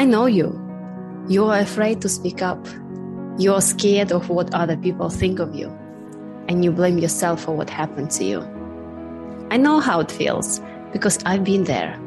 I 0.00 0.04
know 0.06 0.24
you. 0.24 0.58
You 1.28 1.44
are 1.44 1.58
afraid 1.58 2.00
to 2.00 2.08
speak 2.08 2.40
up. 2.40 2.66
You 3.36 3.52
are 3.52 3.60
scared 3.60 4.12
of 4.12 4.30
what 4.30 4.54
other 4.54 4.74
people 4.74 5.10
think 5.10 5.38
of 5.40 5.54
you. 5.54 5.68
And 6.48 6.64
you 6.64 6.72
blame 6.72 6.96
yourself 6.96 7.42
for 7.42 7.54
what 7.54 7.68
happened 7.68 8.10
to 8.12 8.24
you. 8.24 8.40
I 9.50 9.58
know 9.58 9.78
how 9.78 10.00
it 10.00 10.10
feels 10.10 10.62
because 10.94 11.18
I've 11.26 11.44
been 11.44 11.64
there. 11.64 12.00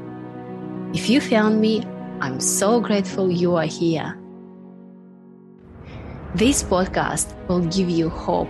If 0.95 1.07
you 1.07 1.21
found 1.21 1.61
me, 1.61 1.83
I'm 2.19 2.39
so 2.39 2.81
grateful 2.81 3.29
you 3.29 3.55
are 3.57 3.67
here. 3.67 4.17
This 6.33 6.63
podcast 6.63 7.31
will 7.47 7.63
give 7.67 7.91
you 7.91 8.09
hope. 8.09 8.49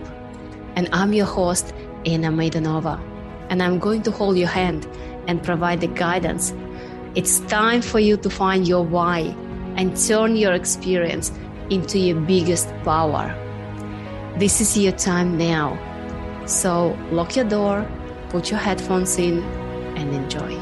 And 0.74 0.88
I'm 0.90 1.12
your 1.12 1.26
host, 1.26 1.74
Anna 2.06 2.30
Maidanova. 2.30 2.98
And 3.50 3.62
I'm 3.62 3.78
going 3.78 4.04
to 4.04 4.10
hold 4.10 4.38
your 4.38 4.48
hand 4.48 4.88
and 5.28 5.42
provide 5.42 5.82
the 5.82 5.88
guidance. 5.88 6.54
It's 7.14 7.38
time 7.38 7.80
for 7.80 8.00
you 8.00 8.16
to 8.16 8.28
find 8.28 8.66
your 8.66 8.84
why 8.84 9.36
and 9.76 9.96
turn 9.96 10.36
your 10.36 10.52
experience 10.52 11.32
into 11.70 11.98
your 11.98 12.20
biggest 12.20 12.68
power. 12.84 13.34
This 14.38 14.60
is 14.60 14.76
your 14.76 14.92
time 14.92 15.38
now. 15.38 15.78
So 16.46 16.96
lock 17.10 17.36
your 17.36 17.44
door, 17.46 17.88
put 18.28 18.50
your 18.50 18.60
headphones 18.60 19.18
in, 19.18 19.42
and 19.96 20.14
enjoy. 20.14 20.58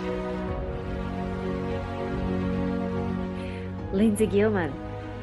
Lindsay 3.93 4.27
Gilman, 4.27 4.73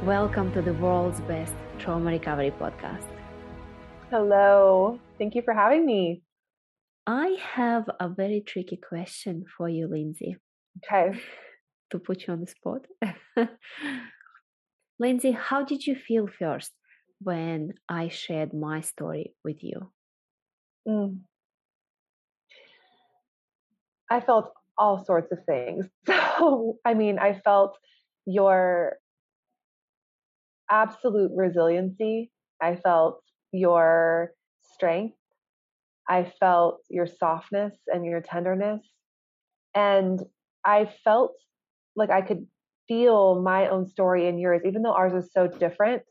welcome 0.05 0.52
to 0.53 0.61
the 0.61 0.73
world's 0.73 1.21
best 1.21 1.53
trauma 1.80 2.11
recovery 2.11 2.52
podcast. 2.52 3.08
Hello. 4.11 4.99
Thank 5.17 5.35
you 5.35 5.41
for 5.41 5.53
having 5.53 5.85
me. 5.85 6.21
I 7.08 7.38
have 7.53 7.89
a 7.99 8.09
very 8.09 8.41
tricky 8.41 8.77
question 8.77 9.45
for 9.58 9.67
you, 9.67 9.88
Lindsay. 9.88 10.38
Okay. 10.77 11.19
To 11.91 11.99
put 11.99 12.27
you 12.27 12.34
on 12.34 12.41
the 12.41 12.48
spot. 12.48 12.86
Lindsay, 15.00 15.31
how 15.31 15.63
did 15.63 15.88
you 15.88 15.95
feel 15.95 16.27
first 16.27 16.72
when 17.22 17.73
I 17.88 18.09
shared 18.09 18.53
my 18.53 18.81
story 18.81 19.33
with 19.44 19.63
you? 19.63 19.91
Mm. 20.88 21.19
I 24.09 24.19
felt 24.22 24.52
all 24.78 25.03
sorts 25.03 25.31
of 25.31 25.39
things. 25.45 25.88
So, 26.39 26.78
I 26.86 26.94
mean, 26.94 27.19
I 27.19 27.33
felt 27.33 27.78
your 28.25 28.94
absolute 30.69 31.31
resiliency. 31.35 32.31
I 32.61 32.75
felt 32.75 33.22
your 33.52 34.31
strength. 34.73 35.17
I 36.08 36.31
felt 36.39 36.80
your 36.89 37.08
softness 37.08 37.73
and 37.88 38.06
your 38.06 38.22
tenderness. 38.22 38.81
And 39.75 40.22
I 40.66 40.89
felt 41.03 41.33
like 42.00 42.09
I 42.09 42.22
could 42.22 42.47
feel 42.88 43.42
my 43.42 43.67
own 43.67 43.88
story 43.88 44.28
in 44.28 44.39
yours, 44.39 44.61
even 44.66 44.81
though 44.81 44.94
ours 44.94 45.14
is 45.14 45.31
so 45.31 45.47
different. 45.47 46.02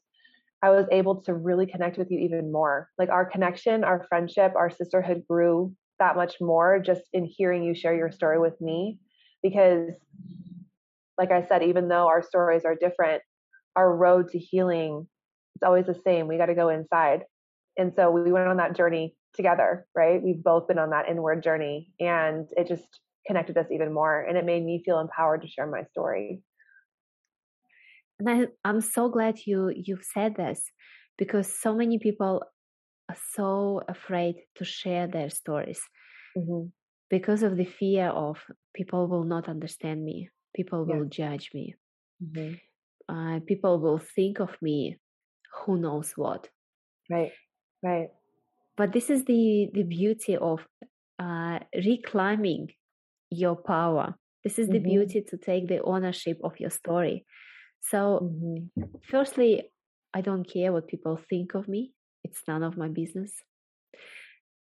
I 0.63 0.71
was 0.71 0.87
able 0.91 1.23
to 1.23 1.35
really 1.35 1.67
connect 1.67 1.99
with 1.99 2.11
you 2.11 2.19
even 2.21 2.51
more. 2.51 2.89
Like 2.99 3.11
our 3.11 3.25
connection, 3.25 3.85
our 3.85 4.07
friendship, 4.09 4.53
our 4.57 4.71
sisterhood 4.71 5.25
grew 5.29 5.75
that 5.99 6.17
much 6.17 6.37
more 6.41 6.79
just 6.79 7.03
in 7.13 7.25
hearing 7.25 7.63
you 7.63 7.75
share 7.75 7.95
your 7.95 8.11
story 8.11 8.39
with 8.39 8.61
me. 8.61 8.99
Because, 9.43 9.95
like 11.17 11.31
I 11.31 11.47
said, 11.47 11.63
even 11.63 11.89
though 11.89 12.09
our 12.09 12.23
stories 12.23 12.65
are 12.65 12.75
different, 12.75 13.23
our 13.77 13.95
road 13.95 14.29
to 14.31 14.39
healing 14.39 15.07
is 15.57 15.63
always 15.65 15.87
the 15.87 16.01
same. 16.05 16.27
We 16.27 16.39
got 16.39 16.47
to 16.47 16.55
go 16.55 16.69
inside. 16.69 17.25
And 17.77 17.93
so 17.95 18.11
we 18.11 18.33
went 18.33 18.49
on 18.49 18.57
that 18.57 18.77
journey 18.77 19.15
together, 19.35 19.87
right? 19.95 20.21
We've 20.21 20.43
both 20.43 20.67
been 20.67 20.79
on 20.79 20.91
that 20.91 21.09
inward 21.09 21.43
journey 21.45 21.93
and 22.01 22.49
it 22.57 22.67
just 22.67 23.01
connected 23.29 23.57
us 23.57 23.67
even 23.71 23.93
more 23.93 24.21
and 24.21 24.37
it 24.37 24.45
made 24.45 24.65
me 24.65 24.83
feel 24.85 24.99
empowered 24.99 25.43
to 25.43 25.49
share 25.49 25.67
my 25.67 25.85
story. 25.93 26.43
And 28.19 28.29
I, 28.29 28.47
I'm 28.65 28.81
so 28.81 29.09
glad 29.09 29.39
you 29.47 29.71
you've 29.75 30.05
said 30.05 30.35
this 30.35 30.61
because 31.17 31.47
so 31.61 31.75
many 31.75 31.99
people 31.99 32.43
are 33.09 33.17
so 33.35 33.83
afraid 33.89 34.37
to 34.57 34.65
share 34.65 35.07
their 35.07 35.31
stories 35.31 35.81
mm-hmm. 36.37 36.69
because 37.11 37.43
of 37.43 37.57
the 37.57 37.65
fear 37.65 38.09
of 38.09 38.39
people 38.75 39.07
will 39.07 39.25
not 39.25 39.49
understand 39.49 40.05
me, 40.05 40.31
people 40.57 40.85
will 40.85 41.05
judge 41.05 41.51
me, 41.55 41.75
mm-hmm. 42.23 42.55
uh, 43.15 43.39
people 43.47 43.79
will 43.79 43.99
think 43.99 44.41
of 44.41 44.51
me, 44.61 44.99
who 45.61 45.79
knows 45.79 46.13
what. 46.17 46.49
Right, 47.09 47.33
right 47.85 48.09
but 48.79 48.93
this 48.93 49.11
is 49.11 49.25
the 49.25 49.69
the 49.75 49.83
beauty 49.83 50.37
of 50.37 50.61
uh, 51.19 51.59
reclaiming 51.75 52.69
your 53.31 53.57
power. 53.57 54.15
This 54.45 54.59
is 54.59 54.69
the 54.69 54.75
mm-hmm. 54.75 54.89
beauty 54.89 55.21
to 55.29 55.37
take 55.37 55.69
the 55.69 55.83
ownership 55.83 56.39
of 56.43 56.59
your 56.61 56.71
story. 56.71 57.25
So 57.81 58.21
mm-hmm. 58.23 58.83
firstly 59.11 59.71
i 60.15 60.23
don't 60.23 60.49
care 60.49 60.73
what 60.73 60.89
people 60.89 61.19
think 61.29 61.55
of 61.55 61.69
me. 61.69 61.93
It's 62.25 62.43
none 62.49 62.63
of 62.63 62.77
my 62.77 62.89
business. 62.89 63.33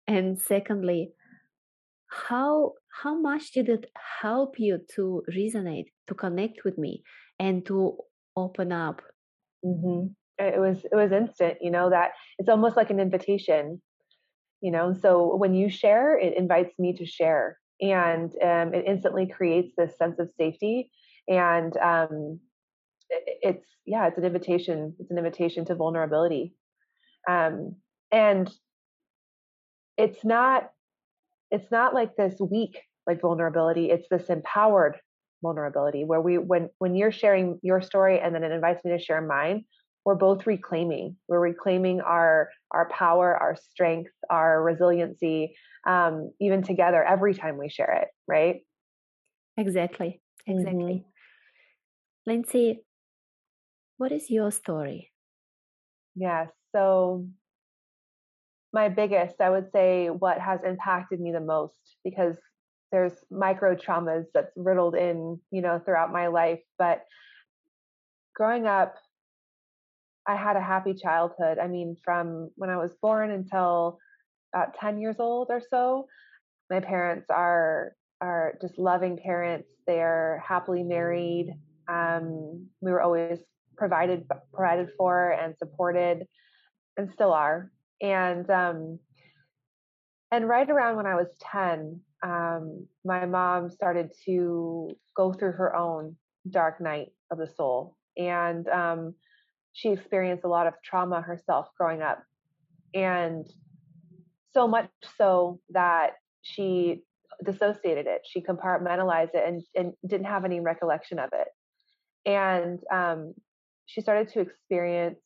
And 0.06 0.40
secondly 0.40 1.12
how 2.08 2.74
how 3.02 3.18
much 3.18 3.52
did 3.52 3.68
it 3.68 3.90
help 4.20 4.58
you 4.58 4.78
to 4.94 5.22
resonate 5.30 5.86
to 6.08 6.14
connect 6.14 6.64
with 6.64 6.76
me 6.78 7.02
and 7.38 7.64
to 7.66 7.96
open 8.36 8.72
up? 8.72 9.02
Mm-hmm. 9.64 10.08
it 10.38 10.58
was 10.58 10.84
it 10.84 10.94
was 10.94 11.12
instant 11.12 11.58
you 11.60 11.70
know 11.70 11.88
that 11.90 12.10
it's 12.38 12.48
almost 12.48 12.76
like 12.76 12.90
an 12.90 12.98
invitation 12.98 13.80
you 14.62 14.70
know? 14.70 14.94
So 14.94 15.36
when 15.36 15.54
you 15.54 15.68
share 15.68 16.18
it 16.18 16.36
invites 16.36 16.78
me 16.78 16.94
to 16.94 17.04
share 17.04 17.58
and 17.82 18.30
um, 18.42 18.72
it 18.72 18.84
instantly 18.86 19.26
creates 19.26 19.74
this 19.76 19.98
sense 19.98 20.18
of 20.18 20.30
safety. 20.38 20.90
And 21.28 21.76
um, 21.76 22.40
it, 23.10 23.38
it's 23.42 23.66
yeah 23.84 24.06
it's 24.06 24.16
an 24.16 24.24
invitation 24.24 24.94
it's 25.00 25.10
an 25.10 25.18
invitation 25.18 25.64
to 25.66 25.74
vulnerability. 25.74 26.54
Um, 27.28 27.76
and 28.10 28.50
it's 29.98 30.24
not 30.24 30.70
it's 31.50 31.70
not 31.70 31.92
like 31.92 32.16
this 32.16 32.34
weak 32.40 32.78
like 33.06 33.20
vulnerability 33.20 33.90
it's 33.90 34.06
this 34.10 34.28
empowered 34.28 34.96
vulnerability 35.42 36.04
where 36.04 36.20
we 36.20 36.38
when 36.38 36.70
when 36.78 36.94
you're 36.94 37.12
sharing 37.12 37.58
your 37.62 37.82
story 37.82 38.20
and 38.20 38.34
then 38.34 38.44
it 38.44 38.52
invites 38.52 38.84
me 38.84 38.92
to 38.92 38.98
share 38.98 39.20
mine 39.20 39.64
we're 40.04 40.14
both 40.14 40.46
reclaiming. 40.46 41.16
We're 41.28 41.40
reclaiming 41.40 42.00
our 42.00 42.50
our 42.70 42.88
power 42.88 43.36
our 43.36 43.56
strength 43.56 44.10
our 44.30 44.62
resiliency 44.62 45.54
um, 45.86 46.32
even 46.40 46.62
together 46.62 47.02
every 47.02 47.34
time 47.34 47.58
we 47.58 47.68
share 47.68 48.02
it 48.02 48.08
right 48.26 48.60
exactly 49.56 50.20
exactly 50.46 51.04
mm-hmm. 51.04 52.30
lindsay 52.30 52.80
what 53.96 54.12
is 54.12 54.30
your 54.30 54.50
story 54.50 55.10
yeah 56.14 56.46
so 56.74 57.26
my 58.72 58.88
biggest 58.88 59.40
i 59.40 59.50
would 59.50 59.70
say 59.72 60.08
what 60.08 60.38
has 60.38 60.60
impacted 60.64 61.20
me 61.20 61.32
the 61.32 61.40
most 61.40 61.96
because 62.04 62.36
there's 62.90 63.12
micro 63.30 63.74
traumas 63.74 64.24
that's 64.34 64.52
riddled 64.56 64.94
in 64.94 65.38
you 65.50 65.62
know 65.62 65.80
throughout 65.84 66.12
my 66.12 66.28
life 66.28 66.60
but 66.78 67.04
growing 68.34 68.66
up 68.66 68.96
I 70.26 70.36
had 70.36 70.56
a 70.56 70.60
happy 70.60 70.94
childhood. 70.94 71.58
I 71.58 71.66
mean, 71.66 71.96
from 72.04 72.50
when 72.56 72.70
I 72.70 72.76
was 72.76 72.94
born 73.00 73.30
until 73.30 73.98
about 74.54 74.74
10 74.78 75.00
years 75.00 75.16
old 75.18 75.48
or 75.50 75.60
so, 75.70 76.06
my 76.70 76.80
parents 76.80 77.26
are 77.30 77.92
are 78.20 78.54
just 78.62 78.78
loving 78.78 79.18
parents. 79.18 79.68
They're 79.86 80.42
happily 80.46 80.84
married. 80.84 81.52
Um, 81.88 82.68
we 82.80 82.92
were 82.92 83.02
always 83.02 83.40
provided 83.76 84.24
provided 84.52 84.88
for 84.96 85.32
and 85.32 85.56
supported, 85.58 86.26
and 86.96 87.10
still 87.12 87.32
are. 87.32 87.70
And 88.00 88.48
um, 88.50 88.98
and 90.30 90.48
right 90.48 90.68
around 90.68 90.96
when 90.96 91.06
I 91.06 91.14
was 91.14 91.28
10, 91.52 92.00
um, 92.22 92.86
my 93.04 93.26
mom 93.26 93.70
started 93.70 94.12
to 94.24 94.96
go 95.16 95.32
through 95.32 95.52
her 95.52 95.76
own 95.76 96.16
dark 96.48 96.80
night 96.80 97.08
of 97.30 97.38
the 97.38 97.48
soul, 97.48 97.96
and 98.16 98.66
um, 98.68 99.14
she 99.72 99.90
experienced 99.90 100.44
a 100.44 100.48
lot 100.48 100.66
of 100.66 100.74
trauma 100.82 101.20
herself 101.20 101.68
growing 101.76 102.02
up. 102.02 102.22
And 102.94 103.46
so 104.52 104.68
much 104.68 104.88
so 105.16 105.60
that 105.70 106.12
she 106.42 107.02
dissociated 107.44 108.06
it. 108.06 108.22
She 108.24 108.40
compartmentalized 108.40 109.34
it 109.34 109.44
and, 109.46 109.62
and 109.74 109.92
didn't 110.06 110.26
have 110.26 110.44
any 110.44 110.60
recollection 110.60 111.18
of 111.18 111.30
it. 111.32 111.48
And 112.24 112.80
um, 112.92 113.34
she 113.86 114.00
started 114.00 114.28
to 114.30 114.40
experience 114.40 115.18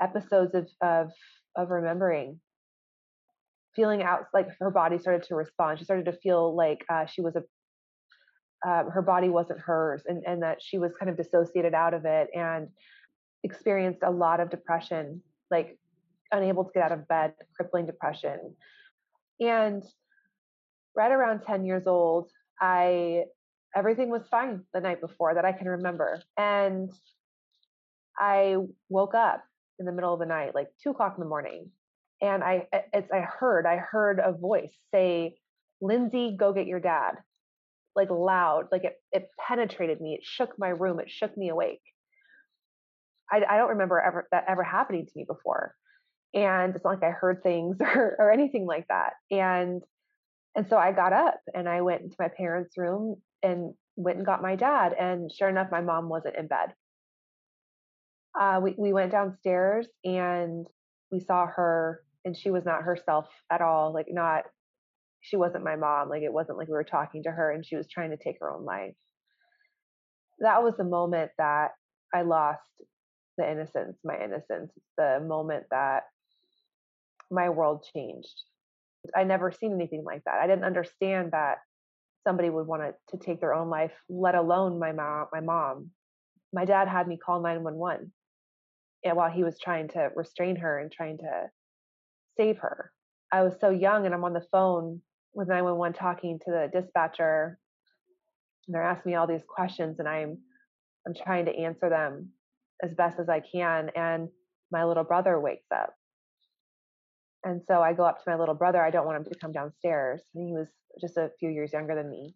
episodes 0.00 0.54
of, 0.54 0.68
of, 0.80 1.10
of 1.56 1.70
remembering 1.70 2.40
feeling 3.76 4.02
out 4.02 4.26
like 4.34 4.48
her 4.58 4.70
body 4.70 4.98
started 4.98 5.22
to 5.22 5.36
respond 5.36 5.78
she 5.78 5.84
started 5.84 6.04
to 6.04 6.12
feel 6.12 6.56
like 6.56 6.84
uh, 6.88 7.06
she 7.06 7.20
was 7.20 7.36
a 7.36 7.42
uh, 8.66 8.84
her 8.90 9.02
body 9.02 9.28
wasn't 9.28 9.58
hers 9.58 10.02
and, 10.06 10.22
and 10.26 10.42
that 10.42 10.58
she 10.60 10.78
was 10.78 10.92
kind 10.98 11.10
of 11.10 11.16
dissociated 11.16 11.74
out 11.74 11.94
of 11.94 12.04
it 12.04 12.28
and 12.34 12.68
experienced 13.42 14.00
a 14.02 14.10
lot 14.10 14.40
of 14.40 14.50
depression, 14.50 15.22
like 15.50 15.78
unable 16.32 16.64
to 16.64 16.70
get 16.74 16.84
out 16.84 16.92
of 16.92 17.08
bed, 17.08 17.34
crippling 17.56 17.86
depression. 17.86 18.54
And 19.40 19.82
right 20.96 21.12
around 21.12 21.42
10 21.46 21.64
years 21.64 21.86
old, 21.86 22.30
I 22.60 23.24
everything 23.74 24.10
was 24.10 24.22
fine 24.30 24.62
the 24.74 24.80
night 24.80 25.00
before 25.00 25.34
that 25.34 25.44
I 25.44 25.52
can 25.52 25.68
remember. 25.68 26.20
And 26.36 26.90
I 28.18 28.56
woke 28.88 29.14
up 29.14 29.42
in 29.78 29.86
the 29.86 29.92
middle 29.92 30.12
of 30.12 30.20
the 30.20 30.26
night, 30.26 30.54
like 30.54 30.68
two 30.82 30.90
o'clock 30.90 31.14
in 31.16 31.22
the 31.22 31.28
morning, 31.28 31.70
and 32.20 32.44
I 32.44 32.66
it's 32.92 33.10
I 33.10 33.20
heard 33.20 33.66
I 33.66 33.76
heard 33.76 34.20
a 34.22 34.32
voice 34.32 34.76
say, 34.92 35.36
"Lindsay, 35.80 36.36
go 36.38 36.52
get 36.52 36.66
your 36.66 36.80
dad," 36.80 37.12
like 37.96 38.10
loud, 38.10 38.68
like 38.70 38.84
it 38.84 39.00
it 39.12 39.30
penetrated 39.38 40.00
me. 40.00 40.14
It 40.14 40.24
shook 40.24 40.58
my 40.58 40.68
room. 40.68 41.00
It 41.00 41.10
shook 41.10 41.36
me 41.36 41.48
awake. 41.48 41.82
I, 43.32 43.42
I 43.48 43.56
don't 43.56 43.70
remember 43.70 43.98
ever 44.00 44.28
that 44.32 44.44
ever 44.48 44.62
happening 44.62 45.06
to 45.06 45.12
me 45.16 45.24
before, 45.26 45.74
and 46.34 46.74
it's 46.74 46.84
not 46.84 47.00
like 47.00 47.02
I 47.02 47.10
heard 47.10 47.42
things 47.42 47.76
or 47.80 48.16
or 48.18 48.32
anything 48.32 48.66
like 48.66 48.86
that. 48.88 49.14
And 49.30 49.82
and 50.54 50.66
so 50.68 50.76
I 50.76 50.92
got 50.92 51.12
up 51.12 51.40
and 51.54 51.68
I 51.68 51.80
went 51.82 52.02
into 52.02 52.16
my 52.18 52.28
parents' 52.28 52.76
room 52.76 53.16
and 53.42 53.74
went 53.96 54.16
and 54.16 54.26
got 54.26 54.42
my 54.42 54.56
dad. 54.56 54.94
And 54.98 55.30
sure 55.32 55.48
enough, 55.48 55.68
my 55.70 55.80
mom 55.80 56.08
wasn't 56.08 56.36
in 56.36 56.48
bed. 56.48 56.74
Uh, 58.38 58.60
we 58.62 58.74
we 58.78 58.92
went 58.92 59.12
downstairs 59.12 59.86
and 60.04 60.66
we 61.10 61.20
saw 61.20 61.46
her, 61.46 62.02
and 62.24 62.36
she 62.36 62.50
was 62.50 62.64
not 62.64 62.82
herself 62.82 63.26
at 63.50 63.60
all. 63.60 63.92
Like 63.92 64.06
not, 64.08 64.44
she 65.20 65.36
wasn't 65.36 65.64
my 65.64 65.76
mom. 65.76 66.08
Like 66.08 66.22
it 66.22 66.32
wasn't 66.32 66.58
like 66.58 66.68
we 66.68 66.74
were 66.74 66.84
talking 66.84 67.24
to 67.24 67.30
her, 67.30 67.50
and 67.50 67.66
she 67.66 67.76
was 67.76 67.88
trying 67.88 68.10
to 68.10 68.16
take 68.16 68.36
her 68.40 68.52
own 68.52 68.64
life. 68.64 68.94
That 70.38 70.62
was 70.62 70.74
the 70.76 70.84
moment 70.84 71.32
that 71.38 71.72
I 72.14 72.22
lost 72.22 72.62
the 73.36 73.50
innocence, 73.50 73.98
my 74.04 74.16
innocence. 74.16 74.70
The 74.96 75.20
moment 75.26 75.64
that 75.70 76.04
my 77.30 77.48
world 77.48 77.86
changed. 77.94 78.42
I 79.14 79.24
never 79.24 79.50
seen 79.50 79.72
anything 79.72 80.04
like 80.04 80.24
that. 80.24 80.40
I 80.40 80.46
didn't 80.46 80.64
understand 80.64 81.32
that 81.32 81.58
somebody 82.26 82.50
would 82.50 82.66
want 82.66 82.82
to, 83.10 83.16
take 83.18 83.40
their 83.40 83.54
own 83.54 83.70
life, 83.70 83.92
let 84.08 84.34
alone 84.34 84.78
my 84.78 84.92
mom. 84.92 85.26
My 85.32 85.40
mom, 85.40 85.90
my 86.52 86.64
dad 86.64 86.88
had 86.88 87.08
me 87.08 87.16
call 87.16 87.40
nine 87.40 87.62
one 87.62 87.76
one, 87.76 88.12
eh, 89.04 89.12
while 89.12 89.30
he 89.30 89.44
was 89.44 89.58
trying 89.58 89.88
to 89.88 90.10
restrain 90.14 90.56
her 90.56 90.78
and 90.78 90.92
trying 90.92 91.18
to 91.18 91.50
save 92.36 92.58
her. 92.58 92.92
I 93.32 93.42
was 93.42 93.54
so 93.60 93.70
young, 93.70 94.04
and 94.04 94.14
I'm 94.14 94.24
on 94.24 94.32
the 94.34 94.46
phone 94.52 95.00
with 95.32 95.48
nine 95.48 95.64
one 95.64 95.78
one 95.78 95.92
talking 95.92 96.38
to 96.44 96.50
the 96.50 96.70
dispatcher, 96.72 97.58
and 98.66 98.74
they're 98.74 98.82
asking 98.82 99.12
me 99.12 99.16
all 99.16 99.26
these 99.26 99.44
questions, 99.48 99.98
and 99.98 100.08
I'm 100.08 100.38
I'm 101.06 101.14
trying 101.14 101.46
to 101.46 101.56
answer 101.56 101.88
them 101.88 102.30
as 102.82 102.92
best 102.94 103.18
as 103.18 103.28
I 103.30 103.40
can, 103.40 103.90
and 103.96 104.28
my 104.70 104.84
little 104.84 105.04
brother 105.04 105.40
wakes 105.40 105.66
up 105.74 105.94
and 107.44 107.62
so 107.66 107.80
I 107.80 107.92
go 107.92 108.04
up 108.04 108.18
to 108.18 108.30
my 108.30 108.36
little 108.36 108.54
brother. 108.54 108.82
I 108.82 108.90
don't 108.90 109.06
want 109.06 109.18
him 109.18 109.32
to 109.32 109.38
come 109.38 109.52
downstairs. 109.52 110.22
And 110.34 110.46
he 110.46 110.52
was 110.52 110.68
just 111.00 111.16
a 111.16 111.30
few 111.38 111.48
years 111.48 111.72
younger 111.72 111.94
than 111.94 112.10
me. 112.10 112.34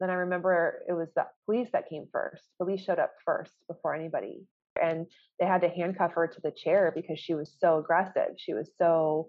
Then 0.00 0.10
I 0.10 0.14
remember 0.14 0.82
it 0.88 0.92
was 0.92 1.08
the 1.14 1.26
police 1.46 1.68
that 1.72 1.88
came 1.88 2.06
first. 2.12 2.42
Police 2.58 2.82
showed 2.82 2.98
up 2.98 3.12
first 3.24 3.52
before 3.68 3.94
anybody. 3.94 4.46
And 4.82 5.06
they 5.40 5.46
had 5.46 5.62
to 5.62 5.68
handcuff 5.68 6.12
her 6.14 6.26
to 6.26 6.40
the 6.42 6.50
chair 6.50 6.92
because 6.94 7.18
she 7.18 7.34
was 7.34 7.54
so 7.58 7.78
aggressive. 7.78 8.34
She 8.36 8.52
was 8.54 8.70
so 8.76 9.28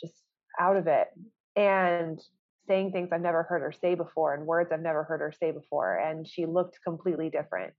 just 0.00 0.14
out 0.58 0.76
of 0.76 0.86
it 0.86 1.08
and 1.56 2.20
saying 2.68 2.92
things 2.92 3.10
I've 3.12 3.20
never 3.20 3.42
heard 3.42 3.62
her 3.62 3.72
say 3.72 3.94
before 3.96 4.34
and 4.34 4.46
words 4.46 4.70
I've 4.72 4.80
never 4.80 5.04
heard 5.04 5.20
her 5.20 5.32
say 5.38 5.50
before. 5.50 5.96
And 5.96 6.26
she 6.26 6.46
looked 6.46 6.78
completely 6.84 7.28
different. 7.28 7.74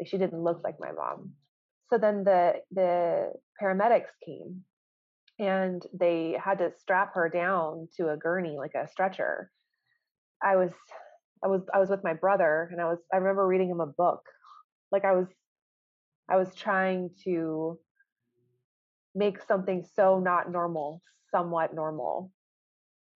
Like 0.00 0.08
she 0.08 0.18
didn't 0.18 0.42
look 0.42 0.62
like 0.64 0.80
my 0.80 0.90
mom. 0.92 1.32
So 1.90 1.98
then 1.98 2.24
the 2.24 2.54
the 2.72 3.32
paramedics 3.62 4.10
came 4.24 4.64
and 5.38 5.82
they 5.92 6.36
had 6.42 6.58
to 6.58 6.72
strap 6.78 7.14
her 7.14 7.28
down 7.28 7.88
to 7.96 8.08
a 8.10 8.16
gurney 8.16 8.56
like 8.58 8.74
a 8.74 8.88
stretcher. 8.88 9.50
I 10.42 10.56
was 10.56 10.70
i 11.44 11.48
was 11.48 11.62
i 11.74 11.78
was 11.78 11.90
with 11.90 12.04
my 12.04 12.14
brother 12.14 12.68
and 12.72 12.80
i 12.80 12.84
was 12.84 12.98
i 13.12 13.16
remember 13.16 13.46
reading 13.46 13.70
him 13.70 13.80
a 13.80 13.86
book. 13.86 14.22
Like 14.90 15.04
i 15.04 15.12
was 15.12 15.26
i 16.30 16.36
was 16.36 16.54
trying 16.54 17.10
to 17.24 17.78
make 19.14 19.42
something 19.42 19.84
so 19.94 20.18
not 20.18 20.50
normal 20.50 21.02
somewhat 21.30 21.74
normal. 21.74 22.32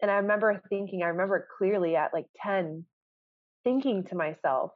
And 0.02 0.10
i 0.10 0.16
remember 0.16 0.62
thinking 0.68 1.02
i 1.02 1.08
remember 1.08 1.46
clearly 1.58 1.96
at 1.96 2.12
like 2.12 2.26
10 2.42 2.84
thinking 3.64 4.04
to 4.04 4.14
myself 4.14 4.72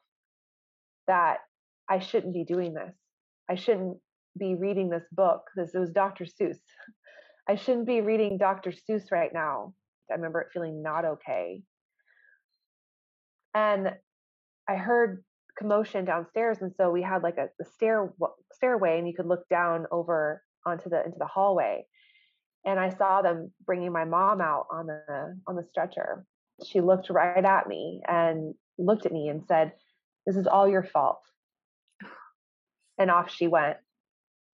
that 1.07 1.39
i 1.89 1.99
shouldn't 1.99 2.35
be 2.35 2.45
doing 2.45 2.75
this. 2.75 2.95
I 3.51 3.57
shouldn't 3.57 3.99
be 4.39 4.55
reading 4.55 4.89
this 4.89 5.05
book 5.13 5.43
this 5.57 5.75
it 5.75 5.79
was 5.79 5.93
dr 5.93 6.25
seuss 6.25 6.59
I 7.49 7.57
shouldn't 7.57 7.87
be 7.87 8.01
reading 8.01 8.39
Dr. 8.39 8.73
Seuss 8.73 9.13
right 9.13 9.33
now. 9.33 9.75
I 10.11 10.15
remember 10.15 10.41
it 10.41 10.49
feeling 10.53 10.83
not 10.83 11.05
okay. 11.05 11.63
And 13.55 13.95
I 14.69 14.77
heard 14.77 15.23
commotion 15.59 16.05
downstairs, 16.05 16.59
and 16.61 16.73
so 16.77 16.91
we 16.91 17.03
had 17.03 17.23
like 17.23 17.37
a, 17.37 17.49
a 17.61 17.65
stair 17.65 18.13
stairway, 18.53 18.99
and 18.99 19.07
you 19.07 19.15
could 19.15 19.27
look 19.27 19.47
down 19.49 19.87
over 19.93 20.43
onto 20.67 20.89
the 20.89 21.05
into 21.05 21.19
the 21.19 21.27
hallway. 21.27 21.87
And 22.65 22.81
I 22.81 22.89
saw 22.89 23.21
them 23.21 23.53
bringing 23.65 23.93
my 23.93 24.07
mom 24.07 24.41
out 24.41 24.67
on 24.73 24.87
the 24.87 25.39
on 25.47 25.57
the 25.57 25.63
stretcher. 25.63 26.25
She 26.65 26.81
looked 26.81 27.11
right 27.11 27.45
at 27.45 27.69
me 27.69 28.01
and 28.09 28.55
looked 28.79 29.07
at 29.07 29.13
me 29.13 29.29
and 29.29 29.45
said, 29.47 29.73
"This 30.27 30.37
is 30.37 30.47
all 30.47 30.69
your 30.69 30.85
fault." 30.85 31.21
And 32.97 33.11
off 33.11 33.29
she 33.29 33.49
went 33.49 33.79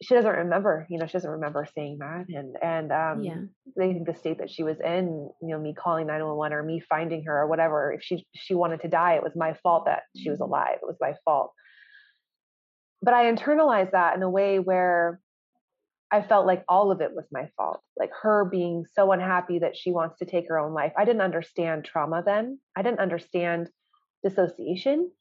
she 0.01 0.13
doesn't 0.13 0.31
remember, 0.31 0.85
you 0.89 0.97
know, 0.97 1.05
she 1.05 1.13
doesn't 1.13 1.29
remember 1.29 1.67
saying 1.73 1.97
that. 1.99 2.25
And, 2.27 2.55
and, 2.61 2.91
um, 2.91 3.23
yeah. 3.23 3.37
I 3.81 3.93
think 3.93 4.05
the 4.05 4.15
state 4.15 4.39
that 4.39 4.49
she 4.49 4.63
was 4.63 4.77
in, 4.83 5.29
you 5.41 5.49
know, 5.49 5.59
me 5.59 5.73
calling 5.73 6.07
911 6.07 6.53
or 6.53 6.63
me 6.63 6.81
finding 6.89 7.23
her 7.25 7.41
or 7.41 7.47
whatever, 7.47 7.93
if 7.93 8.03
she, 8.03 8.25
she 8.35 8.53
wanted 8.53 8.81
to 8.81 8.87
die, 8.89 9.13
it 9.13 9.23
was 9.23 9.33
my 9.35 9.53
fault 9.63 9.85
that 9.85 10.03
she 10.15 10.29
was 10.29 10.39
alive. 10.41 10.77
It 10.81 10.85
was 10.85 10.97
my 10.99 11.13
fault. 11.23 11.51
But 13.01 13.13
I 13.13 13.31
internalized 13.31 13.91
that 13.91 14.15
in 14.15 14.23
a 14.23 14.29
way 14.29 14.59
where 14.59 15.19
I 16.11 16.21
felt 16.21 16.45
like 16.45 16.63
all 16.67 16.91
of 16.91 17.01
it 17.01 17.11
was 17.13 17.25
my 17.31 17.49
fault. 17.57 17.81
Like 17.97 18.11
her 18.21 18.45
being 18.45 18.85
so 18.93 19.11
unhappy 19.11 19.59
that 19.59 19.77
she 19.77 19.91
wants 19.91 20.19
to 20.19 20.25
take 20.25 20.47
her 20.49 20.59
own 20.59 20.73
life. 20.73 20.93
I 20.97 21.05
didn't 21.05 21.21
understand 21.21 21.85
trauma 21.85 22.21
then. 22.25 22.59
I 22.75 22.81
didn't 22.81 22.99
understand 22.99 23.69
dissociation. 24.23 25.11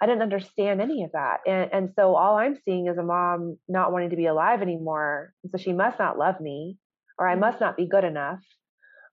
I 0.00 0.06
didn't 0.06 0.22
understand 0.22 0.80
any 0.80 1.04
of 1.04 1.12
that. 1.12 1.40
And, 1.46 1.70
and 1.72 1.90
so 1.94 2.14
all 2.14 2.36
I'm 2.36 2.56
seeing 2.64 2.86
is 2.86 2.96
a 2.96 3.02
mom 3.02 3.58
not 3.68 3.92
wanting 3.92 4.10
to 4.10 4.16
be 4.16 4.26
alive 4.26 4.62
anymore. 4.62 5.34
And 5.42 5.52
so 5.52 5.58
she 5.58 5.74
must 5.74 5.98
not 5.98 6.18
love 6.18 6.40
me, 6.40 6.78
or 7.18 7.28
I 7.28 7.34
must 7.34 7.60
not 7.60 7.76
be 7.76 7.86
good 7.86 8.04
enough, 8.04 8.40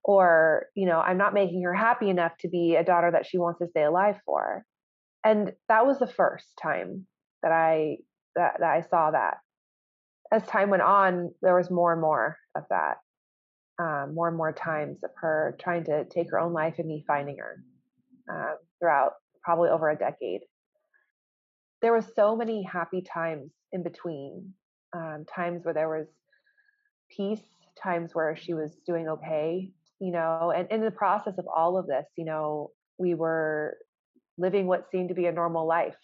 or, 0.03 0.67
you 0.75 0.85
know, 0.85 0.99
I'm 0.99 1.17
not 1.17 1.33
making 1.33 1.61
her 1.63 1.73
happy 1.73 2.09
enough 2.09 2.31
to 2.39 2.47
be 2.47 2.75
a 2.75 2.85
daughter 2.85 3.11
that 3.11 3.25
she 3.25 3.37
wants 3.37 3.59
to 3.59 3.67
stay 3.67 3.83
alive 3.83 4.15
for. 4.25 4.63
And 5.25 5.51
that 5.67 5.85
was 5.85 5.99
the 5.99 6.07
first 6.07 6.47
time 6.61 7.05
that 7.43 7.51
I 7.51 7.97
that, 8.35 8.57
that 8.59 8.69
I 8.69 8.81
saw 8.89 9.11
that. 9.11 9.39
As 10.31 10.43
time 10.43 10.69
went 10.69 10.83
on, 10.83 11.33
there 11.41 11.55
was 11.55 11.69
more 11.69 11.91
and 11.91 12.01
more 12.01 12.37
of 12.55 12.63
that. 12.69 12.97
Um, 13.79 14.15
more 14.15 14.27
and 14.27 14.37
more 14.37 14.53
times 14.53 15.03
of 15.03 15.11
her 15.17 15.55
trying 15.59 15.83
to 15.83 16.05
take 16.05 16.31
her 16.31 16.39
own 16.39 16.51
life 16.51 16.75
and 16.79 16.87
me 16.87 17.03
finding 17.05 17.37
her 17.37 17.63
uh, 18.33 18.55
throughout 18.79 19.11
probably 19.43 19.69
over 19.69 19.89
a 19.89 19.95
decade 19.95 20.41
there 21.81 21.91
were 21.91 22.05
so 22.15 22.35
many 22.35 22.63
happy 22.63 23.01
times 23.01 23.51
in 23.71 23.83
between 23.83 24.53
um, 24.95 25.25
times 25.33 25.63
where 25.63 25.73
there 25.73 25.89
was 25.89 26.07
peace 27.15 27.43
times 27.81 28.13
where 28.13 28.35
she 28.35 28.53
was 28.53 28.71
doing 28.85 29.07
okay 29.07 29.71
you 29.99 30.11
know 30.11 30.51
and 30.55 30.67
in 30.71 30.81
the 30.81 30.91
process 30.91 31.37
of 31.37 31.45
all 31.47 31.77
of 31.77 31.87
this 31.87 32.05
you 32.17 32.25
know 32.25 32.71
we 32.97 33.13
were 33.13 33.77
living 34.37 34.67
what 34.67 34.89
seemed 34.91 35.09
to 35.09 35.15
be 35.15 35.25
a 35.27 35.31
normal 35.31 35.67
life 35.67 35.95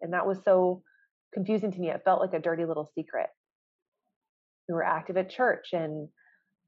and 0.00 0.12
that 0.12 0.26
was 0.26 0.38
so 0.44 0.82
confusing 1.32 1.72
to 1.72 1.78
me 1.78 1.90
it 1.90 2.02
felt 2.04 2.20
like 2.20 2.34
a 2.34 2.40
dirty 2.40 2.64
little 2.64 2.90
secret. 2.94 3.28
We 4.68 4.74
were 4.74 4.84
active 4.84 5.16
at 5.16 5.30
church 5.30 5.68
and 5.72 6.08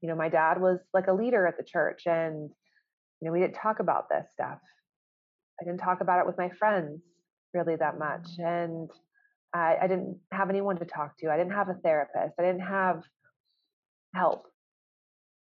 you 0.01 0.09
know 0.09 0.15
my 0.15 0.29
dad 0.29 0.59
was 0.59 0.79
like 0.93 1.07
a 1.07 1.13
leader 1.13 1.47
at 1.47 1.57
the 1.57 1.63
church 1.63 2.03
and 2.05 2.49
you 3.19 3.25
know 3.25 3.31
we 3.31 3.39
didn't 3.39 3.55
talk 3.55 3.79
about 3.79 4.09
this 4.09 4.25
stuff. 4.33 4.59
I 5.61 5.65
didn't 5.65 5.79
talk 5.79 6.01
about 6.01 6.19
it 6.19 6.25
with 6.25 6.37
my 6.37 6.49
friends 6.49 7.01
really 7.53 7.75
that 7.75 7.99
much. 7.99 8.27
And 8.37 8.89
I, 9.53 9.77
I 9.81 9.87
didn't 9.87 10.17
have 10.31 10.49
anyone 10.49 10.77
to 10.77 10.85
talk 10.85 11.17
to. 11.19 11.29
I 11.29 11.37
didn't 11.37 11.53
have 11.53 11.69
a 11.69 11.75
therapist. 11.75 12.33
I 12.39 12.43
didn't 12.43 12.61
have 12.61 13.03
help 14.15 14.47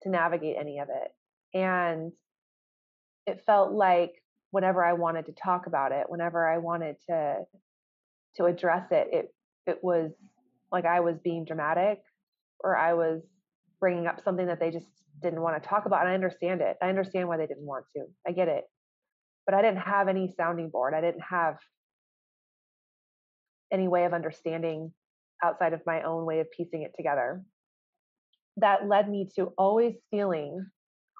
to 0.02 0.10
navigate 0.10 0.56
any 0.58 0.78
of 0.78 0.88
it. 0.88 1.58
And 1.58 2.12
it 3.26 3.42
felt 3.46 3.72
like 3.72 4.22
whenever 4.50 4.84
I 4.84 4.92
wanted 4.94 5.26
to 5.26 5.32
talk 5.32 5.66
about 5.66 5.92
it, 5.92 6.06
whenever 6.08 6.46
I 6.46 6.58
wanted 6.58 6.96
to 7.08 7.38
to 8.36 8.44
address 8.44 8.88
it, 8.90 9.08
it 9.12 9.34
it 9.66 9.78
was 9.82 10.10
like 10.70 10.84
I 10.86 11.00
was 11.00 11.16
being 11.22 11.44
dramatic 11.44 12.02
or 12.60 12.76
I 12.76 12.94
was 12.94 13.22
bringing 13.80 14.06
up 14.06 14.22
something 14.22 14.46
that 14.46 14.60
they 14.60 14.70
just 14.70 14.86
didn't 15.22 15.40
want 15.40 15.62
to 15.62 15.68
talk 15.68 15.86
about. 15.86 16.00
And 16.00 16.10
I 16.10 16.14
understand 16.14 16.60
it. 16.60 16.76
I 16.82 16.88
understand 16.88 17.28
why 17.28 17.36
they 17.36 17.46
didn't 17.46 17.66
want 17.66 17.84
to. 17.94 18.04
I 18.26 18.32
get 18.32 18.48
it. 18.48 18.64
But 19.44 19.54
I 19.54 19.62
didn't 19.62 19.80
have 19.80 20.08
any 20.08 20.32
sounding 20.36 20.70
board. 20.70 20.94
I 20.94 21.00
didn't 21.00 21.22
have 21.28 21.58
any 23.72 23.88
way 23.88 24.04
of 24.04 24.12
understanding 24.12 24.92
outside 25.42 25.72
of 25.72 25.80
my 25.86 26.02
own 26.02 26.24
way 26.24 26.40
of 26.40 26.50
piecing 26.50 26.82
it 26.82 26.92
together. 26.96 27.42
That 28.58 28.86
led 28.86 29.08
me 29.08 29.28
to 29.36 29.52
always 29.58 29.94
feeling 30.10 30.66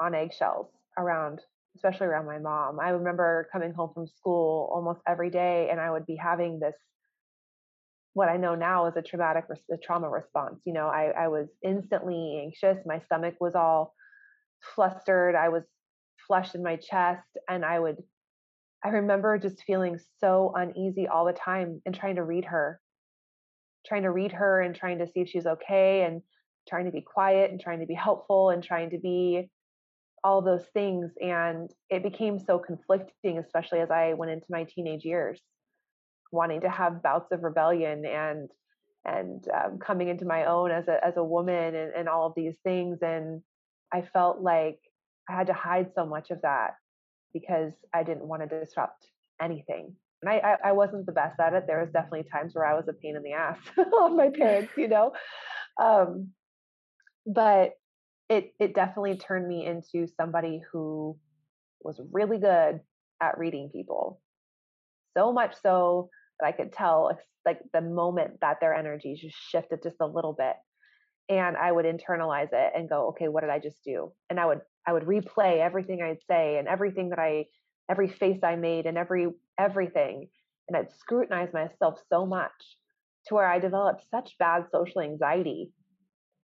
on 0.01 0.15
eggshells 0.15 0.69
around 0.99 1.41
especially 1.77 2.07
around 2.07 2.27
my 2.27 2.39
mom. 2.39 2.79
I 2.81 2.91
remember 2.91 3.49
coming 3.53 3.73
home 3.73 3.91
from 3.95 4.07
school 4.07 4.71
almost 4.75 5.01
every 5.09 5.31
day 5.31 5.69
and 5.71 5.81
I 5.81 5.91
would 5.91 6.07
be 6.07 6.17
having 6.17 6.61
this 6.61 6.75
what 8.15 8.29
I 8.29 8.37
know 8.37 8.55
now 8.55 8.87
is 8.87 8.97
a 8.97 9.03
traumatic 9.03 9.45
a 9.73 9.77
trauma 9.79 10.11
response. 10.11 10.61
You 10.67 10.75
know, 10.75 10.89
I, 10.89 11.13
I 11.17 11.29
was 11.29 11.49
instantly 11.65 12.43
anxious. 12.45 12.77
My 12.85 13.01
stomach 13.07 13.37
was 13.41 13.55
all 13.55 13.95
flustered. 14.75 15.35
I 15.35 15.49
was 15.49 15.63
flushed 16.27 16.55
in 16.55 16.63
my 16.63 16.77
chest 16.77 17.27
and 17.49 17.65
I 17.65 17.81
would 17.81 17.97
I 18.85 18.89
remember 18.89 19.39
just 19.39 19.63
feeling 19.65 19.99
so 20.21 20.53
uneasy 20.57 21.07
all 21.07 21.25
the 21.25 21.33
time 21.33 21.81
and 21.87 21.95
trying 21.95 22.17
to 22.17 22.25
read 22.25 22.47
her, 22.47 22.81
trying 23.87 24.03
to 24.03 24.11
read 24.11 24.33
her 24.33 24.61
and 24.61 24.75
trying 24.75 24.99
to 24.99 25.07
see 25.07 25.21
if 25.21 25.29
she's 25.29 25.47
okay 25.47 26.03
and 26.03 26.23
trying 26.69 26.87
to 26.87 26.91
be 26.91 27.01
quiet 27.01 27.51
and 27.51 27.61
trying 27.61 27.81
to 27.81 27.87
be 27.87 27.95
helpful 27.95 28.51
and 28.51 28.63
trying 28.63 28.91
to 28.91 28.99
be 28.99 29.49
all 30.25 30.43
those 30.43 30.65
things. 30.75 31.13
And 31.21 31.71
it 31.91 32.03
became 32.03 32.41
so 32.41 32.59
conflicting, 32.59 33.39
especially 33.39 33.81
as 33.81 33.91
I 33.91 34.15
went 34.15 34.33
into 34.33 34.47
my 34.51 34.65
teenage 34.65 35.05
years, 35.05 35.41
wanting 36.33 36.63
to 36.63 36.71
have 36.71 37.03
bouts 37.03 37.31
of 37.33 37.43
rebellion 37.43 38.05
and 38.05 38.51
and 39.05 39.45
um, 39.53 39.79
coming 39.79 40.09
into 40.09 40.25
my 40.25 40.45
own 40.45 40.71
as 40.71 40.87
a 40.87 41.05
as 41.05 41.17
a 41.17 41.25
woman 41.25 41.75
and, 41.75 41.93
and 41.93 42.09
all 42.09 42.27
of 42.27 42.35
these 42.37 42.57
things. 42.65 42.99
And 43.03 43.43
I 43.93 44.03
felt 44.03 44.41
like 44.41 44.79
I 45.29 45.35
had 45.35 45.49
to 45.49 45.53
hide 45.53 45.91
so 45.95 46.05
much 46.05 46.31
of 46.31 46.43
that 46.43 46.75
because 47.33 47.73
I 47.95 48.03
didn't 48.03 48.27
want 48.27 48.49
to 48.49 48.61
disrupt 48.61 49.07
anything. 49.41 49.95
And 50.23 50.31
I, 50.31 50.37
I, 50.39 50.69
I 50.69 50.73
wasn't 50.73 51.07
the 51.07 51.13
best 51.13 51.41
at 51.41 51.53
it. 51.55 51.65
There 51.67 51.81
was 51.81 51.91
definitely 51.91 52.25
times 52.31 52.55
where 52.55 52.65
I 52.65 52.75
was 52.75 52.87
a 52.89 52.93
pain 52.93 53.17
in 53.17 53.23
the 53.23 53.33
ass 53.33 53.59
on 53.77 54.17
my 54.17 54.31
parents, 54.31 54.73
you 54.77 54.89
know. 54.89 55.13
Um, 55.81 56.29
but 57.27 57.73
it 58.29 58.55
it 58.59 58.75
definitely 58.75 59.17
turned 59.17 59.49
me 59.49 59.67
into 59.67 60.07
somebody 60.21 60.63
who 60.73 61.19
was 61.81 62.01
really 62.13 62.39
good 62.39 62.81
at 63.21 63.39
reading 63.39 63.71
people. 63.73 64.21
So 65.17 65.33
much 65.33 65.55
so 65.63 66.09
that 66.41 66.47
I 66.47 66.53
could 66.53 66.73
tell 66.73 67.19
like 67.45 67.59
the 67.73 67.81
moment 67.81 68.41
that 68.41 68.59
their 68.61 68.75
energy 68.75 69.19
just 69.21 69.37
shifted 69.37 69.83
just 69.83 69.97
a 70.01 70.07
little 70.07 70.33
bit 70.33 70.55
and 71.29 71.57
I 71.57 71.71
would 71.71 71.85
internalize 71.85 72.53
it 72.53 72.73
and 72.75 72.89
go, 72.89 73.09
okay, 73.09 73.29
what 73.29 73.43
did 73.43 73.51
I 73.51 73.59
just 73.59 73.83
do? 73.85 74.13
And 74.29 74.41
I 74.41 74.47
would 74.47 74.61
I 74.87 74.93
would 74.93 75.05
replay 75.05 75.61
everything 75.61 76.03
I'd 76.03 76.23
say 76.29 76.59
and 76.59 76.69
everything 76.69 77.11
that 77.11 77.19
I 77.19 77.47
every 77.91 78.09
face 78.09 78.41
I 78.43 78.57
made 78.57 78.87
and 78.87 78.97
every 78.97 79.29
everything. 79.59 80.29
And 80.69 80.77
I'd 80.77 80.93
scrutinize 80.93 81.53
myself 81.53 82.01
so 82.09 82.27
much 82.27 82.53
to 83.27 83.35
where 83.35 83.47
I 83.47 83.59
developed 83.59 84.05
such 84.11 84.37
bad 84.39 84.67
social 84.71 85.01
anxiety. 85.01 85.73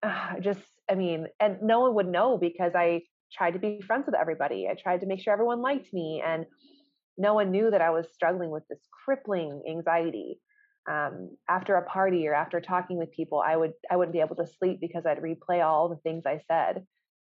Uh, 0.02 0.40
just 0.40 0.62
I 0.90 0.94
mean, 0.94 1.26
and 1.40 1.62
no 1.62 1.80
one 1.80 1.94
would 1.94 2.08
know 2.08 2.38
because 2.38 2.72
I 2.74 3.02
tried 3.32 3.52
to 3.52 3.58
be 3.58 3.80
friends 3.86 4.06
with 4.06 4.14
everybody. 4.14 4.68
I 4.70 4.74
tried 4.74 5.00
to 5.00 5.06
make 5.06 5.20
sure 5.20 5.32
everyone 5.32 5.60
liked 5.60 5.92
me 5.92 6.22
and 6.24 6.46
no 7.16 7.34
one 7.34 7.50
knew 7.50 7.70
that 7.70 7.82
I 7.82 7.90
was 7.90 8.06
struggling 8.14 8.50
with 8.50 8.62
this 8.68 8.80
crippling 9.04 9.62
anxiety 9.68 10.40
um, 10.88 11.36
after 11.48 11.74
a 11.74 11.84
party 11.84 12.26
or 12.26 12.34
after 12.34 12.60
talking 12.60 12.96
with 12.96 13.12
people, 13.12 13.42
I 13.44 13.56
would 13.56 13.72
I 13.90 13.96
wouldn't 13.96 14.14
be 14.14 14.20
able 14.20 14.36
to 14.36 14.46
sleep 14.46 14.80
because 14.80 15.04
I'd 15.04 15.18
replay 15.18 15.64
all 15.64 15.88
the 15.88 15.96
things 15.96 16.24
I 16.26 16.40
said 16.48 16.86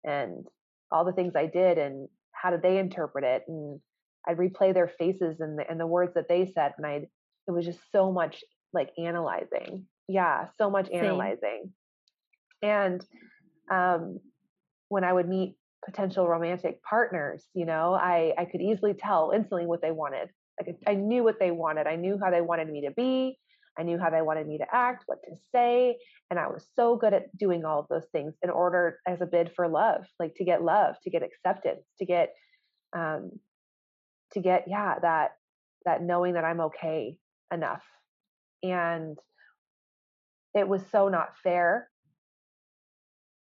and 0.03 0.47
all 0.95 1.05
the 1.05 1.13
things 1.13 1.35
I 1.35 1.47
did 1.47 1.77
and 1.77 2.09
how 2.31 2.51
did 2.51 2.63
they 2.63 2.79
interpret 2.79 3.25
it 3.25 3.43
and 3.49 3.81
I'd 4.27 4.39
replay 4.39 4.73
their 4.73 4.89
faces 4.89 5.41
and 5.41 5.59
the 5.59 5.69
and 5.69 5.79
the 5.79 5.87
words 5.87 6.15
that 6.15 6.29
they 6.29 6.51
said 6.55 6.73
and 6.79 6.87
I'd 6.87 7.09
it 7.47 7.51
was 7.51 7.67
just 7.67 7.81
so 7.93 8.11
much 8.11 8.43
like 8.73 8.91
analyzing. 8.97 9.87
Yeah, 10.09 10.47
so 10.57 10.71
much 10.71 10.89
Same. 10.89 11.05
analyzing. 11.05 11.73
And 12.63 13.05
um, 13.71 14.21
when 14.89 15.05
I 15.05 15.13
would 15.13 15.29
meet 15.29 15.57
potential 15.85 16.27
romantic 16.27 16.83
partners, 16.83 17.45
you 17.55 17.67
know, 17.67 17.93
I 17.93 18.33
I 18.39 18.45
could 18.47 18.63
easily 18.63 18.95
tell 18.95 19.33
instantly 19.35 19.67
what 19.67 19.83
they 19.83 19.91
wanted. 19.91 20.29
Like 20.59 20.77
I 20.87 20.95
knew 20.95 21.25
what 21.25 21.41
they 21.41 21.51
wanted. 21.51 21.87
I 21.87 21.97
knew 21.97 22.19
how 22.23 22.31
they 22.31 22.41
wanted 22.41 22.69
me 22.69 22.83
to 22.83 22.93
be. 22.93 23.39
I 23.79 23.83
knew 23.83 23.99
how 23.99 24.11
they 24.11 24.23
wanted 24.23 24.47
me 24.47 24.59
to 24.59 24.67
act, 24.73 25.05
what 25.07 25.19
to 25.25 25.37
say. 25.53 25.97
And 26.31 26.39
I 26.39 26.47
was 26.49 26.67
so 26.77 26.97
good 26.97 27.13
at 27.13 27.37
doing 27.37 27.65
all 27.65 27.81
of 27.81 27.89
those 27.89 28.07
things 28.13 28.35
in 28.43 28.51
order 28.51 28.99
as 29.07 29.21
a 29.21 29.27
bid 29.27 29.53
for 29.55 29.69
love, 29.69 30.05
like 30.19 30.35
to 30.37 30.45
get 30.45 30.63
love, 30.63 30.95
to 31.03 31.11
get 31.11 31.23
acceptance, 31.23 31.85
to 31.99 32.07
get, 32.07 32.35
um, 32.97 33.33
to 34.33 34.41
get, 34.41 34.65
yeah, 34.69 34.99
that, 35.01 35.33
that 35.85 36.03
knowing 36.03 36.35
that 36.35 36.45
I'm 36.45 36.61
okay 36.61 37.17
enough. 37.53 37.83
And 38.63 39.19
it 40.55 40.69
was 40.69 40.83
so 40.91 41.09
not 41.09 41.37
fair 41.43 41.89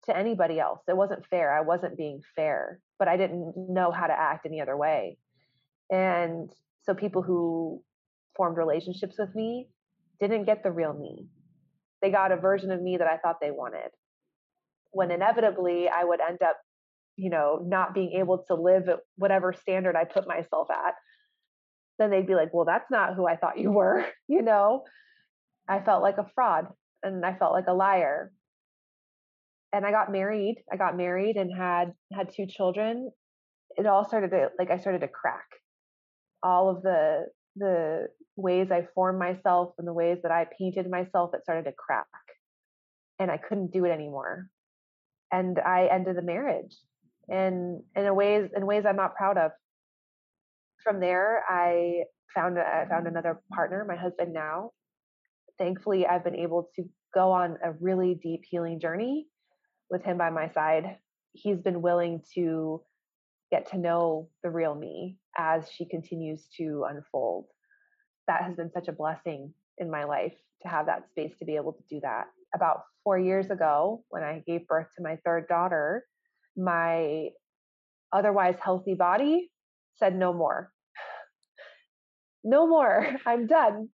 to 0.06 0.18
anybody 0.18 0.60
else. 0.60 0.82
It 0.88 0.96
wasn't 0.96 1.26
fair. 1.28 1.54
I 1.54 1.62
wasn't 1.62 1.98
being 1.98 2.22
fair, 2.36 2.80
but 3.00 3.08
I 3.08 3.18
didn't 3.18 3.54
know 3.56 3.92
how 3.92 4.08
to 4.08 4.14
act 4.14 4.46
any 4.46 4.62
other 4.62 4.78
way. 4.78 5.18
And 5.90 6.52
so 6.84 6.94
people 6.94 7.22
who 7.22 7.82
formed 8.36 8.58
relationships 8.58 9.16
with 9.18 9.34
me 9.36 9.70
didn't 10.20 10.46
get 10.46 10.64
the 10.64 10.72
real 10.72 10.94
me. 10.94 11.28
They 12.02 12.12
got 12.12 12.32
a 12.32 12.38
version 12.38 12.72
of 12.72 12.82
me 12.82 12.98
that 12.98 13.08
I 13.08 13.18
thought 13.18 13.38
they 13.42 13.52
wanted. 13.52 13.90
When 14.92 15.12
inevitably 15.12 15.90
I 15.90 16.04
would 16.04 16.20
end 16.22 16.42
up, 16.42 16.58
you 17.16 17.30
know, 17.30 17.60
not 17.64 17.94
being 17.94 18.14
able 18.20 18.44
to 18.48 18.56
live 18.56 18.88
at 18.90 19.00
whatever 19.16 19.54
standard 19.54 19.96
I 19.96 20.06
put 20.06 20.28
myself 20.28 20.70
at, 20.70 20.94
then 22.00 22.12
they'd 22.12 22.28
be 22.28 22.36
like, 22.36 22.54
well, 22.54 22.66
that's 22.66 22.90
not 22.92 23.16
who 23.16 23.28
I 23.28 23.36
thought 23.36 23.58
you 23.58 23.72
were, 23.72 24.06
you 24.28 24.42
know? 24.42 24.84
I 25.68 25.82
felt 25.82 26.04
like 26.04 26.18
a 26.18 26.30
fraud 26.34 26.68
and 27.04 27.26
I 27.26 27.36
felt 27.36 27.54
like 27.54 27.68
a 27.68 27.74
liar. 27.74 28.32
And 29.74 29.86
I 29.86 29.92
got 29.92 30.12
married. 30.12 30.64
I 30.72 30.78
got 30.78 30.96
married 30.96 31.36
and 31.36 31.52
had 31.56 31.94
had 32.14 32.32
two 32.34 32.46
children. 32.48 33.12
It 33.76 33.86
all 33.86 34.08
started 34.08 34.32
to 34.32 34.50
like 34.58 34.72
I 34.72 34.78
started 34.78 35.02
to 35.02 35.08
crack. 35.08 35.46
All 36.42 36.70
of 36.70 36.82
the 36.84 37.26
the 37.58 38.08
ways 38.36 38.68
I 38.72 38.88
formed 38.94 39.20
myself 39.20 39.74
and 39.78 39.88
the 39.88 39.94
ways 39.94 40.20
that 40.24 40.32
I 40.32 40.46
painted 40.58 40.90
myself, 40.90 41.32
it 41.34 41.44
started 41.44 41.66
to 41.66 41.74
crack. 41.74 42.06
And 43.20 43.32
I 43.32 43.38
couldn't 43.38 43.72
do 43.72 43.86
it 43.86 43.90
anymore. 43.90 44.48
And 45.32 45.60
I 45.60 45.88
ended 45.92 46.16
the 46.16 46.22
marriage 46.22 46.76
in 47.28 47.84
a 47.96 48.14
ways 48.14 48.50
in 48.56 48.66
ways 48.66 48.86
I'm 48.88 48.96
not 48.96 49.16
proud 49.16 49.38
of. 49.38 49.52
From 50.84 51.00
there, 51.00 51.44
I 51.50 52.04
found 52.34 52.58
I 52.60 52.86
found 52.90 53.08
another 53.08 53.42
partner, 53.52 53.84
my 53.86 53.96
husband 53.96 54.34
now. 54.34 54.72
Thankfully, 55.58 56.06
I've 56.06 56.24
been 56.24 56.36
able 56.36 56.70
to 56.76 56.84
go 57.14 57.32
on 57.32 57.58
a 57.64 57.72
really 57.82 58.20
deep 58.22 58.44
healing 58.50 58.80
journey 58.80 59.28
with 59.90 60.04
him 60.04 60.18
by 60.18 60.30
my 60.30 60.52
side. 60.54 60.98
He's 61.34 61.58
been 61.58 61.82
willing 61.82 62.22
to 62.36 62.82
get 63.52 63.70
to 63.72 63.78
know 63.78 64.30
the 64.44 64.50
real 64.50 64.76
me 64.76 65.18
as 65.38 65.70
she 65.72 65.86
continues 65.86 66.48
to 66.58 66.86
unfold. 66.90 67.46
That 68.28 68.44
has 68.44 68.56
been 68.56 68.72
such 68.72 68.88
a 68.88 68.92
blessing 68.94 69.54
in 69.78 69.90
my 69.90 70.04
life 70.04 70.34
to 70.64 70.68
have 70.68 70.88
that 70.88 71.10
space 71.10 71.34
to 71.40 71.46
be 71.46 71.56
able 71.56 71.74
to 71.74 71.84
do 71.90 72.00
that. 72.02 72.26
About 72.54 72.82
four 73.04 73.18
years 73.18 73.50
ago, 73.50 74.04
when 74.10 74.24
I 74.24 74.44
gave 74.46 74.68
birth 74.68 74.88
to 74.98 75.04
my 75.04 75.18
third 75.24 75.48
daughter, 75.48 76.04
my 76.56 77.30
otherwise 78.12 78.56
healthy 78.62 78.96
body 78.96 79.50
said, 79.96 80.16
No 80.16 80.34
more. 80.34 80.72
no 82.44 82.68
more. 82.68 83.08
I'm 83.26 83.48
done. 83.48 83.90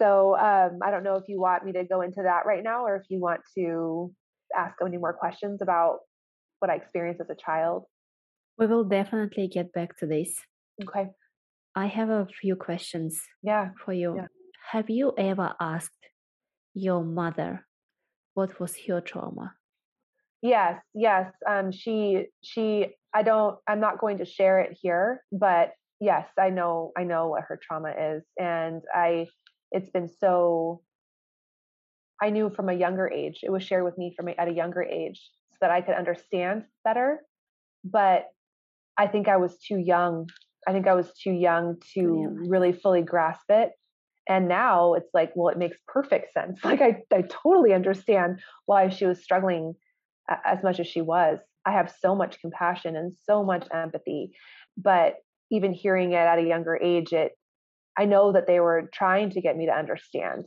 So 0.00 0.34
um, 0.36 0.78
I 0.82 0.90
don't 0.90 1.04
know 1.04 1.16
if 1.16 1.24
you 1.28 1.38
want 1.38 1.64
me 1.64 1.72
to 1.72 1.84
go 1.84 2.00
into 2.00 2.22
that 2.22 2.46
right 2.46 2.64
now 2.64 2.84
or 2.84 2.96
if 2.96 3.02
you 3.10 3.20
want 3.20 3.42
to 3.58 4.10
ask 4.56 4.74
any 4.84 4.96
more 4.96 5.12
questions 5.12 5.60
about 5.60 5.98
what 6.58 6.70
I 6.70 6.76
experienced 6.76 7.20
as 7.20 7.28
a 7.28 7.34
child. 7.34 7.84
We 8.60 8.66
will 8.66 8.84
definitely 8.84 9.48
get 9.48 9.72
back 9.72 9.96
to 9.98 10.06
this. 10.06 10.34
Okay. 10.84 11.08
I 11.74 11.86
have 11.86 12.10
a 12.10 12.26
few 12.40 12.56
questions 12.56 13.22
yeah. 13.42 13.70
for 13.82 13.94
you. 13.94 14.16
Yeah. 14.16 14.26
Have 14.70 14.90
you 14.90 15.14
ever 15.16 15.54
asked 15.58 16.10
your 16.74 17.02
mother 17.02 17.66
what 18.34 18.60
was 18.60 18.76
her 18.86 19.00
trauma? 19.00 19.54
Yes, 20.42 20.80
yes. 20.94 21.32
Um, 21.48 21.72
she 21.72 22.26
she 22.42 22.88
I 23.14 23.22
don't 23.22 23.58
I'm 23.66 23.80
not 23.80 23.98
going 23.98 24.18
to 24.18 24.24
share 24.24 24.60
it 24.60 24.78
here, 24.80 25.22
but 25.32 25.72
yes, 25.98 26.26
I 26.38 26.50
know 26.50 26.92
I 26.96 27.04
know 27.04 27.28
what 27.28 27.44
her 27.48 27.58
trauma 27.60 27.90
is. 27.90 28.24
And 28.38 28.82
I 28.94 29.26
it's 29.72 29.90
been 29.90 30.08
so 30.08 30.82
I 32.22 32.28
knew 32.28 32.50
from 32.50 32.68
a 32.68 32.74
younger 32.74 33.08
age. 33.08 33.40
It 33.42 33.50
was 33.50 33.62
shared 33.62 33.84
with 33.84 33.96
me 33.96 34.12
from 34.14 34.28
a, 34.28 34.32
at 34.32 34.48
a 34.48 34.52
younger 34.52 34.82
age 34.82 35.20
so 35.52 35.56
that 35.62 35.70
I 35.70 35.80
could 35.80 35.94
understand 35.94 36.64
better. 36.84 37.20
But 37.84 38.26
I 38.96 39.06
think 39.06 39.28
I 39.28 39.36
was 39.36 39.56
too 39.58 39.78
young. 39.78 40.28
I 40.68 40.72
think 40.72 40.86
I 40.86 40.94
was 40.94 41.12
too 41.14 41.32
young 41.32 41.76
to 41.94 42.00
yeah. 42.00 42.48
really 42.48 42.72
fully 42.72 43.02
grasp 43.02 43.44
it. 43.48 43.70
And 44.28 44.46
now 44.46 44.94
it's 44.94 45.08
like, 45.14 45.32
well, 45.34 45.48
it 45.48 45.58
makes 45.58 45.78
perfect 45.88 46.32
sense. 46.32 46.60
Like 46.64 46.80
I, 46.80 47.02
I 47.12 47.22
totally 47.22 47.72
understand 47.72 48.40
why 48.66 48.88
she 48.88 49.06
was 49.06 49.22
struggling 49.22 49.74
as 50.44 50.62
much 50.62 50.78
as 50.78 50.86
she 50.86 51.00
was. 51.00 51.38
I 51.66 51.72
have 51.72 51.92
so 52.00 52.14
much 52.14 52.40
compassion 52.40 52.96
and 52.96 53.12
so 53.24 53.42
much 53.44 53.66
empathy. 53.72 54.32
But 54.76 55.16
even 55.50 55.72
hearing 55.72 56.12
it 56.12 56.16
at 56.16 56.38
a 56.38 56.46
younger 56.46 56.76
age, 56.76 57.12
it 57.12 57.32
I 57.98 58.04
know 58.04 58.32
that 58.32 58.46
they 58.46 58.60
were 58.60 58.88
trying 58.94 59.30
to 59.30 59.40
get 59.40 59.56
me 59.56 59.66
to 59.66 59.72
understand, 59.72 60.44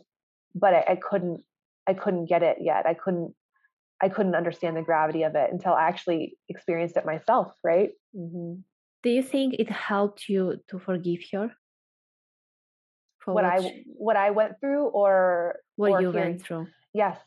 but 0.56 0.74
I, 0.74 0.86
I 0.92 0.96
couldn't 0.96 1.44
I 1.86 1.94
couldn't 1.94 2.26
get 2.26 2.44
it 2.44 2.58
yet. 2.62 2.86
I 2.86 2.94
couldn't 2.94 3.36
I 4.04 4.10
couldn't 4.10 4.36
understand 4.36 4.76
the 4.76 4.82
gravity 4.82 5.24
of 5.24 5.34
it 5.36 5.50
until 5.52 5.74
I 5.74 5.88
actually 5.88 6.38
experienced 6.50 6.98
it 6.98 7.06
myself, 7.06 7.54
right? 7.64 7.92
Mm-hmm. 8.16 8.62
do 9.04 9.10
you 9.10 9.24
think 9.24 9.56
it 9.58 9.70
helped 9.70 10.28
you 10.30 10.60
to 10.70 10.80
forgive 10.80 11.22
her 11.32 11.52
for 13.20 13.34
what, 13.34 13.44
what 13.44 13.54
I 13.54 13.84
what 13.86 14.18
I 14.18 14.30
went 14.32 14.60
through 14.60 14.86
or 14.88 15.60
what 15.76 15.92
or 15.92 16.02
you 16.02 16.12
hearing? 16.12 16.32
went 16.32 16.44
through 16.44 16.68
yes 16.94 17.18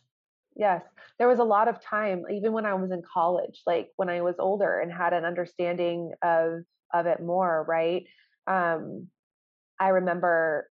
yes 0.55 0.83
there 1.19 1.29
was 1.29 1.39
a 1.39 1.45
lot 1.45 1.69
of 1.69 1.83
time 1.83 2.25
even 2.31 2.53
when 2.53 2.67
I 2.67 2.75
was 2.75 2.91
in 2.91 3.03
college 3.03 3.63
like 3.67 3.89
when 3.97 4.09
I 4.09 4.21
was 4.21 4.37
older 4.39 4.81
and 4.81 4.93
had 4.93 5.13
an 5.13 5.25
understanding 5.25 6.13
of 6.23 6.61
of 6.93 7.07
it 7.07 7.21
more 7.21 7.65
right 7.67 8.05
um 8.47 9.09
I 9.81 9.89
remember 9.89 10.69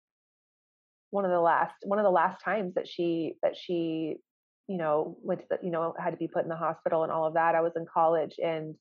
one 1.11 1.25
of 1.25 1.31
the 1.31 1.41
last 1.41 1.75
one 1.85 1.99
of 1.99 2.05
the 2.05 2.11
last 2.11 2.43
times 2.43 2.75
that 2.75 2.89
she 2.89 3.35
that 3.43 3.57
she 3.57 4.17
you 4.73 4.79
know 4.79 5.19
went 5.23 5.41
to 5.41 5.47
the, 5.51 5.59
you 5.63 5.71
know 5.71 5.95
had 6.03 6.13
to 6.13 6.17
be 6.17 6.27
put 6.27 6.45
in 6.45 6.49
the 6.49 6.57
hospital 6.57 7.03
and 7.03 7.13
all 7.13 7.27
of 7.27 7.35
that 7.35 7.55
i 7.55 7.61
was 7.61 7.75
in 7.77 7.85
college 7.93 8.37
and 8.39 8.75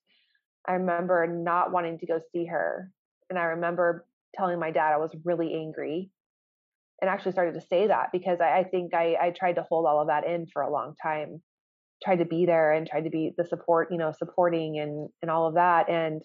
i 0.66 0.72
remember 0.72 1.28
not 1.28 1.74
wanting 1.74 2.00
to 2.00 2.06
go 2.06 2.22
see 2.32 2.46
her 2.46 2.90
and 3.30 3.38
i 3.38 3.44
remember 3.44 4.06
telling 4.34 4.58
my 4.58 4.72
dad 4.72 4.94
i 4.94 4.98
was 4.98 5.14
really 5.26 5.54
angry 5.54 6.10
and 7.02 7.10
actually 7.10 7.34
started 7.34 7.56
to 7.56 7.68
say 7.68 7.88
that 7.88 8.08
because 8.14 8.40
i, 8.40 8.60
I 8.60 8.64
think 8.64 8.94
I, 8.94 9.18
I 9.22 9.30
tried 9.32 9.56
to 9.56 9.66
hold 9.68 9.86
all 9.86 10.00
of 10.00 10.08
that 10.08 10.26
in 10.26 10.48
for 10.48 10.62
a 10.62 10.72
long 10.72 10.96
time 11.04 11.42
tried 12.02 12.20
to 12.20 12.26
be 12.26 12.46
there 12.46 12.72
and 12.72 12.88
tried 12.88 13.04
to 13.04 13.10
be 13.10 13.34
the 13.38 13.46
support 13.46 13.90
you 13.92 13.98
know 13.98 14.14
supporting 14.18 14.80
and 14.80 15.10
and 15.22 15.30
all 15.30 15.46
of 15.46 15.56
that 15.56 15.90
and 15.90 16.22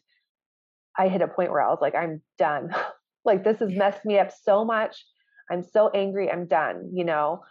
i 0.97 1.09
hit 1.09 1.23
a 1.23 1.29
point 1.29 1.51
where 1.51 1.61
i 1.61 1.69
was 1.69 1.81
like 1.83 1.97
i'm 1.97 2.23
done 2.39 2.73
like 3.25 3.43
this 3.43 3.59
has 3.59 3.73
messed 3.73 4.05
me 4.05 4.17
up 4.17 4.31
so 4.45 4.65
much 4.65 5.05
I'm 5.51 5.63
so 5.63 5.91
angry. 5.91 6.31
I'm 6.31 6.47
done, 6.47 6.91
you 6.93 7.05
know? 7.05 7.43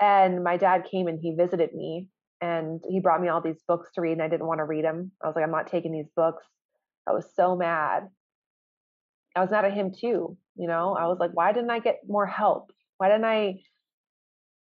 And 0.00 0.42
my 0.42 0.56
dad 0.56 0.86
came 0.90 1.06
and 1.06 1.18
he 1.20 1.34
visited 1.34 1.72
me 1.74 2.08
and 2.40 2.80
he 2.88 3.00
brought 3.00 3.20
me 3.20 3.28
all 3.28 3.40
these 3.40 3.62
books 3.66 3.90
to 3.94 4.00
read 4.00 4.12
and 4.12 4.22
I 4.22 4.28
didn't 4.28 4.46
want 4.46 4.58
to 4.58 4.64
read 4.64 4.84
them. 4.84 5.12
I 5.22 5.26
was 5.26 5.36
like, 5.36 5.44
I'm 5.44 5.50
not 5.50 5.70
taking 5.70 5.92
these 5.92 6.10
books. 6.16 6.44
I 7.08 7.12
was 7.12 7.26
so 7.36 7.56
mad. 7.56 8.08
I 9.36 9.40
was 9.40 9.50
mad 9.50 9.64
at 9.64 9.72
him 9.72 9.92
too, 9.92 10.36
you 10.56 10.68
know? 10.68 10.96
I 10.98 11.06
was 11.06 11.18
like, 11.18 11.30
why 11.34 11.52
didn't 11.52 11.70
I 11.70 11.78
get 11.78 12.00
more 12.08 12.26
help? 12.26 12.70
Why 12.98 13.08
didn't 13.08 13.24
I? 13.24 13.60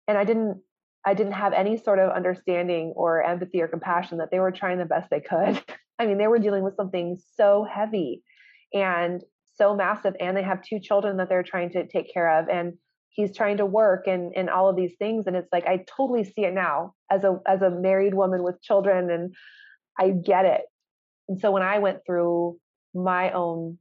And 0.08 0.18
I 0.18 0.24
didn't 0.24 0.62
I 1.06 1.14
didn't 1.14 1.34
have 1.34 1.52
any 1.52 1.78
sort 1.78 2.00
of 2.00 2.12
understanding 2.12 2.94
or 2.96 3.24
empathy 3.24 3.62
or 3.62 3.68
compassion 3.68 4.20
that 4.20 4.32
they 4.32 4.40
were 4.40 4.52
trying 4.52 4.78
the 4.78 4.86
best 4.86 5.10
they 5.10 5.20
could. 5.20 5.62
I 6.00 6.06
mean, 6.06 6.18
they 6.18 6.28
were 6.28 6.40
dealing 6.40 6.64
with 6.64 6.76
something 6.78 7.18
so 7.36 7.68
heavy. 7.70 8.24
And 8.74 9.22
so 9.56 9.76
massive 9.76 10.14
and 10.20 10.36
they 10.36 10.44
have 10.44 10.64
two 10.64 10.80
children 10.80 11.18
that 11.18 11.30
they're 11.30 11.44
trying 11.44 11.70
to 11.72 11.88
take 11.88 12.12
care 12.14 12.40
of 12.40 12.50
and 12.50 12.74
he's 13.14 13.36
trying 13.36 13.58
to 13.58 13.66
work 13.66 14.08
and 14.08 14.34
and 14.36 14.50
all 14.50 14.70
of 14.70 14.76
these 14.76 14.94
things 15.00 15.26
and 15.28 15.36
it's 15.36 15.52
like 15.54 15.66
I 15.66 15.86
totally 15.98 16.24
see 16.24 16.44
it 16.46 16.54
now 16.54 16.94
as 17.10 17.24
a 17.24 17.40
as 17.48 17.62
a 17.62 17.70
married 17.70 18.14
woman 18.14 18.44
with 18.44 18.62
children 18.62 19.10
and 19.10 19.34
I 19.98 20.10
get 20.10 20.46
it. 20.46 20.62
And 21.30 21.40
so 21.40 21.52
when 21.52 21.64
I 21.64 21.80
went 21.80 22.00
through 22.06 22.58
my 22.94 23.32
own 23.32 23.78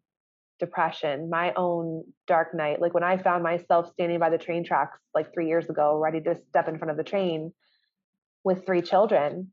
depression, 0.60 1.28
my 1.30 1.52
own 1.54 2.04
dark 2.26 2.54
night, 2.54 2.80
like 2.80 2.94
when 2.94 3.02
I 3.02 3.16
found 3.16 3.42
myself 3.42 3.90
standing 3.92 4.20
by 4.20 4.30
the 4.30 4.38
train 4.38 4.64
tracks 4.64 4.98
like 5.14 5.32
3 5.32 5.48
years 5.48 5.68
ago 5.68 5.98
ready 5.98 6.20
to 6.20 6.36
step 6.48 6.68
in 6.68 6.78
front 6.78 6.90
of 6.90 6.96
the 6.96 7.04
train 7.04 7.52
with 8.44 8.66
three 8.66 8.82
children, 8.82 9.52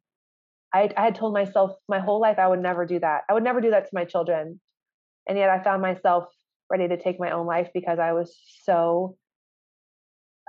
I, 0.74 0.90
I 0.96 1.06
had 1.06 1.16
told 1.16 1.34
myself 1.34 1.72
my 1.88 2.00
whole 2.00 2.20
life 2.20 2.38
I 2.38 2.48
would 2.48 2.62
never 2.62 2.86
do 2.86 3.00
that. 3.00 3.22
I 3.30 3.34
would 3.34 3.44
never 3.44 3.62
do 3.62 3.72
that 3.72 3.86
to 3.86 3.92
my 3.94 4.06
children. 4.06 4.60
And 5.28 5.38
yet 5.38 5.50
I 5.50 5.64
found 5.64 5.82
myself 5.82 6.26
ready 6.70 6.88
to 6.88 6.98
take 6.98 7.20
my 7.20 7.32
own 7.32 7.48
life 7.48 7.70
because 7.74 8.00
I 8.00 8.14
was 8.14 8.38
so 8.64 9.18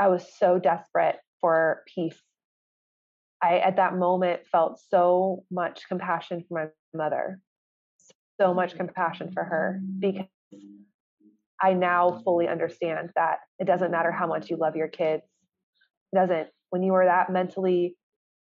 I 0.00 0.08
was 0.08 0.24
so 0.38 0.58
desperate 0.58 1.16
for 1.40 1.82
peace. 1.94 2.20
I 3.42 3.58
at 3.58 3.76
that 3.76 3.94
moment 3.96 4.42
felt 4.50 4.80
so 4.90 5.44
much 5.50 5.86
compassion 5.88 6.44
for 6.48 6.54
my 6.54 6.98
mother. 6.98 7.40
So 8.40 8.54
much 8.54 8.74
compassion 8.74 9.30
for 9.32 9.44
her 9.44 9.80
because 9.98 10.26
I 11.62 11.74
now 11.74 12.22
fully 12.24 12.48
understand 12.48 13.10
that 13.14 13.40
it 13.58 13.66
doesn't 13.66 13.90
matter 13.90 14.10
how 14.10 14.26
much 14.26 14.48
you 14.48 14.56
love 14.56 14.76
your 14.76 14.88
kids. 14.88 15.24
It 16.12 16.16
doesn't 16.16 16.48
when 16.70 16.82
you 16.82 16.94
are 16.94 17.04
that 17.04 17.30
mentally 17.30 17.96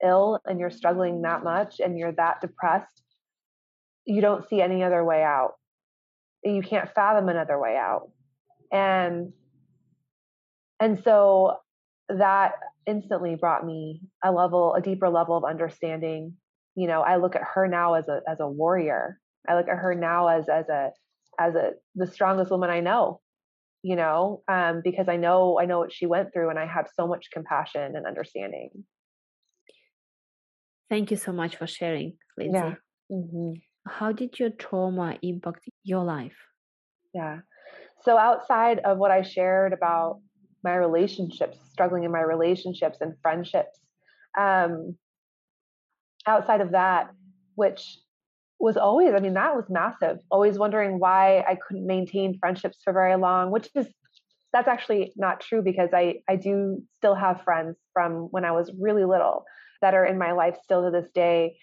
ill 0.04 0.38
and 0.44 0.60
you're 0.60 0.70
struggling 0.70 1.22
that 1.22 1.42
much 1.42 1.80
and 1.80 1.98
you're 1.98 2.12
that 2.12 2.40
depressed, 2.40 3.02
you 4.04 4.20
don't 4.20 4.46
see 4.48 4.60
any 4.60 4.82
other 4.82 5.04
way 5.04 5.22
out 5.22 5.54
you 6.44 6.62
can't 6.62 6.92
fathom 6.94 7.28
another 7.28 7.58
way 7.58 7.76
out 7.76 8.10
and 8.70 9.32
and 10.80 11.02
so 11.02 11.56
that 12.08 12.52
instantly 12.86 13.34
brought 13.34 13.64
me 13.64 14.00
a 14.24 14.32
level 14.32 14.74
a 14.74 14.80
deeper 14.80 15.08
level 15.08 15.36
of 15.36 15.44
understanding 15.44 16.34
you 16.74 16.86
know 16.86 17.02
i 17.02 17.16
look 17.16 17.36
at 17.36 17.42
her 17.54 17.66
now 17.68 17.94
as 17.94 18.08
a 18.08 18.20
as 18.28 18.40
a 18.40 18.48
warrior 18.48 19.20
i 19.48 19.56
look 19.56 19.68
at 19.68 19.76
her 19.76 19.94
now 19.94 20.28
as 20.28 20.48
as 20.48 20.68
a 20.68 20.90
as 21.38 21.54
a 21.54 21.72
the 21.94 22.06
strongest 22.06 22.50
woman 22.50 22.70
i 22.70 22.80
know 22.80 23.20
you 23.82 23.94
know 23.94 24.42
um 24.48 24.80
because 24.82 25.08
i 25.08 25.16
know 25.16 25.58
i 25.60 25.66
know 25.66 25.78
what 25.80 25.92
she 25.92 26.06
went 26.06 26.32
through 26.32 26.50
and 26.50 26.58
i 26.58 26.66
have 26.66 26.88
so 26.94 27.06
much 27.06 27.30
compassion 27.32 27.94
and 27.94 28.06
understanding 28.06 28.70
thank 30.88 31.10
you 31.10 31.16
so 31.16 31.32
much 31.32 31.56
for 31.56 31.66
sharing 31.66 32.14
Lindsay. 32.38 32.58
yeah 32.58 32.74
mm-hmm 33.12 33.52
how 33.88 34.12
did 34.12 34.38
your 34.38 34.50
trauma 34.50 35.18
impact 35.22 35.68
your 35.82 36.04
life? 36.04 36.36
Yeah. 37.14 37.38
So 38.02 38.16
outside 38.16 38.80
of 38.80 38.98
what 38.98 39.10
I 39.10 39.22
shared 39.22 39.72
about 39.72 40.20
my 40.62 40.74
relationships, 40.74 41.58
struggling 41.72 42.04
in 42.04 42.10
my 42.10 42.20
relationships 42.20 42.98
and 43.00 43.14
friendships, 43.22 43.78
um, 44.38 44.96
outside 46.26 46.60
of 46.60 46.72
that, 46.72 47.10
which 47.54 47.98
was 48.60 48.76
always, 48.76 49.14
I 49.14 49.20
mean, 49.20 49.34
that 49.34 49.54
was 49.54 49.64
massive. 49.68 50.18
Always 50.30 50.58
wondering 50.58 50.98
why 50.98 51.40
I 51.40 51.56
couldn't 51.56 51.86
maintain 51.86 52.38
friendships 52.38 52.78
for 52.82 52.92
very 52.92 53.16
long, 53.16 53.50
which 53.50 53.68
is 53.74 53.86
that's 54.52 54.68
actually 54.68 55.12
not 55.16 55.40
true 55.40 55.62
because 55.62 55.90
I 55.92 56.22
I 56.28 56.36
do 56.36 56.82
still 56.98 57.14
have 57.14 57.42
friends 57.42 57.76
from 57.92 58.28
when 58.30 58.44
I 58.44 58.52
was 58.52 58.72
really 58.78 59.04
little 59.04 59.44
that 59.80 59.94
are 59.94 60.04
in 60.04 60.18
my 60.18 60.32
life 60.32 60.56
still 60.62 60.82
to 60.84 60.90
this 60.90 61.10
day. 61.14 61.58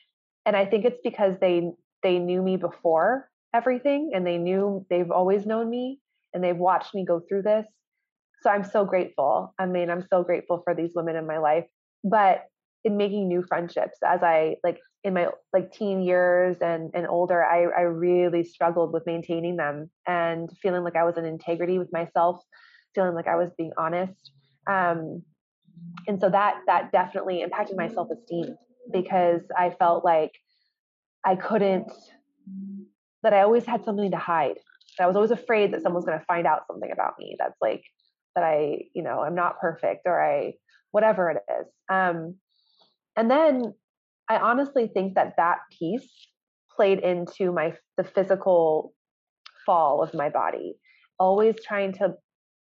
And 0.45 0.55
I 0.55 0.65
think 0.65 0.85
it's 0.85 0.99
because 1.03 1.35
they 1.39 1.71
they 2.03 2.19
knew 2.19 2.41
me 2.41 2.57
before 2.57 3.29
everything 3.53 4.11
and 4.13 4.25
they 4.25 4.37
knew 4.37 4.85
they've 4.89 5.11
always 5.11 5.45
known 5.45 5.69
me 5.69 5.99
and 6.33 6.43
they've 6.43 6.55
watched 6.55 6.93
me 6.93 7.05
go 7.05 7.19
through 7.19 7.41
this. 7.41 7.65
So 8.45 8.51
I'm 8.51 8.63
so 8.63 8.85
grateful. 8.85 9.55
I 9.57 9.65
mean, 9.65 9.89
I'm 9.89 10.05
so 10.07 10.21
grateful 10.21 10.61
for 10.63 10.75
these 10.75 10.91
women 10.93 11.15
in 11.15 11.25
my 11.25 11.39
life. 11.39 11.65
But 12.03 12.43
in 12.83 12.95
making 12.95 13.27
new 13.27 13.43
friendships 13.47 13.97
as 14.05 14.21
I 14.21 14.57
like 14.63 14.77
in 15.03 15.15
my 15.15 15.29
like 15.51 15.71
teen 15.71 16.03
years 16.03 16.57
and 16.61 16.91
and 16.93 17.07
older, 17.07 17.43
I 17.43 17.63
I 17.75 17.81
really 17.81 18.43
struggled 18.43 18.93
with 18.93 19.07
maintaining 19.07 19.55
them 19.57 19.89
and 20.07 20.47
feeling 20.61 20.83
like 20.83 20.95
I 20.95 21.05
was 21.05 21.17
in 21.17 21.25
integrity 21.25 21.79
with 21.79 21.91
myself, 21.91 22.39
feeling 22.93 23.15
like 23.15 23.27
I 23.27 23.35
was 23.35 23.49
being 23.57 23.71
honest. 23.79 24.31
Um, 24.69 25.23
and 26.07 26.21
so 26.21 26.29
that 26.29 26.59
that 26.67 26.91
definitely 26.91 27.41
impacted 27.41 27.77
my 27.77 27.89
self-esteem 27.89 28.55
because 28.93 29.41
I 29.57 29.71
felt 29.71 30.05
like 30.05 30.33
I 31.25 31.35
couldn't, 31.35 31.91
that 33.23 33.33
I 33.33 33.41
always 33.41 33.65
had 33.65 33.83
something 33.83 34.11
to 34.11 34.17
hide. 34.17 34.59
I 34.99 35.07
was 35.07 35.15
always 35.15 35.31
afraid 35.31 35.73
that 35.73 35.81
someone's 35.81 36.05
going 36.05 36.19
to 36.19 36.25
find 36.25 36.45
out 36.45 36.67
something 36.67 36.91
about 36.91 37.15
me 37.17 37.35
that's 37.39 37.57
like, 37.59 37.83
that 38.35 38.43
I, 38.43 38.83
you 38.93 39.03
know, 39.03 39.21
I'm 39.21 39.35
not 39.35 39.59
perfect 39.59 40.01
or 40.05 40.21
I, 40.21 40.53
whatever 40.91 41.29
it 41.31 41.37
is. 41.59 41.67
Um, 41.89 42.35
and 43.15 43.31
then 43.31 43.73
I 44.29 44.37
honestly 44.37 44.89
think 44.93 45.15
that 45.15 45.35
that 45.37 45.59
piece 45.77 46.09
played 46.75 46.99
into 46.99 47.51
my, 47.51 47.73
the 47.97 48.03
physical 48.03 48.93
fall 49.65 50.03
of 50.03 50.13
my 50.13 50.29
body, 50.29 50.75
always 51.19 51.55
trying 51.65 51.93
to 51.93 52.15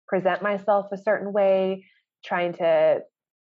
present 0.07 0.41
myself 0.41 0.87
a 0.91 0.97
certain 0.97 1.33
way, 1.33 1.85
trying 2.23 2.53
to, 2.53 2.99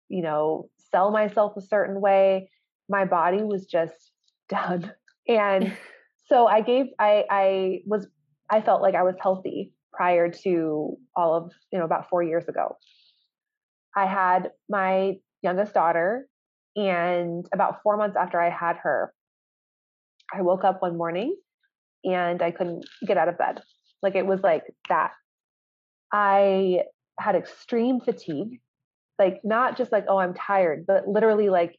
you 0.08 0.22
know, 0.22 0.68
sell 0.90 1.10
myself 1.10 1.52
a 1.56 1.62
certain 1.62 2.00
way. 2.00 2.50
My 2.88 3.04
body 3.04 3.42
was 3.42 3.66
just 3.66 4.12
done. 4.48 4.92
And 5.26 5.74
so 6.28 6.46
I 6.46 6.60
gave, 6.60 6.86
I, 6.98 7.24
I 7.30 7.78
was, 7.86 8.06
I 8.50 8.60
felt 8.60 8.82
like 8.82 8.94
I 8.94 9.02
was 9.04 9.14
healthy 9.20 9.72
prior 10.00 10.30
to 10.30 10.96
all 11.14 11.34
of, 11.34 11.52
you 11.70 11.78
know, 11.78 11.84
about 11.84 12.08
four 12.08 12.22
years 12.22 12.48
ago. 12.48 12.78
I 13.94 14.06
had 14.06 14.50
my 14.66 15.16
youngest 15.42 15.74
daughter, 15.74 16.26
and 16.74 17.46
about 17.52 17.82
four 17.82 17.98
months 17.98 18.16
after 18.16 18.40
I 18.40 18.48
had 18.48 18.76
her, 18.78 19.12
I 20.32 20.40
woke 20.40 20.64
up 20.64 20.80
one 20.80 20.96
morning 20.96 21.36
and 22.02 22.40
I 22.40 22.50
couldn't 22.50 22.86
get 23.06 23.18
out 23.18 23.28
of 23.28 23.36
bed. 23.36 23.60
Like 24.02 24.14
it 24.14 24.24
was 24.24 24.40
like 24.42 24.62
that. 24.88 25.10
I 26.10 26.84
had 27.18 27.34
extreme 27.34 28.00
fatigue, 28.00 28.60
like 29.18 29.40
not 29.44 29.76
just 29.76 29.92
like, 29.92 30.06
oh, 30.08 30.16
I'm 30.16 30.32
tired, 30.32 30.86
but 30.86 31.08
literally 31.08 31.50
like 31.50 31.78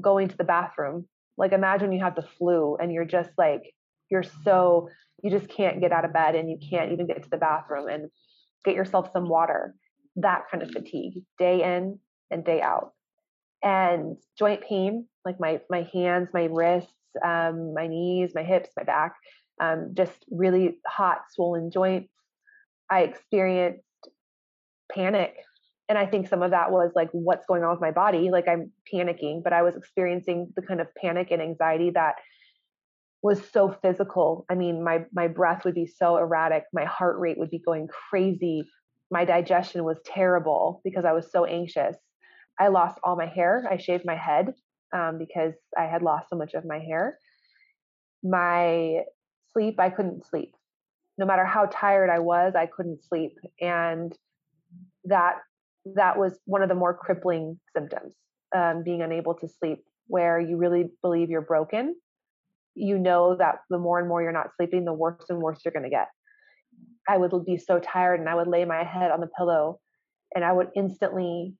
going 0.00 0.28
to 0.28 0.36
the 0.36 0.44
bathroom 0.44 1.06
like 1.40 1.52
imagine 1.52 1.90
you 1.90 2.00
have 2.00 2.14
the 2.14 2.28
flu 2.38 2.76
and 2.76 2.92
you're 2.92 3.06
just 3.06 3.30
like, 3.38 3.74
you're 4.10 4.22
so, 4.44 4.90
you 5.22 5.30
just 5.30 5.48
can't 5.48 5.80
get 5.80 5.92
out 5.92 6.04
of 6.04 6.12
bed 6.12 6.34
and 6.34 6.50
you 6.50 6.58
can't 6.58 6.92
even 6.92 7.06
get 7.06 7.22
to 7.22 7.30
the 7.30 7.36
bathroom 7.36 7.88
and 7.88 8.10
get 8.64 8.74
yourself 8.74 9.10
some 9.12 9.28
water. 9.28 9.74
That 10.16 10.44
kind 10.50 10.62
of 10.62 10.70
fatigue, 10.70 11.22
day 11.38 11.62
in 11.62 11.98
and 12.30 12.44
day 12.44 12.60
out. 12.60 12.92
And 13.62 14.16
joint 14.38 14.62
pain, 14.62 15.06
like 15.24 15.38
my 15.38 15.60
my 15.68 15.88
hands, 15.92 16.28
my 16.32 16.44
wrists, 16.44 16.92
um, 17.24 17.74
my 17.74 17.86
knees, 17.86 18.32
my 18.34 18.42
hips, 18.42 18.70
my 18.76 18.84
back, 18.84 19.14
um, 19.60 19.92
just 19.94 20.24
really 20.30 20.78
hot, 20.86 21.18
swollen 21.32 21.70
joints. 21.70 22.12
I 22.90 23.02
experienced 23.02 23.84
panic. 24.92 25.36
And 25.88 25.98
I 25.98 26.06
think 26.06 26.28
some 26.28 26.42
of 26.42 26.52
that 26.52 26.70
was 26.70 26.92
like, 26.94 27.08
what's 27.12 27.46
going 27.46 27.64
on 27.64 27.72
with 27.72 27.80
my 27.80 27.90
body? 27.90 28.30
Like, 28.30 28.46
I'm 28.48 28.70
panicking, 28.92 29.42
but 29.42 29.52
I 29.52 29.62
was 29.62 29.74
experiencing 29.76 30.52
the 30.54 30.62
kind 30.62 30.80
of 30.80 30.86
panic 30.94 31.28
and 31.32 31.42
anxiety 31.42 31.90
that 31.90 32.14
was 33.22 33.42
so 33.52 33.76
physical. 33.82 34.46
I 34.48 34.54
mean, 34.54 34.82
my 34.82 35.04
my 35.12 35.28
breath 35.28 35.64
would 35.64 35.74
be 35.74 35.86
so 35.86 36.16
erratic, 36.16 36.64
my 36.72 36.84
heart 36.84 37.18
rate 37.18 37.38
would 37.38 37.50
be 37.50 37.58
going 37.58 37.88
crazy. 37.88 38.68
My 39.10 39.24
digestion 39.24 39.84
was 39.84 39.98
terrible 40.04 40.80
because 40.84 41.04
I 41.04 41.12
was 41.12 41.30
so 41.30 41.44
anxious. 41.44 41.96
I 42.58 42.68
lost 42.68 42.98
all 43.02 43.16
my 43.16 43.26
hair. 43.26 43.66
I 43.68 43.76
shaved 43.76 44.04
my 44.04 44.14
head 44.14 44.54
um, 44.94 45.18
because 45.18 45.54
I 45.76 45.84
had 45.84 46.02
lost 46.02 46.28
so 46.30 46.36
much 46.36 46.54
of 46.54 46.64
my 46.64 46.78
hair. 46.78 47.18
My 48.22 49.00
sleep, 49.52 49.80
I 49.80 49.90
couldn't 49.90 50.26
sleep. 50.26 50.54
No 51.18 51.26
matter 51.26 51.44
how 51.44 51.66
tired 51.66 52.08
I 52.08 52.20
was, 52.20 52.54
I 52.54 52.66
couldn't 52.66 53.04
sleep, 53.04 53.36
and 53.60 54.16
that 55.04 55.36
that 55.96 56.18
was 56.18 56.38
one 56.44 56.62
of 56.62 56.68
the 56.68 56.74
more 56.74 56.94
crippling 56.94 57.58
symptoms. 57.74 58.14
Um, 58.54 58.82
being 58.82 59.02
unable 59.02 59.34
to 59.34 59.48
sleep, 59.48 59.84
where 60.06 60.40
you 60.40 60.56
really 60.56 60.86
believe 61.02 61.30
you're 61.30 61.40
broken. 61.40 61.94
You 62.74 62.98
know 62.98 63.36
that 63.36 63.56
the 63.68 63.78
more 63.78 63.98
and 63.98 64.08
more 64.08 64.22
you're 64.22 64.32
not 64.32 64.50
sleeping, 64.56 64.84
the 64.84 64.92
worse 64.92 65.24
and 65.28 65.40
worse 65.40 65.60
you're 65.64 65.72
going 65.72 65.84
to 65.84 65.90
get. 65.90 66.08
I 67.08 67.16
would 67.16 67.32
be 67.44 67.56
so 67.56 67.78
tired, 67.78 68.20
and 68.20 68.28
I 68.28 68.34
would 68.34 68.48
lay 68.48 68.64
my 68.64 68.84
head 68.84 69.10
on 69.10 69.20
the 69.20 69.28
pillow, 69.38 69.80
and 70.34 70.44
I 70.44 70.52
would 70.52 70.68
instantly 70.76 71.54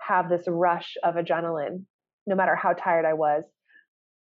have 0.00 0.28
this 0.28 0.44
rush 0.46 0.96
of 1.04 1.14
adrenaline, 1.14 1.84
no 2.26 2.34
matter 2.34 2.54
how 2.56 2.72
tired 2.72 3.04
I 3.04 3.14
was 3.14 3.44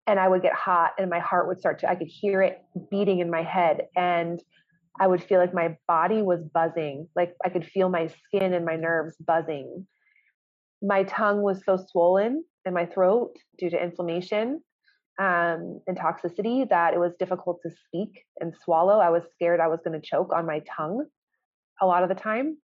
and 0.06 0.20
I 0.20 0.28
would 0.28 0.42
get 0.42 0.52
hot 0.52 0.92
and 0.98 1.08
my 1.08 1.18
heart 1.18 1.48
would 1.48 1.58
start 1.58 1.78
to, 1.80 1.90
I 1.90 1.94
could 1.94 2.08
hear 2.08 2.42
it 2.42 2.62
beating 2.90 3.20
in 3.20 3.30
my 3.30 3.42
head. 3.42 3.86
And 3.96 4.42
I 5.00 5.06
would 5.06 5.22
feel 5.22 5.40
like 5.40 5.54
my 5.54 5.76
body 5.88 6.22
was 6.22 6.44
buzzing. 6.52 7.08
Like 7.16 7.34
I 7.44 7.48
could 7.48 7.66
feel 7.66 7.88
my 7.88 8.08
skin 8.08 8.52
and 8.52 8.64
my 8.64 8.76
nerves 8.76 9.16
buzzing. 9.16 9.86
My 10.82 11.04
tongue 11.04 11.42
was 11.42 11.64
so 11.64 11.78
swollen 11.90 12.44
in 12.66 12.74
my 12.74 12.86
throat 12.86 13.36
due 13.58 13.70
to 13.70 13.82
inflammation 13.82 14.62
um, 15.18 15.80
and 15.86 15.96
toxicity 15.96 16.68
that 16.68 16.94
it 16.94 16.98
was 16.98 17.12
difficult 17.18 17.60
to 17.62 17.70
speak 17.86 18.24
and 18.40 18.54
swallow. 18.64 18.98
I 18.98 19.10
was 19.10 19.22
scared 19.32 19.60
I 19.60 19.68
was 19.68 19.80
going 19.84 20.00
to 20.00 20.06
choke 20.06 20.32
on 20.34 20.46
my 20.46 20.60
tongue 20.76 21.06
a 21.80 21.86
lot 21.86 22.02
of 22.02 22.08
the 22.08 22.14
time. 22.14 22.56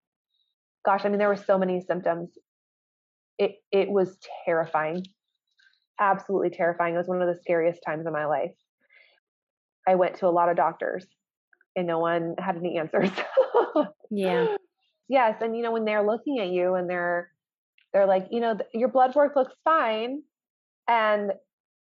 Gosh, 0.86 1.02
I 1.06 1.10
mean, 1.10 1.20
there 1.20 1.28
were 1.28 1.36
so 1.36 1.58
many 1.58 1.82
symptoms. 1.82 2.30
It 3.38 3.56
it 3.72 3.90
was 3.90 4.18
terrifying 4.46 5.04
absolutely 6.00 6.50
terrifying. 6.50 6.96
It 6.96 6.98
was 6.98 7.08
one 7.08 7.22
of 7.22 7.28
the 7.28 7.40
scariest 7.42 7.82
times 7.86 8.08
of 8.08 8.14
my 8.14 8.26
life. 8.26 8.52
I 9.88 9.96
went 9.96 10.16
to 10.18 10.28
a 10.28 10.30
lot 10.30 10.50
of 10.50 10.56
doctors 10.56 11.06
and 11.76 11.88
no 11.88 12.00
one 12.00 12.36
had 12.38 12.58
any 12.58 12.78
answers. 12.78 13.12
yeah. 14.12 14.56
Yes, 15.08 15.42
and 15.42 15.56
you 15.56 15.64
know 15.64 15.72
when 15.72 15.86
they're 15.86 16.06
looking 16.06 16.40
at 16.40 16.50
you 16.50 16.76
and 16.76 16.90
they're 16.90 17.32
they're 17.94 18.06
like, 18.06 18.28
you 18.30 18.40
know, 18.40 18.58
your 18.74 18.90
blood 18.90 19.16
work 19.16 19.36
looks 19.36 19.54
fine 19.64 20.22
and 20.88 21.32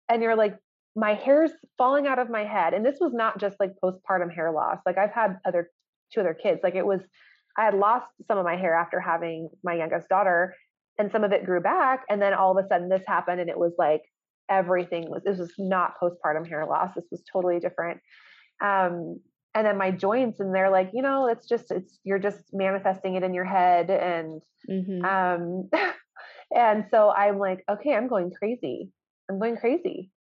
and 0.08 0.22
you're 0.22 0.36
like 0.36 0.56
my 0.96 1.14
hair's 1.14 1.50
falling 1.76 2.06
out 2.06 2.18
of 2.18 2.30
my 2.30 2.44
head 2.44 2.72
and 2.72 2.84
this 2.86 2.98
was 3.00 3.12
not 3.12 3.40
just 3.40 3.56
like 3.58 3.72
postpartum 3.82 4.32
hair 4.32 4.52
loss. 4.52 4.78
Like 4.86 4.98
I've 4.98 5.12
had 5.12 5.38
other 5.44 5.70
two 6.12 6.20
other 6.20 6.34
kids. 6.34 6.60
Like 6.62 6.74
it 6.74 6.86
was 6.86 7.00
I 7.56 7.64
had 7.64 7.74
lost 7.74 8.06
some 8.26 8.38
of 8.38 8.44
my 8.44 8.56
hair 8.56 8.74
after 8.74 9.00
having 9.00 9.48
my 9.62 9.74
youngest 9.74 10.08
daughter 10.08 10.54
and 10.98 11.10
some 11.10 11.24
of 11.24 11.32
it 11.32 11.44
grew 11.44 11.60
back 11.60 12.04
and 12.08 12.20
then 12.20 12.34
all 12.34 12.56
of 12.56 12.64
a 12.64 12.68
sudden 12.68 12.88
this 12.88 13.02
happened 13.06 13.40
and 13.40 13.50
it 13.50 13.58
was 13.58 13.72
like 13.78 14.02
everything 14.50 15.10
was 15.10 15.22
this 15.24 15.38
was 15.38 15.52
not 15.58 15.94
postpartum 16.00 16.46
hair 16.46 16.66
loss 16.66 16.94
this 16.94 17.08
was 17.10 17.22
totally 17.32 17.58
different 17.58 18.00
um, 18.62 19.18
and 19.54 19.66
then 19.66 19.78
my 19.78 19.90
joints 19.90 20.40
and 20.40 20.54
they're 20.54 20.70
like 20.70 20.90
you 20.92 21.02
know 21.02 21.28
it's 21.28 21.48
just 21.48 21.70
it's 21.70 21.98
you're 22.04 22.18
just 22.18 22.38
manifesting 22.52 23.14
it 23.14 23.22
in 23.22 23.34
your 23.34 23.44
head 23.44 23.90
and 23.90 24.42
mm-hmm. 24.70 25.04
um 25.04 25.70
and 26.54 26.84
so 26.90 27.10
i'm 27.10 27.38
like 27.38 27.64
okay 27.70 27.94
i'm 27.94 28.08
going 28.08 28.30
crazy 28.30 28.90
i'm 29.28 29.38
going 29.38 29.56
crazy 29.56 30.10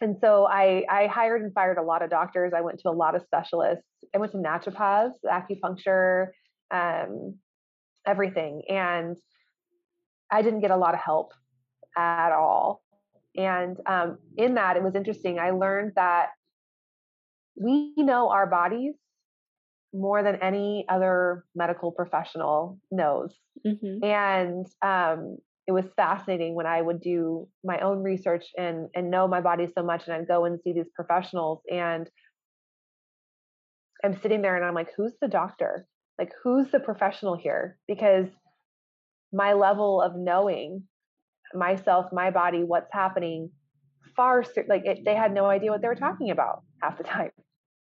and 0.00 0.16
so 0.20 0.46
I, 0.46 0.84
I 0.90 1.06
hired 1.06 1.42
and 1.42 1.52
fired 1.54 1.78
a 1.78 1.82
lot 1.82 2.02
of 2.02 2.10
doctors. 2.10 2.52
I 2.54 2.60
went 2.60 2.80
to 2.80 2.88
a 2.88 2.90
lot 2.90 3.14
of 3.14 3.22
specialists. 3.22 3.86
I 4.14 4.18
went 4.18 4.32
to 4.32 4.38
naturopaths, 4.38 5.12
acupuncture, 5.24 6.28
um, 6.70 7.36
everything. 8.06 8.62
And 8.68 9.16
I 10.30 10.42
didn't 10.42 10.60
get 10.60 10.70
a 10.70 10.76
lot 10.76 10.94
of 10.94 11.00
help 11.00 11.32
at 11.96 12.32
all. 12.32 12.82
And 13.36 13.76
um, 13.86 14.18
in 14.36 14.54
that, 14.54 14.76
it 14.76 14.82
was 14.82 14.94
interesting. 14.94 15.38
I 15.38 15.50
learned 15.50 15.92
that 15.96 16.28
we 17.56 17.94
know 17.96 18.30
our 18.30 18.46
bodies 18.46 18.94
more 19.92 20.22
than 20.22 20.36
any 20.36 20.84
other 20.88 21.44
medical 21.54 21.92
professional 21.92 22.78
knows. 22.90 23.32
Mm-hmm. 23.64 24.04
And 24.04 24.66
um, 24.82 25.38
it 25.66 25.72
was 25.72 25.84
fascinating 25.96 26.54
when 26.54 26.66
I 26.66 26.82
would 26.82 27.00
do 27.00 27.48
my 27.62 27.78
own 27.80 28.02
research 28.02 28.44
and 28.56 28.88
and 28.94 29.10
know 29.10 29.26
my 29.26 29.40
body 29.40 29.66
so 29.76 29.82
much, 29.82 30.02
and 30.06 30.14
I'd 30.14 30.28
go 30.28 30.44
and 30.44 30.60
see 30.62 30.72
these 30.72 30.90
professionals, 30.94 31.60
and 31.70 32.08
I'm 34.04 34.20
sitting 34.20 34.42
there 34.42 34.56
and 34.56 34.64
I'm 34.64 34.74
like, 34.74 34.90
who's 34.96 35.14
the 35.20 35.28
doctor? 35.28 35.86
like 36.18 36.32
who's 36.42 36.70
the 36.70 36.80
professional 36.80 37.36
here? 37.36 37.78
Because 37.88 38.26
my 39.32 39.52
level 39.52 40.00
of 40.00 40.12
knowing 40.16 40.84
myself 41.54 42.06
my 42.12 42.30
body 42.30 42.62
what's 42.64 42.92
happening 42.92 43.50
far 44.16 44.44
like 44.68 44.84
it, 44.84 45.00
they 45.04 45.14
had 45.14 45.32
no 45.32 45.46
idea 45.46 45.70
what 45.70 45.82
they 45.82 45.88
were 45.88 45.94
talking 45.94 46.30
about 46.30 46.62
half 46.82 46.98
the 46.98 47.04
time. 47.04 47.30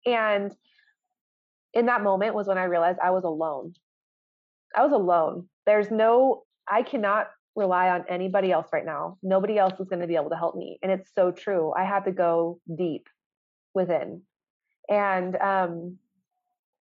And 0.06 0.52
in 1.74 1.86
that 1.86 2.04
moment 2.04 2.36
was 2.36 2.48
when 2.48 2.58
i 2.58 2.64
realized 2.64 3.00
i 3.04 3.12
was 3.12 3.24
alone. 3.24 3.74
I 4.76 4.84
was 4.84 4.94
alone. 4.94 5.48
There's 5.66 5.92
no 5.92 6.44
i 6.70 6.84
cannot 6.84 7.28
rely 7.56 7.90
on 7.90 8.06
anybody 8.10 8.52
else 8.52 8.68
right 8.72 8.86
now 8.86 9.18
nobody 9.22 9.58
else 9.58 9.80
is 9.80 9.88
going 9.90 10.02
to 10.02 10.08
be 10.08 10.16
able 10.16 10.30
to 10.30 10.38
help 10.38 10.56
me 10.56 10.80
and 10.82 10.92
it's 10.92 11.12
so 11.14 11.32
true 11.32 11.74
i 11.78 11.84
had 11.84 12.06
to 12.06 12.12
go 12.12 12.60
deep 12.78 13.08
within 13.74 14.22
and 14.90 15.36
um 15.38 15.98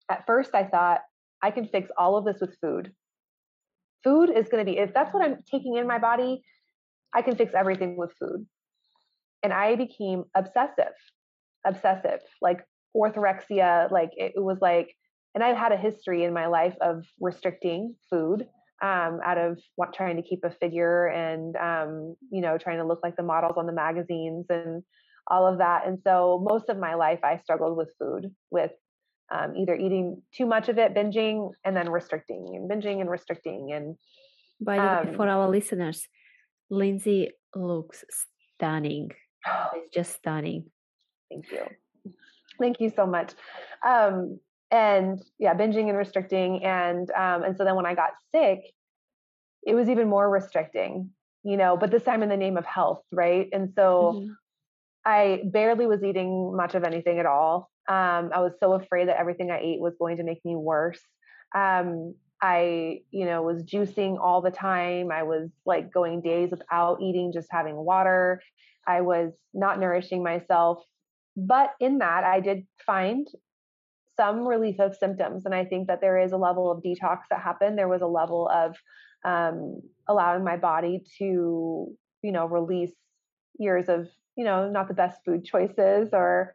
at 0.10 0.26
first 0.28 0.54
i 0.54 0.64
thought 0.64 1.02
I 1.44 1.52
can 1.52 1.68
fix 1.68 1.90
all 1.98 2.16
of 2.16 2.24
this 2.24 2.38
with 2.40 2.58
food. 2.62 2.94
Food 4.04 4.30
is 4.30 4.48
going 4.48 4.66
to 4.66 4.72
be, 4.72 4.78
if 4.78 4.94
that's 4.94 5.14
what 5.14 5.24
I'm 5.24 5.40
taking 5.52 5.76
in 5.76 5.86
my 5.86 6.00
body, 6.00 6.42
I 7.14 7.22
can 7.22 7.36
fix 7.36 7.54
everything 7.54 7.98
with 7.98 8.14
food. 8.18 8.48
And 9.44 9.52
I 9.52 9.76
became 9.76 10.24
obsessive, 10.36 10.96
obsessive, 11.66 12.22
like 12.42 12.62
orthorexia. 12.96 13.92
Like 13.92 14.12
it 14.16 14.34
was 14.38 14.60
like, 14.62 14.96
and 15.36 15.44
I've 15.44 15.58
had 15.58 15.74
a 15.74 15.78
history 15.78 16.24
in 16.24 16.34
my 16.34 16.48
life 16.48 16.76
of 16.80 17.06
restricting 17.20 17.96
food 18.10 18.48
um, 18.84 19.22
out 19.26 19.38
of 19.38 19.60
what, 19.78 19.94
trying 19.94 20.18
to 20.18 20.22
keep 20.22 20.44
a 20.44 20.52
figure 20.52 21.08
and, 21.08 21.56
um, 21.56 22.16
you 22.30 22.42
know, 22.42 22.58
trying 22.58 22.80
to 22.80 22.84
look 22.84 23.00
like 23.02 23.16
the 23.16 23.24
models 23.24 23.54
on 23.56 23.66
the 23.66 23.72
magazines 23.72 24.46
and 24.50 24.84
all 25.26 25.48
of 25.48 25.60
that. 25.60 25.88
And 25.88 26.00
so 26.04 26.46
most 26.48 26.68
of 26.68 26.78
my 26.78 26.96
life, 26.96 27.20
I 27.24 27.38
struggled 27.38 27.78
with 27.78 27.88
food, 27.98 28.36
with 28.52 28.72
um, 29.34 29.56
either 29.56 29.74
eating 29.74 30.22
too 30.36 30.46
much 30.46 30.68
of 30.68 30.78
it, 30.78 30.94
binging, 30.94 31.52
and 31.64 31.78
then 31.78 31.90
restricting, 31.90 32.56
and 32.56 32.70
binging 32.70 33.00
and 33.00 33.10
restricting. 33.10 33.72
And 33.72 33.96
by 34.60 34.76
the 34.76 35.00
um, 35.00 35.08
way, 35.08 35.16
for 35.16 35.30
our 35.30 35.50
listeners, 35.50 36.06
Lindsay 36.70 37.32
looks 37.56 38.04
stunning. 38.56 39.12
it's 39.76 39.94
just 39.94 40.18
stunning. 40.18 40.66
Thank 41.32 41.46
you. 41.52 42.14
Thank 42.60 42.82
you 42.82 42.92
so 42.94 43.06
much. 43.06 43.32
Um, 43.88 44.40
and 44.74 45.22
yeah, 45.40 45.54
binging 45.54 45.88
and 45.88 45.98
restricting, 45.98 46.64
and 46.66 47.10
um, 47.12 47.44
and 47.44 47.56
so 47.56 47.64
then 47.64 47.76
when 47.76 47.86
I 47.86 47.96
got 47.96 48.12
sick, 48.34 48.60
it 49.66 49.76
was 49.76 49.88
even 49.88 50.10
more 50.10 50.30
restricting, 50.30 51.12
you 51.44 51.56
know. 51.56 51.78
But 51.78 51.92
this 51.92 52.04
time 52.04 52.24
in 52.24 52.30
the 52.30 52.38
name 52.38 52.58
of 52.58 52.66
health, 52.66 53.04
right? 53.12 53.48
And 53.54 53.72
so. 53.76 54.16
Mm-hmm. 54.16 54.32
I 55.06 55.42
barely 55.44 55.86
was 55.86 56.02
eating 56.02 56.56
much 56.56 56.76
of 56.76 56.86
anything 56.86 57.20
at 57.20 57.26
all. 57.26 57.70
Um, 57.90 58.32
I 58.34 58.40
was 58.40 58.54
so 58.58 58.72
afraid 58.72 59.10
that 59.10 59.20
everything 59.20 59.52
I 59.52 59.60
ate 59.60 59.82
was 59.82 59.94
going 60.00 60.16
to 60.16 60.24
make 60.24 60.40
me 60.46 60.56
worse. 60.56 61.02
Um, 61.54 62.16
I, 62.42 63.00
you 63.12 63.26
know, 63.26 63.42
was 63.42 63.64
juicing 63.64 64.18
all 64.20 64.42
the 64.42 64.52
time. 64.52 65.12
I 65.12 65.24
was 65.24 65.50
like 65.66 65.94
going 65.94 66.22
days 66.22 66.52
without 66.52 67.02
eating, 67.02 67.32
just 67.34 67.48
having 67.52 67.76
water. 67.76 68.42
I 68.88 69.02
was 69.02 69.34
not 69.54 69.80
nourishing 69.80 70.24
myself. 70.24 70.84
But 71.36 71.72
in 71.80 71.98
that, 72.00 72.24
I 72.24 72.40
did 72.40 72.66
find 72.86 73.28
some 74.16 74.48
relief 74.48 74.80
of 74.80 74.96
symptoms. 74.96 75.46
And 75.46 75.56
I 75.56 75.66
think 75.66 75.88
that 75.88 76.02
there 76.02 76.20
is 76.20 76.32
a 76.32 76.38
level 76.38 76.72
of 76.72 76.84
detox 76.84 77.20
that 77.30 77.42
happened. 77.42 77.78
There 77.78 77.88
was 77.88 78.02
a 78.02 78.08
level 78.08 78.50
of 78.50 78.76
um, 79.26 79.82
allowing 80.08 80.44
my 80.44 80.58
body 80.58 81.04
to, 81.20 81.88
you 82.22 82.32
know, 82.32 82.46
release 82.46 82.92
years 83.58 83.90
of, 83.90 84.08
you 84.36 84.46
know, 84.46 84.70
not 84.70 84.88
the 84.88 84.94
best 84.94 85.20
food 85.26 85.46
choices 85.46 86.10
or 86.14 86.54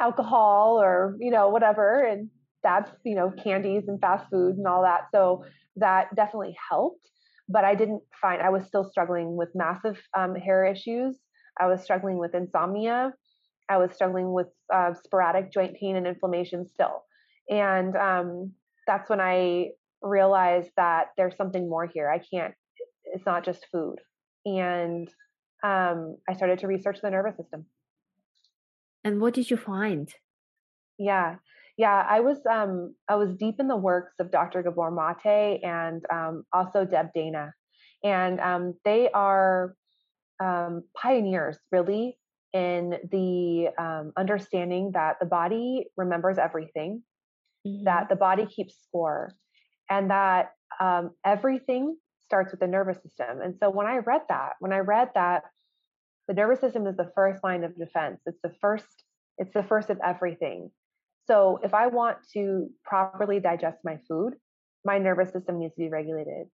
alcohol 0.00 0.80
or 0.80 1.16
you 1.20 1.30
know 1.30 1.48
whatever. 1.50 2.04
And 2.04 2.30
that's 2.62 2.90
you 3.04 3.14
know 3.14 3.32
candies 3.42 3.84
and 3.86 4.00
fast 4.00 4.28
food 4.30 4.56
and 4.56 4.66
all 4.66 4.82
that. 4.82 5.08
So 5.12 5.44
that 5.76 6.14
definitely 6.16 6.56
helped. 6.70 7.08
But 7.48 7.64
i 7.64 7.74
didn't 7.74 8.02
find 8.20 8.40
i 8.40 8.50
was 8.50 8.64
still 8.66 8.84
struggling 8.84 9.36
with 9.36 9.48
massive 9.54 10.00
um, 10.16 10.34
hair 10.34 10.64
issues. 10.64 11.16
I 11.58 11.66
was 11.66 11.82
struggling 11.82 12.18
with 12.18 12.34
insomnia 12.34 13.12
I 13.70 13.76
was 13.78 13.92
struggling 13.94 14.32
with 14.32 14.48
uh, 14.74 14.94
sporadic 15.04 15.52
joint 15.52 15.76
pain 15.80 15.96
and 15.96 16.06
inflammation 16.06 16.66
still. 16.66 17.04
And 17.48 17.96
um, 17.96 18.52
that's 18.86 19.08
when 19.08 19.20
I 19.20 19.68
realized 20.02 20.70
that 20.76 21.08
there's 21.16 21.36
something 21.36 21.68
more 21.68 21.86
here. 21.86 22.10
I 22.10 22.18
can't, 22.18 22.54
it's 23.14 23.24
not 23.24 23.44
just 23.44 23.66
food. 23.70 23.96
And 24.44 25.08
um, 25.62 26.16
I 26.28 26.34
started 26.34 26.58
to 26.60 26.66
research 26.66 26.98
the 27.00 27.10
nervous 27.10 27.36
system. 27.36 27.66
And 29.04 29.20
what 29.20 29.34
did 29.34 29.50
you 29.50 29.56
find? 29.56 30.12
Yeah. 30.98 31.36
Yeah, 31.76 32.04
I 32.06 32.20
was 32.20 32.36
um, 32.44 32.94
I 33.08 33.14
was 33.14 33.34
deep 33.38 33.54
in 33.58 33.66
the 33.66 33.76
works 33.76 34.12
of 34.20 34.30
Dr. 34.30 34.62
Gabor 34.62 34.90
Mate 34.90 35.60
and 35.62 36.04
um, 36.12 36.44
also 36.52 36.84
Deb 36.84 37.06
Dana, 37.14 37.54
and 38.04 38.38
um, 38.38 38.74
they 38.84 39.08
are 39.14 39.74
um, 40.44 40.82
pioneers 40.94 41.56
really 41.72 42.18
in 42.52 42.94
the 43.10 43.68
um, 43.78 44.12
understanding 44.16 44.92
that 44.94 45.16
the 45.20 45.26
body 45.26 45.86
remembers 45.96 46.38
everything, 46.38 47.02
mm-hmm. 47.66 47.84
that 47.84 48.08
the 48.08 48.16
body 48.16 48.46
keeps 48.46 48.74
score, 48.82 49.34
and 49.88 50.10
that 50.10 50.52
um, 50.80 51.10
everything 51.24 51.96
starts 52.24 52.50
with 52.52 52.60
the 52.60 52.66
nervous 52.66 53.02
system. 53.02 53.40
And 53.42 53.56
so 53.58 53.70
when 53.70 53.86
I 53.86 53.98
read 53.98 54.22
that, 54.28 54.52
when 54.60 54.72
I 54.72 54.78
read 54.78 55.10
that 55.14 55.42
the 56.28 56.34
nervous 56.34 56.60
system 56.60 56.86
is 56.86 56.96
the 56.96 57.10
first 57.14 57.42
line 57.42 57.64
of 57.64 57.76
defense, 57.76 58.20
it's 58.26 58.40
the 58.42 58.52
first, 58.60 58.86
it's 59.38 59.52
the 59.52 59.64
first 59.64 59.90
of 59.90 59.98
everything. 60.04 60.70
So 61.26 61.58
if 61.62 61.74
I 61.74 61.88
want 61.88 62.18
to 62.34 62.68
properly 62.84 63.40
digest 63.40 63.78
my 63.84 63.98
food, 64.08 64.34
my 64.84 64.98
nervous 64.98 65.32
system 65.32 65.58
needs 65.58 65.74
to 65.74 65.80
be 65.80 65.88
regulated. 65.88 66.46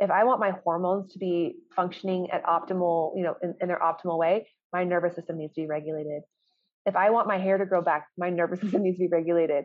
If 0.00 0.10
I 0.10 0.24
want 0.24 0.40
my 0.40 0.52
hormones 0.64 1.12
to 1.12 1.18
be 1.18 1.56
functioning 1.76 2.28
at 2.32 2.44
optimal, 2.44 3.12
you 3.16 3.22
know, 3.22 3.34
in, 3.42 3.54
in 3.60 3.68
their 3.68 3.78
optimal 3.78 4.18
way, 4.18 4.48
my 4.72 4.84
nervous 4.84 5.14
system 5.14 5.38
needs 5.38 5.54
to 5.54 5.62
be 5.62 5.66
regulated. 5.66 6.22
If 6.86 6.96
I 6.96 7.10
want 7.10 7.28
my 7.28 7.38
hair 7.38 7.58
to 7.58 7.66
grow 7.66 7.82
back, 7.82 8.06
my 8.16 8.30
nervous 8.40 8.60
system 8.60 8.82
needs 8.82 8.96
to 8.96 9.04
be 9.04 9.08
regulated. 9.08 9.64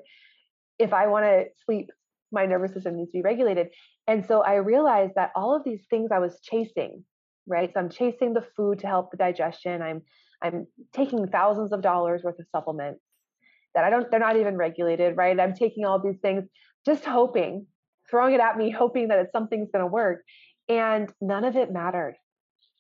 If 0.78 0.94
I 0.94 1.08
want 1.08 1.26
to 1.26 1.46
sleep, 1.66 1.90
my 2.32 2.46
nervous 2.46 2.74
system 2.74 2.98
needs 2.98 3.12
to 3.12 3.20
be 3.20 3.22
regulated. 3.22 3.68
And 4.08 4.26
so 4.26 4.42
I 4.42 4.56
realized 4.56 5.14
that 5.16 5.32
all 5.36 5.56
of 5.56 5.64
these 5.64 5.82
things 5.90 6.10
I 6.12 6.20
was 6.20 6.40
chasing, 6.42 7.04
right? 7.48 7.72
So 7.74 7.80
I'm 7.80 7.90
chasing 7.90 8.34
the 8.34 8.46
food 8.56 8.80
to 8.80 8.88
help 8.88 9.12
the 9.12 9.18
digestion. 9.18 9.82
I'm 9.82 10.02
I'm 10.42 10.68
taking 10.94 11.28
thousands 11.28 11.72
of 11.72 11.82
dollars 11.82 12.24
worth 12.24 12.38
of 12.38 12.46
supplements 12.52 13.00
that 13.74 13.84
I 13.84 13.90
don't 13.90 14.10
they're 14.12 14.20
not 14.20 14.38
even 14.38 14.58
regulated, 14.58 15.16
right? 15.18 15.40
I'm 15.40 15.54
taking 15.54 15.86
all 15.86 16.00
these 16.00 16.20
things 16.22 16.44
just 16.86 17.06
hoping, 17.06 17.68
throwing 18.10 18.34
it 18.34 18.40
at 18.40 18.58
me, 18.58 18.70
hoping 18.70 19.08
that 19.10 19.20
it's 19.20 19.32
something's 19.32 19.70
going 19.72 19.84
to 19.84 19.92
work. 19.92 20.24
And 20.68 21.12
none 21.22 21.46
of 21.46 21.56
it 21.56 21.72
mattered. 21.72 22.16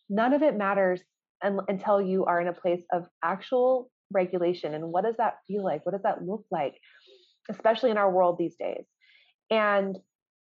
None 0.10 0.34
of 0.34 0.42
it 0.42 0.56
matters 0.56 1.02
until 1.42 2.02
you 2.02 2.26
are 2.26 2.42
in 2.42 2.48
a 2.48 2.54
place 2.54 2.84
of 2.92 3.06
actual 3.24 3.92
regulation. 4.12 4.74
And 4.74 4.92
what 4.92 5.04
does 5.04 5.16
that 5.18 5.36
feel 5.48 5.64
like? 5.64 5.86
What 5.86 5.94
does 5.94 6.04
that 6.04 6.24
look 6.24 6.46
like? 6.52 6.74
Especially 7.50 7.92
in 7.92 7.98
our 7.98 8.12
world 8.12 8.38
these 8.38 8.56
days. 8.56 8.86
And 9.50 9.98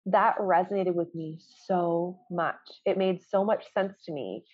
that 0.07 0.39
resonated 0.39 0.95
with 0.95 1.15
me 1.15 1.39
so 1.67 2.19
much. 2.31 2.57
It 2.87 2.97
made 2.97 3.21
so 3.29 3.45
much 3.45 3.65
sense 3.75 3.93
to 4.07 4.13
me. 4.13 4.45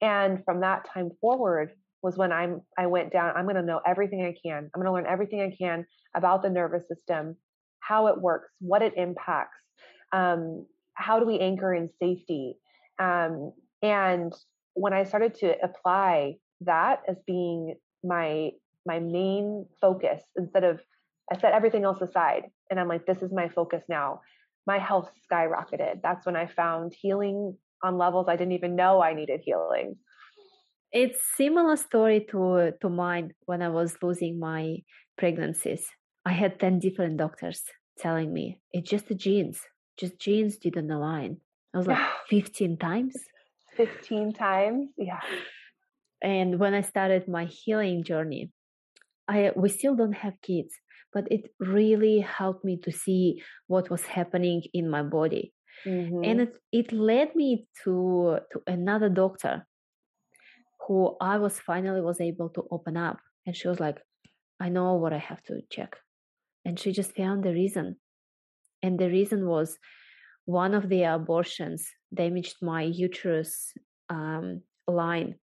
And 0.00 0.44
from 0.44 0.60
that 0.60 0.88
time 0.92 1.10
forward 1.20 1.70
was 2.02 2.16
when 2.16 2.32
I'm 2.32 2.60
I 2.76 2.86
went 2.86 3.12
down, 3.12 3.32
I'm 3.36 3.44
going 3.44 3.56
to 3.56 3.62
know 3.62 3.80
everything 3.86 4.24
I 4.24 4.34
can. 4.46 4.70
I'm 4.74 4.82
going 4.82 4.86
to 4.86 4.92
learn 4.92 5.06
everything 5.06 5.40
I 5.40 5.54
can 5.56 5.86
about 6.16 6.42
the 6.42 6.50
nervous 6.50 6.82
system, 6.88 7.36
how 7.80 8.08
it 8.08 8.20
works, 8.20 8.50
what 8.60 8.82
it 8.82 8.94
impacts, 8.96 9.63
um, 10.14 10.66
how 10.94 11.18
do 11.18 11.26
we 11.26 11.38
anchor 11.40 11.74
in 11.74 11.90
safety. 12.00 12.56
Um, 12.98 13.52
and 13.82 14.32
when 14.74 14.92
I 14.92 15.04
started 15.04 15.34
to 15.40 15.54
apply 15.62 16.36
that 16.62 17.02
as 17.08 17.16
being 17.26 17.74
my 18.02 18.50
my 18.86 19.00
main 19.00 19.66
focus 19.80 20.22
instead 20.36 20.62
of 20.62 20.80
I 21.32 21.38
set 21.38 21.52
everything 21.52 21.84
else 21.84 22.00
aside 22.00 22.44
and 22.70 22.78
I'm 22.78 22.88
like, 22.88 23.06
this 23.06 23.22
is 23.22 23.32
my 23.32 23.48
focus 23.48 23.82
now. 23.88 24.20
My 24.66 24.78
health 24.78 25.10
skyrocketed. 25.24 26.02
That's 26.02 26.26
when 26.26 26.36
I 26.36 26.46
found 26.46 26.94
healing 26.98 27.56
on 27.82 27.98
levels 27.98 28.26
I 28.28 28.36
didn't 28.36 28.52
even 28.52 28.76
know 28.76 29.02
I 29.02 29.14
needed 29.14 29.40
healing. 29.42 29.96
It's 30.92 31.18
similar 31.36 31.76
story 31.76 32.26
to 32.30 32.72
to 32.80 32.88
mine 32.88 33.32
when 33.46 33.62
I 33.62 33.68
was 33.68 33.96
losing 34.00 34.38
my 34.38 34.76
pregnancies. 35.18 35.84
I 36.24 36.32
had 36.32 36.60
10 36.60 36.78
different 36.78 37.16
doctors 37.16 37.62
telling 37.98 38.32
me 38.32 38.60
it's 38.72 38.88
just 38.88 39.08
the 39.08 39.14
genes, 39.14 39.60
just 39.98 40.18
genes 40.18 40.56
didn't 40.56 40.90
align. 40.90 41.38
I 41.74 41.78
was 41.78 41.86
like 41.86 41.98
15 42.28 42.78
times. 42.78 43.14
15 43.76 44.32
times. 44.32 44.90
Yeah. 44.96 45.20
And 46.22 46.58
when 46.58 46.74
I 46.74 46.80
started 46.80 47.28
my 47.28 47.44
healing 47.44 48.04
journey, 48.04 48.50
I 49.28 49.52
we 49.56 49.68
still 49.68 49.96
don't 49.96 50.14
have 50.24 50.40
kids, 50.42 50.74
but 51.12 51.26
it 51.30 51.50
really 51.58 52.20
helped 52.20 52.64
me 52.64 52.78
to 52.84 52.92
see 52.92 53.42
what 53.66 53.90
was 53.90 54.02
happening 54.02 54.62
in 54.72 54.88
my 54.88 55.02
body. 55.02 55.52
Mm-hmm. 55.86 56.24
And 56.24 56.40
it, 56.42 56.56
it 56.72 56.92
led 56.92 57.34
me 57.34 57.66
to 57.84 58.38
to 58.52 58.62
another 58.66 59.08
doctor 59.08 59.66
who 60.86 61.16
I 61.20 61.38
was 61.38 61.58
finally 61.58 62.00
was 62.00 62.20
able 62.20 62.50
to 62.50 62.64
open 62.70 62.96
up. 62.96 63.18
And 63.46 63.56
she 63.56 63.68
was 63.68 63.80
like, 63.80 63.98
I 64.60 64.68
know 64.68 64.94
what 64.94 65.12
I 65.12 65.18
have 65.18 65.42
to 65.44 65.60
check. 65.70 65.96
And 66.64 66.78
she 66.78 66.92
just 66.92 67.16
found 67.16 67.44
the 67.44 67.52
reason. 67.52 67.96
And 68.84 68.98
the 68.98 69.08
reason 69.08 69.46
was 69.46 69.78
one 70.44 70.74
of 70.74 70.88
the 70.90 71.04
abortions 71.04 71.88
damaged 72.12 72.56
my 72.60 72.82
uterus 72.82 73.72
um, 74.10 74.60
line 74.86 75.36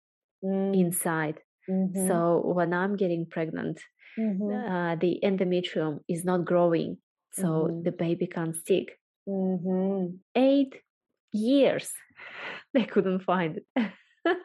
mm. 0.46 0.80
inside. 0.80 1.40
Mm-hmm. 1.68 2.08
So 2.08 2.42
when 2.46 2.72
I'm 2.74 2.96
getting 2.96 3.26
pregnant, 3.26 3.80
mm-hmm. 4.18 4.52
uh, 4.54 4.96
the 4.96 5.20
endometrium 5.24 6.00
is 6.08 6.24
not 6.24 6.46
growing, 6.46 6.98
so 7.34 7.48
mm-hmm. 7.48 7.84
the 7.84 7.92
baby 7.92 8.28
can't 8.28 8.56
stick. 8.56 9.00
Mm-hmm. 9.28 10.18
Eight 10.36 10.76
years, 11.34 11.90
they 12.74 12.86
couldn't 12.86 13.24
find 13.24 13.60
it. 13.76 13.92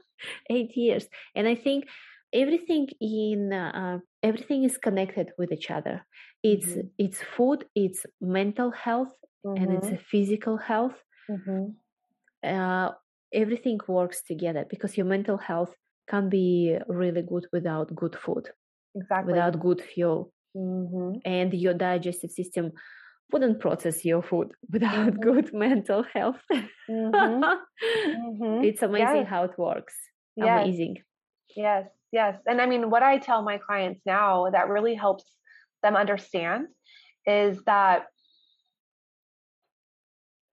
Eight 0.50 0.74
years, 0.74 1.06
and 1.34 1.46
I 1.46 1.54
think 1.54 1.86
everything 2.32 2.88
in 3.00 3.52
uh, 3.52 3.98
everything 4.22 4.64
is 4.64 4.78
connected 4.78 5.32
with 5.36 5.52
each 5.52 5.70
other. 5.70 6.06
It's 6.50 6.70
mm-hmm. 6.72 7.04
it's 7.04 7.20
food, 7.34 7.60
it's 7.74 8.00
mental 8.20 8.70
health, 8.86 9.14
and 9.54 9.72
it's 9.72 9.88
a 9.88 9.98
physical 9.98 10.56
health 10.56 10.94
mm-hmm. 11.30 11.66
uh, 12.48 12.90
everything 13.32 13.78
works 13.86 14.22
together 14.22 14.64
because 14.68 14.96
your 14.96 15.06
mental 15.06 15.36
health 15.36 15.74
can't 16.08 16.30
be 16.30 16.76
really 16.88 17.22
good 17.22 17.46
without 17.52 17.94
good 17.94 18.16
food 18.16 18.48
exactly 18.94 19.32
without 19.32 19.58
good 19.60 19.80
fuel 19.80 20.32
mm-hmm. 20.56 21.18
and 21.24 21.54
your 21.54 21.74
digestive 21.74 22.30
system 22.30 22.72
wouldn't 23.32 23.60
process 23.60 24.04
your 24.04 24.22
food 24.22 24.52
without 24.72 25.12
mm-hmm. 25.12 25.20
good 25.20 25.52
mental 25.52 26.04
health 26.14 26.40
mm-hmm. 26.52 27.14
mm-hmm. 27.14 28.64
it's 28.64 28.82
amazing 28.82 29.24
yes. 29.24 29.28
how 29.28 29.44
it 29.44 29.58
works 29.58 29.94
yes. 30.36 30.62
amazing 30.62 30.96
yes 31.56 31.86
yes 32.12 32.36
and 32.46 32.60
i 32.60 32.66
mean 32.66 32.90
what 32.90 33.02
i 33.02 33.18
tell 33.18 33.42
my 33.42 33.58
clients 33.58 34.00
now 34.06 34.48
that 34.50 34.68
really 34.68 34.94
helps 34.94 35.24
them 35.82 35.96
understand 35.96 36.66
is 37.26 37.58
that 37.66 38.06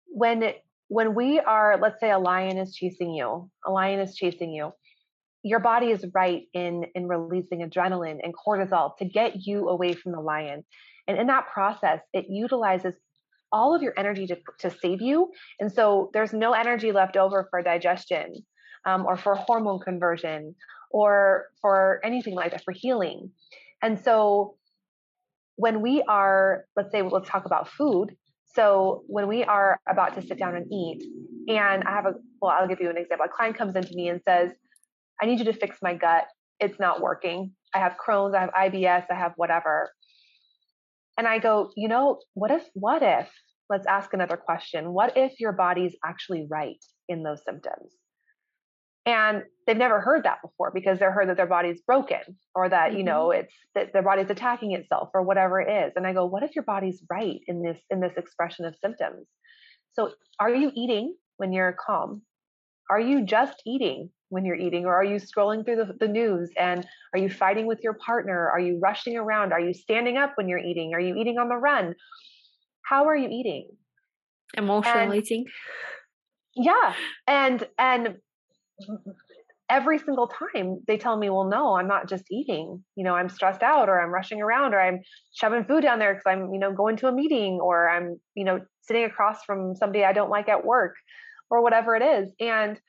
when 0.08 0.54
when 0.88 1.14
we 1.14 1.40
are 1.40 1.78
let's 1.82 2.00
say 2.00 2.12
a 2.12 2.20
lion 2.20 2.58
is 2.58 2.74
chasing 2.74 3.14
you 3.14 3.50
a 3.66 3.72
lion 3.72 4.00
is 4.00 4.16
chasing 4.16 4.52
you 4.52 4.72
your 5.44 5.60
body 5.60 5.88
is 5.88 6.06
right 6.14 6.44
in 6.54 6.86
in 6.96 7.08
releasing 7.08 7.60
adrenaline 7.60 8.20
and 8.24 8.34
cortisol 8.36 8.96
to 8.98 9.06
get 9.06 9.46
you 9.48 9.70
away 9.70 9.94
from 9.94 10.12
the 10.12 10.20
lion. 10.20 10.64
And 11.08 11.18
in 11.18 11.28
that 11.28 11.48
process 11.48 12.02
it 12.14 12.26
utilizes 12.30 12.94
all 13.52 13.74
of 13.74 13.82
your 13.82 13.94
energy 13.98 14.28
to, 14.28 14.38
to 14.60 14.70
save 14.70 15.02
you. 15.02 15.32
And 15.60 15.72
so 15.72 16.12
there's 16.14 16.34
no 16.34 16.54
energy 16.54 16.92
left 16.92 17.18
over 17.18 17.48
for 17.50 17.64
digestion 17.64 18.46
um, 18.86 19.06
or 19.08 19.18
for 19.18 19.36
hormone 19.36 19.80
conversion 19.80 20.56
or 20.92 21.46
for 21.62 22.00
anything 22.04 22.36
like 22.36 22.52
that 22.52 22.64
for 22.64 22.74
healing. 22.74 23.32
And 23.82 24.00
so 24.00 24.56
when 25.60 25.82
we 25.82 26.02
are 26.08 26.66
let's 26.76 26.92
say 26.92 27.02
let's 27.02 27.30
talk 27.30 27.46
about 27.46 27.70
food 27.70 28.16
so 28.56 29.04
when 29.08 29.28
we 29.28 29.44
are 29.44 29.80
about 29.88 30.16
to 30.16 30.22
sit 30.22 30.40
down 30.40 30.56
and 30.56 30.66
eat, 30.72 31.04
and 31.48 31.84
I 31.84 31.92
have 31.92 32.06
a, 32.06 32.14
well, 32.42 32.52
I'll 32.52 32.68
give 32.68 32.82
you 32.82 32.90
an 32.90 32.98
example. 32.98 33.26
A 33.26 33.30
client 33.30 33.58
comes 33.58 33.76
into 33.76 33.94
me 33.94 34.10
and 34.10 34.22
says, 34.28 34.52
I 35.22 35.26
need 35.26 35.40
you 35.40 35.46
to 35.46 35.54
fix 35.54 35.78
my 35.82 35.94
gut. 35.94 36.26
It's 36.60 36.80
not 36.80 37.02
working. 37.02 37.52
I 37.74 37.80
have 37.80 37.96
Crohn's, 38.04 38.34
I 38.34 38.42
have 38.42 38.50
IBS, 38.50 39.06
I 39.12 39.16
have 39.16 39.34
whatever. 39.36 39.92
And 41.18 41.28
I 41.28 41.38
go, 41.38 41.72
you 41.76 41.88
know, 41.88 42.20
what 42.34 42.50
if, 42.50 42.64
what 42.74 43.04
if, 43.04 43.30
let's 43.70 43.86
ask 43.86 44.14
another 44.14 44.38
question. 44.38 44.94
What 44.94 45.16
if 45.16 45.40
your 45.40 45.52
body's 45.52 45.96
actually 46.04 46.48
right 46.50 46.84
in 47.08 47.24
those 47.24 47.44
symptoms? 47.46 47.94
And 49.10 49.44
they've 49.66 49.76
never 49.76 50.00
heard 50.00 50.24
that 50.24 50.42
before 50.44 50.72
because 50.72 51.00
they're 51.00 51.12
heard 51.12 51.30
that 51.30 51.38
their 51.38 51.48
body's 51.48 51.82
broken 51.82 52.20
or 52.54 52.70
that 52.70 52.90
mm-hmm. 52.90 52.98
you 52.98 53.04
know 53.04 53.32
it's 53.32 53.54
that 53.74 53.92
their 53.92 54.04
body's 54.04 54.30
attacking 54.30 54.74
itself 54.74 55.10
or 55.14 55.24
whatever 55.24 55.60
it 55.60 55.88
is. 55.88 55.94
And 55.96 56.06
i 56.06 56.14
go 56.14 56.26
what 56.26 56.44
if 56.44 56.56
your 56.56 56.64
body's 56.64 57.02
right 57.10 57.40
in 57.48 57.64
this 57.64 57.80
in 57.90 58.00
this 58.00 58.14
expression 58.18 58.66
of 58.66 58.76
symptoms? 58.84 59.28
So 59.94 60.12
are 60.40 60.54
you 60.54 60.72
eating 60.76 61.16
when 61.38 61.52
you're 61.52 61.76
calm? 61.86 62.22
Are 62.92 63.00
you 63.00 63.26
just 63.26 63.62
eating 63.66 64.10
when 64.30 64.46
you're 64.46 64.56
eating? 64.56 64.86
Or 64.86 64.94
are 64.94 65.04
you 65.04 65.16
scrolling 65.16 65.66
through 65.66 65.78
the, 65.78 65.94
the 66.00 66.08
news? 66.08 66.52
And 66.58 66.86
are 67.14 67.20
you 67.20 67.30
fighting 67.30 67.66
with 67.66 67.80
your 67.84 67.94
partner? 67.94 68.50
Are 68.50 68.60
you 68.60 68.80
rushing 68.82 69.18
around? 69.18 69.54
Are 69.54 69.60
you 69.60 69.74
standing 69.74 70.18
up 70.18 70.34
when 70.36 70.48
you're 70.48 70.60
eating? 70.60 70.92
Are 70.94 71.00
you 71.00 71.16
eating 71.16 71.38
on 71.38 71.50
the 71.50 71.56
run? 71.56 71.96
How 72.84 73.08
are 73.08 73.16
you 73.16 73.30
eating? 73.30 73.70
Emotional 74.56 74.98
and, 74.98 75.16
eating 75.16 75.46
yeah. 76.56 76.94
And 77.28 77.68
and 77.78 78.16
every 79.70 80.00
single 80.00 80.28
time 80.28 80.82
they 80.88 80.98
tell 80.98 81.16
me 81.16 81.30
well 81.30 81.44
no 81.46 81.76
i'm 81.76 81.88
not 81.88 82.10
just 82.10 82.26
eating. 82.32 82.84
You 82.96 83.04
know 83.04 83.16
i'm 83.16 83.30
stressed 83.30 83.64
out 83.64 83.90
or 83.90 84.02
i'm 84.02 84.10
rushing 84.10 84.42
around 84.42 84.74
or 84.74 84.82
i'm 84.82 85.02
shoving 85.34 85.64
food 85.66 85.82
down 85.82 86.00
there 86.00 86.14
because 86.14 86.26
i'm 86.28 86.54
you 86.54 86.60
know 86.60 86.74
going 86.74 86.98
to 86.98 87.08
a 87.08 87.12
meeting 87.12 87.60
or 87.62 87.90
i'm 87.90 88.20
you 88.36 88.46
know 88.46 88.62
sitting 88.82 89.04
across 89.04 89.44
from 89.44 89.76
somebody 89.76 90.04
i 90.04 90.14
don't 90.14 90.32
like 90.32 90.50
at 90.50 90.66
work 90.66 90.96
or 91.50 91.62
whatever 91.64 91.96
it 91.96 92.04
is. 92.04 92.32
And 92.40 92.80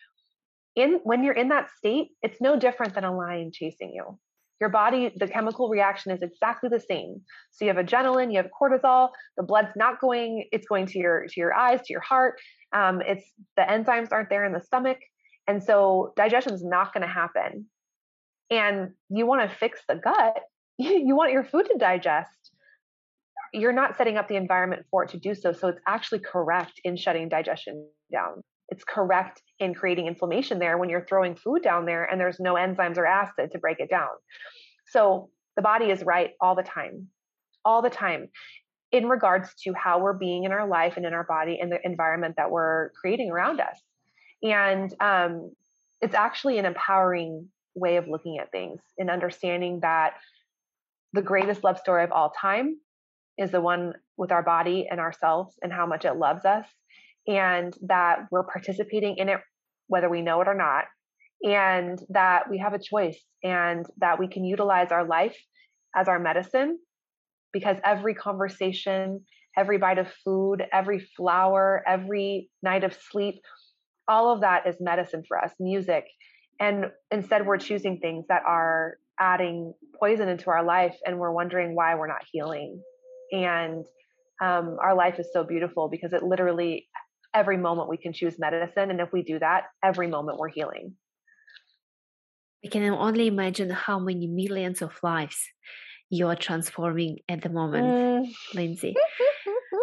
in 0.77 1.01
when 1.03 1.25
you're 1.25 1.35
in 1.35 1.49
that 1.49 1.69
state 1.77 2.09
it's 2.23 2.41
no 2.41 2.59
different 2.59 2.95
than 2.95 3.05
a 3.05 3.15
lion 3.15 3.51
chasing 3.53 3.93
you. 3.93 4.19
Your 4.61 4.71
body 4.71 5.13
the 5.17 5.27
chemical 5.27 5.69
reaction 5.69 6.13
is 6.13 6.23
exactly 6.23 6.69
the 6.71 6.81
same. 6.81 7.23
So 7.51 7.65
you 7.65 7.75
have 7.75 7.85
adrenaline 7.85 8.31
you 8.31 8.39
have 8.39 8.49
cortisol 8.59 9.11
the 9.37 9.43
blood's 9.43 9.75
not 9.77 10.01
going 10.01 10.47
it's 10.53 10.67
going 10.67 10.87
to 10.87 10.99
your 10.99 11.27
to 11.27 11.41
your 11.41 11.53
eyes 11.53 11.81
to 11.81 11.93
your 11.93 12.03
heart. 12.03 12.39
Um, 12.73 13.03
it's 13.05 13.25
the 13.57 13.63
enzymes 13.63 14.13
aren't 14.13 14.31
there 14.31 14.45
in 14.45 14.53
the 14.53 14.61
stomach 14.61 14.99
and 15.51 15.61
so 15.65 16.13
digestion 16.17 16.55
is 16.55 16.65
not 16.65 16.95
going 16.95 17.03
to 17.03 17.13
happen. 17.13 17.67
And 18.51 18.91
you 19.09 19.27
want 19.27 19.51
to 19.51 19.57
fix 19.57 19.81
the 19.89 19.97
gut, 19.97 20.39
you 20.79 21.17
want 21.17 21.33
your 21.33 21.43
food 21.43 21.67
to 21.67 21.77
digest. 21.77 22.53
You're 23.53 23.73
not 23.73 23.97
setting 23.97 24.17
up 24.17 24.29
the 24.29 24.37
environment 24.37 24.87
for 24.93 25.03
it 25.03 25.11
to 25.11 25.19
do 25.19 25.35
so. 25.35 25.53
So 25.53 25.67
it's 25.67 25.81
actually 25.89 26.21
correct 26.21 26.81
in 26.85 26.97
shutting 26.97 27.29
digestion 27.29 27.85
down. 28.13 28.43
It's 28.69 28.85
correct 28.85 29.43
in 29.59 29.75
creating 29.75 30.07
inflammation 30.07 30.61
there 30.61 30.79
when 30.79 30.89
you're 30.89 31.05
throwing 31.05 31.35
food 31.35 31.63
down 31.65 31.85
there 31.85 32.05
and 32.05 32.21
there's 32.21 32.39
no 32.39 32.55
enzymes 32.55 32.97
or 32.97 33.05
acid 33.05 33.51
to 33.51 33.59
break 33.59 33.81
it 33.81 33.91
down. 33.91 34.11
So 34.87 35.31
the 35.57 35.63
body 35.63 35.87
is 35.87 36.05
right 36.05 36.31
all 36.41 36.55
the 36.55 36.63
time, 36.63 37.09
all 37.65 37.83
the 37.83 37.91
time 37.91 38.29
in 38.93 39.09
regards 39.09 39.53
to 39.65 39.73
how 39.75 39.99
we're 39.99 40.13
being 40.13 40.45
in 40.45 40.53
our 40.53 40.69
life 40.69 40.97
and 40.97 41.05
in 41.05 41.13
our 41.13 41.25
body 41.25 41.59
and 41.61 41.73
the 41.73 41.85
environment 41.85 42.37
that 42.37 42.53
we're 42.53 42.91
creating 43.01 43.33
around 43.33 43.59
us. 43.59 43.81
And 44.43 44.93
um, 45.01 45.53
it's 46.01 46.15
actually 46.15 46.59
an 46.59 46.65
empowering 46.65 47.49
way 47.75 47.97
of 47.97 48.09
looking 48.09 48.39
at 48.39 48.51
things 48.51 48.81
and 48.99 49.11
understanding 49.11 49.81
that 49.81 50.15
the 51.13 51.23
greatest 51.23 51.65
love 51.65 51.79
story 51.79 52.05
of 52.05 52.13
all 52.13 52.31
time 52.31 52.77
is 53.39 53.51
the 53.51 53.61
one 53.61 53.95
with 54.17 54.33
our 54.33 54.43
body 54.43 54.87
and 54.91 55.01
ourselves 55.01 55.55
and 55.63 55.73
how 55.73 55.87
much 55.87 56.05
it 56.05 56.17
loves 56.17 56.45
us 56.45 56.67
and 57.27 57.75
that 57.83 58.27
we're 58.31 58.45
participating 58.45 59.17
in 59.17 59.29
it 59.29 59.41
whether 59.89 60.09
we 60.09 60.23
know 60.23 60.41
it 60.41 60.49
or 60.49 60.55
not 60.55 60.85
and 61.43 62.01
that 62.11 62.51
we 62.51 62.59
have 62.59 62.75
a 62.75 62.79
choice 62.79 63.19
and 63.43 63.87
that 63.99 64.19
we 64.19 64.29
can 64.29 64.45
utilize 64.45 64.93
our 64.93 65.05
life 65.05 65.37
as 65.97 66.07
our 66.07 66.19
medicine 66.19 66.79
because 67.53 67.79
every 67.85 68.15
conversation 68.15 69.21
every 69.57 69.79
bite 69.79 69.99
of 69.99 70.09
food 70.25 70.63
every 70.73 71.01
flower 71.17 71.83
every 71.87 72.51
night 72.63 72.85
of 72.85 72.97
sleep 73.11 73.41
all 74.11 74.35
of 74.35 74.41
that 74.41 74.67
is 74.67 74.77
medicine 74.81 75.23
for 75.27 75.43
us, 75.43 75.53
music. 75.61 76.05
And 76.59 76.87
instead, 77.11 77.47
we're 77.47 77.59
choosing 77.59 78.01
things 78.01 78.27
that 78.29 78.43
are 78.45 78.97
adding 79.19 79.73
poison 79.99 80.29
into 80.29 80.51
our 80.51 80.65
life 80.65 80.97
and 81.07 81.19
we're 81.19 81.33
wondering 81.33 81.75
why 81.75 81.95
we're 81.95 82.09
not 82.09 82.23
healing. 82.31 82.83
And 83.33 83.85
um, 84.43 84.77
our 84.83 84.95
life 84.97 85.21
is 85.21 85.29
so 85.33 85.45
beautiful 85.45 85.89
because 85.89 86.13
it 86.13 86.23
literally, 86.23 86.89
every 87.33 87.57
moment 87.57 87.89
we 87.89 87.99
can 87.99 88.13
choose 88.13 88.35
medicine. 88.39 88.91
And 88.91 89.01
if 89.01 89.13
we 89.13 89.23
do 89.23 89.39
that, 89.39 89.65
every 89.85 90.09
moment 90.09 90.39
we're 90.39 90.49
healing. 90.49 90.95
I 92.65 92.69
can 92.69 92.83
only 92.91 93.29
imagine 93.29 93.71
how 93.71 93.99
many 94.01 94.27
millions 94.27 94.83
of 94.83 94.93
lives 95.03 95.39
you 96.11 96.27
are 96.27 96.37
transforming 96.37 97.19
at 97.29 97.43
the 97.43 97.49
moment, 97.49 97.87
mm. 97.87 98.33
Lindsay. 98.55 98.95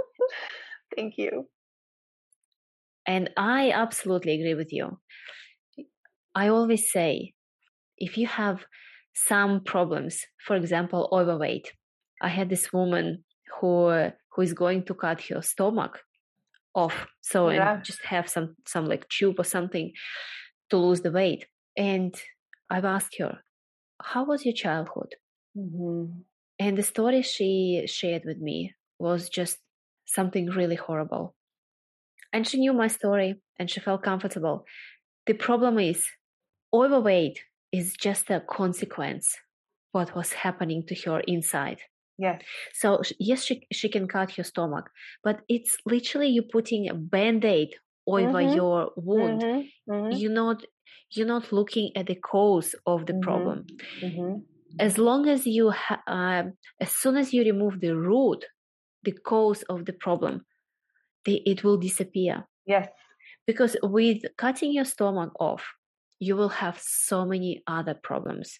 Thank 0.96 1.18
you. 1.18 1.48
And 3.08 3.30
I 3.38 3.72
absolutely 3.72 4.34
agree 4.34 4.54
with 4.54 4.72
you. 4.74 5.00
I 6.36 6.50
always 6.50 6.92
say 6.92 7.34
if 7.98 8.18
you 8.18 8.28
have 8.28 8.66
some 9.16 9.64
problems, 9.64 10.20
for 10.46 10.56
example, 10.56 11.10
overweight, 11.12 11.72
I 12.22 12.28
had 12.28 12.50
this 12.50 12.72
woman 12.72 13.24
who 13.60 14.12
who 14.34 14.42
is 14.42 14.54
going 14.54 14.84
to 14.84 14.94
cut 14.94 15.22
her 15.30 15.42
stomach 15.42 16.00
off, 16.76 17.08
so 17.22 17.50
yeah. 17.50 17.76
and 17.76 17.84
just 17.84 18.04
have 18.06 18.30
some 18.30 18.56
some 18.68 18.86
like 18.86 19.08
tube 19.10 19.40
or 19.40 19.46
something 19.46 19.92
to 20.70 20.78
lose 20.78 21.02
the 21.02 21.12
weight. 21.12 21.48
And 21.76 22.14
I've 22.70 22.86
asked 22.86 23.16
her, 23.20 23.40
"How 24.02 24.26
was 24.26 24.46
your 24.46 24.54
childhood?" 24.54 25.16
Mm-hmm. 25.58 26.22
And 26.60 26.78
the 26.78 26.84
story 26.84 27.22
she 27.22 27.86
shared 27.88 28.24
with 28.26 28.40
me 28.40 28.74
was 29.00 29.30
just 29.30 29.58
something 30.06 30.48
really 30.48 30.76
horrible. 30.76 31.37
And 32.34 32.48
she 32.48 32.60
knew 32.60 32.74
my 32.74 32.88
story 32.88 33.36
and 33.58 33.70
she 33.70 33.80
felt 33.80 34.04
comfortable. 34.04 34.66
The 35.26 35.34
problem 35.34 35.80
is, 35.80 36.06
overweight 36.74 37.40
is 37.72 37.94
just 37.94 38.30
a 38.30 38.42
consequence 38.42 39.36
what 39.92 40.16
was 40.16 40.34
happening 40.34 40.84
to 40.88 40.96
her 41.06 41.20
inside. 41.22 41.82
Yes. 42.18 42.42
So 42.74 43.02
yes, 43.20 43.44
she 43.44 43.68
she 43.72 43.90
can 43.90 44.08
cut 44.08 44.32
her 44.32 44.44
stomach, 44.44 44.90
but 45.24 45.42
it's 45.48 45.78
literally 45.86 46.30
you 46.30 46.42
putting 46.42 46.90
a 46.90 46.94
band-aid 46.94 47.76
over 48.08 48.42
mm-hmm. 48.42 48.56
your 48.56 48.92
wound. 48.96 49.42
Mm-hmm. 49.44 49.92
Mm-hmm. 49.92 50.18
You're 50.18 50.32
not 50.32 50.64
you're 51.12 51.28
not 51.28 51.52
looking 51.52 51.92
at 51.96 52.08
the 52.08 52.16
cause 52.16 52.74
of 52.86 53.06
the 53.06 53.14
mm-hmm. 53.14 53.22
problem. 53.22 53.66
Mm-hmm. 54.02 54.40
As 54.80 54.98
long 54.98 55.28
as 55.28 55.46
you 55.46 55.72
ha- 55.72 56.04
uh, 56.08 56.44
as 56.82 56.92
soon 56.92 57.18
as 57.18 57.34
you 57.34 57.44
remove 57.44 57.80
the 57.80 57.96
root, 57.96 58.46
the 59.04 59.12
cause 59.12 59.62
of 59.64 59.86
the 59.86 59.94
problem, 59.94 60.46
it 61.36 61.64
will 61.64 61.78
disappear. 61.78 62.48
Yes. 62.66 62.88
Because 63.46 63.78
with 63.82 64.24
cutting 64.38 64.74
your 64.74 64.86
stomach 64.86 65.32
off, 65.40 65.66
you 66.20 66.36
will 66.36 66.50
have 66.50 66.80
so 66.80 67.26
many 67.26 67.64
other 67.68 67.94
problems. 67.94 68.60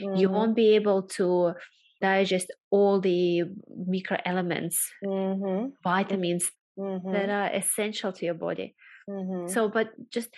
Mm-hmm. 0.00 0.16
You 0.16 0.28
won't 0.28 0.54
be 0.54 0.74
able 0.76 1.02
to 1.18 1.54
digest 2.00 2.52
all 2.70 3.00
the 3.00 3.42
micro 3.86 4.18
elements, 4.24 4.90
mm-hmm. 5.04 5.70
vitamins 5.82 6.50
mm-hmm. 6.78 7.12
that 7.12 7.28
are 7.28 7.54
essential 7.54 8.12
to 8.12 8.24
your 8.24 8.34
body. 8.34 8.74
Mm-hmm. 9.08 9.48
So, 9.48 9.68
but 9.68 9.88
just, 10.10 10.28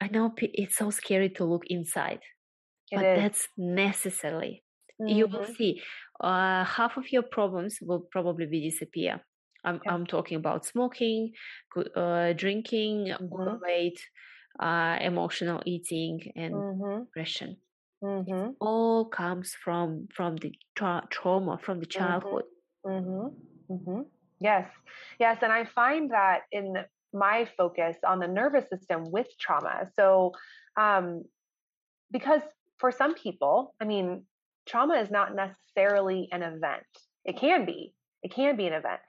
I 0.00 0.08
know 0.08 0.32
it's 0.38 0.76
so 0.76 0.90
scary 0.90 1.28
to 1.30 1.44
look 1.44 1.66
inside, 1.66 2.20
it 2.90 2.96
but 2.96 3.04
is. 3.04 3.18
that's 3.20 3.48
necessary. 3.56 4.62
You 5.00 5.28
will 5.28 5.40
mm-hmm. 5.40 5.52
see 5.52 5.82
uh, 6.20 6.64
half 6.64 6.96
of 6.96 7.12
your 7.12 7.22
problems 7.22 7.78
will 7.80 8.00
probably 8.00 8.46
be 8.46 8.68
disappear 8.68 9.20
I'm, 9.64 9.80
I'm 9.88 10.06
talking 10.06 10.36
about 10.36 10.64
smoking, 10.64 11.32
uh, 11.96 12.32
drinking, 12.32 13.14
mm-hmm. 13.20 13.62
weight, 13.62 14.00
uh, 14.60 14.98
emotional 15.00 15.62
eating, 15.66 16.32
and 16.36 16.54
mm-hmm. 16.54 17.04
depression. 17.04 17.56
Mm-hmm. 18.00 18.50
all 18.60 19.06
comes 19.06 19.56
from 19.64 20.06
from 20.14 20.36
the 20.36 20.52
tra- 20.76 21.02
trauma 21.10 21.58
from 21.60 21.80
the 21.80 21.86
mm-hmm. 21.86 21.98
childhood. 21.98 22.44
Mm-hmm. 22.86 23.74
Mm-hmm. 23.74 24.00
Yes, 24.40 24.68
yes, 25.18 25.38
and 25.42 25.52
I 25.52 25.64
find 25.64 26.12
that 26.12 26.42
in 26.52 26.76
my 27.12 27.48
focus 27.56 27.96
on 28.06 28.20
the 28.20 28.28
nervous 28.28 28.68
system 28.68 29.10
with 29.10 29.26
trauma. 29.40 29.90
So, 29.96 30.32
um, 30.76 31.24
because 32.12 32.42
for 32.78 32.92
some 32.92 33.14
people, 33.14 33.74
I 33.80 33.84
mean, 33.84 34.22
trauma 34.68 34.94
is 34.94 35.10
not 35.10 35.34
necessarily 35.34 36.28
an 36.30 36.42
event. 36.42 36.86
It 37.24 37.36
can 37.36 37.64
be. 37.64 37.94
It 38.22 38.32
can 38.32 38.56
be 38.56 38.68
an 38.68 38.74
event 38.74 39.00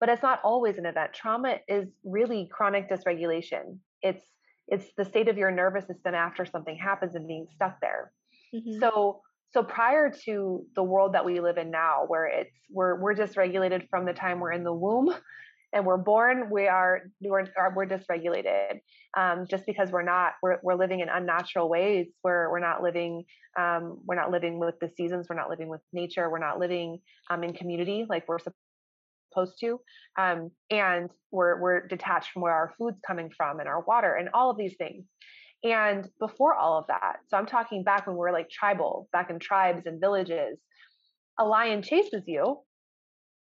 but 0.00 0.08
it's 0.08 0.22
not 0.22 0.40
always 0.44 0.78
an 0.78 0.86
event. 0.86 1.12
Trauma 1.12 1.56
is 1.68 1.88
really 2.04 2.48
chronic 2.50 2.88
dysregulation. 2.90 3.78
It's 4.02 4.22
it's 4.68 4.86
the 4.96 5.04
state 5.04 5.28
of 5.28 5.38
your 5.38 5.50
nervous 5.50 5.86
system 5.86 6.14
after 6.14 6.44
something 6.44 6.76
happens 6.76 7.14
and 7.14 7.26
being 7.26 7.46
stuck 7.54 7.80
there. 7.80 8.12
Mm-hmm. 8.54 8.80
So 8.80 9.20
so 9.52 9.62
prior 9.62 10.12
to 10.24 10.66
the 10.74 10.82
world 10.82 11.14
that 11.14 11.24
we 11.24 11.40
live 11.40 11.56
in 11.56 11.70
now, 11.70 12.04
where 12.06 12.26
it's 12.26 12.54
we're 12.70 13.00
we're 13.00 13.14
dysregulated 13.14 13.88
from 13.88 14.04
the 14.04 14.12
time 14.12 14.40
we're 14.40 14.52
in 14.52 14.64
the 14.64 14.72
womb 14.72 15.14
and 15.72 15.86
we're 15.86 15.96
born, 15.96 16.50
we 16.50 16.66
are 16.68 17.02
we're 17.22 17.46
we're 17.74 17.86
dysregulated. 17.86 18.80
Um, 19.16 19.46
just 19.48 19.64
because 19.66 19.90
we're 19.90 20.02
not 20.02 20.32
we're 20.42 20.58
we're 20.62 20.74
living 20.74 21.00
in 21.00 21.08
unnatural 21.08 21.68
ways. 21.68 22.08
We're 22.22 22.50
we're 22.50 22.60
not 22.60 22.82
living 22.82 23.24
um, 23.58 24.00
we're 24.04 24.16
not 24.16 24.30
living 24.30 24.58
with 24.58 24.78
the 24.80 24.90
seasons. 24.96 25.26
We're 25.30 25.36
not 25.36 25.48
living 25.48 25.68
with 25.68 25.80
nature. 25.92 26.28
We're 26.28 26.38
not 26.38 26.58
living 26.58 27.00
um, 27.30 27.42
in 27.42 27.54
community 27.54 28.04
like 28.08 28.28
we're 28.28 28.38
supposed 29.36 29.58
to. 29.60 29.80
Um, 30.18 30.50
and 30.70 31.10
we're, 31.30 31.60
we're 31.60 31.86
detached 31.86 32.30
from 32.32 32.42
where 32.42 32.52
our 32.52 32.72
food's 32.78 33.00
coming 33.06 33.30
from 33.36 33.60
and 33.60 33.68
our 33.68 33.82
water 33.82 34.14
and 34.14 34.28
all 34.34 34.50
of 34.50 34.56
these 34.56 34.74
things. 34.78 35.04
And 35.64 36.08
before 36.20 36.54
all 36.54 36.78
of 36.78 36.86
that, 36.88 37.16
so 37.28 37.36
I'm 37.36 37.46
talking 37.46 37.82
back 37.82 38.06
when 38.06 38.16
we're 38.16 38.32
like 38.32 38.48
tribal, 38.50 39.08
back 39.12 39.30
in 39.30 39.38
tribes 39.38 39.82
and 39.86 40.00
villages, 40.00 40.58
a 41.38 41.44
lion 41.44 41.82
chases 41.82 42.22
you 42.26 42.58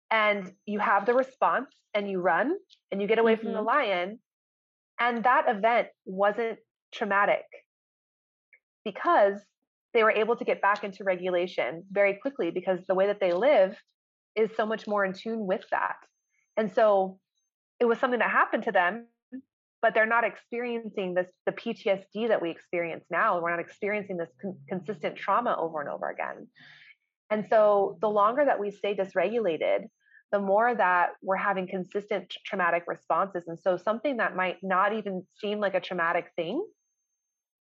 and 0.10 0.52
you 0.66 0.80
have 0.80 1.06
the 1.06 1.14
response 1.14 1.68
and 1.94 2.10
you 2.10 2.20
run 2.20 2.56
and 2.92 3.02
you 3.02 3.08
get 3.08 3.20
away 3.20 3.34
mm-hmm. 3.34 3.44
from 3.44 3.52
the 3.52 3.60
mm-hmm. 3.60 3.68
lion. 3.68 4.20
And 5.00 5.24
that 5.26 5.46
event 5.48 5.88
wasn't 6.06 6.60
traumatic 6.94 7.44
because 8.84 9.40
they 9.94 10.04
were 10.04 10.12
able 10.12 10.36
to 10.36 10.46
get 10.46 10.62
back 10.62 10.84
into 10.84 11.04
regulation 11.04 11.84
very 11.92 12.18
quickly 12.22 12.52
because 12.52 12.80
the 12.88 12.96
way 12.96 13.08
that 13.08 13.20
they 13.20 13.34
live 13.34 13.76
is 14.38 14.50
so 14.56 14.66
much 14.66 14.88
more 14.88 15.04
in 15.04 15.14
tune 15.14 15.46
with 15.46 15.64
that. 15.72 15.98
And 16.56 16.72
so 16.74 17.20
it 17.80 17.86
was 17.86 18.00
something 18.00 18.20
that 18.20 18.30
happened 18.30 18.64
to 18.64 18.72
them, 18.72 19.08
but 19.82 19.94
they're 19.94 20.06
not 20.06 20.24
experiencing 20.24 21.14
this 21.14 21.28
the 21.46 21.52
PTSD 21.52 22.30
that 22.30 22.42
we 22.42 22.50
experience 22.50 23.06
now. 23.10 23.42
We're 23.42 23.52
not 23.52 23.60
experiencing 23.60 24.18
this 24.18 24.30
con- 24.42 24.58
consistent 24.70 25.16
trauma 25.16 25.56
over 25.60 25.82
and 25.82 25.90
over 25.90 26.10
again. 26.10 26.48
And 27.30 27.46
so 27.50 27.98
the 28.02 28.10
longer 28.10 28.46
that 28.46 28.60
we 28.60 28.72
stay 28.72 28.96
dysregulated, 28.96 29.88
the 30.32 30.40
more 30.40 30.74
that 30.76 31.12
we're 31.22 31.36
having 31.36 31.68
consistent 31.68 32.34
traumatic 32.46 32.84
responses. 32.88 33.44
And 33.48 33.58
so 33.60 33.78
something 33.78 34.18
that 34.18 34.36
might 34.36 34.58
not 34.62 34.94
even 34.94 35.26
seem 35.40 35.60
like 35.60 35.74
a 35.74 35.80
traumatic 35.80 36.32
thing 36.36 36.66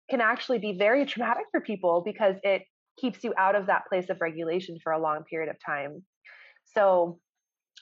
can 0.09 0.21
actually 0.21 0.59
be 0.59 0.77
very 0.77 1.05
traumatic 1.05 1.43
for 1.51 1.61
people 1.61 2.01
because 2.05 2.35
it 2.43 2.63
keeps 2.99 3.23
you 3.23 3.33
out 3.37 3.55
of 3.55 3.67
that 3.67 3.83
place 3.89 4.09
of 4.09 4.17
regulation 4.21 4.77
for 4.83 4.91
a 4.91 4.99
long 4.99 5.23
period 5.29 5.49
of 5.49 5.57
time. 5.63 6.03
So 6.75 7.19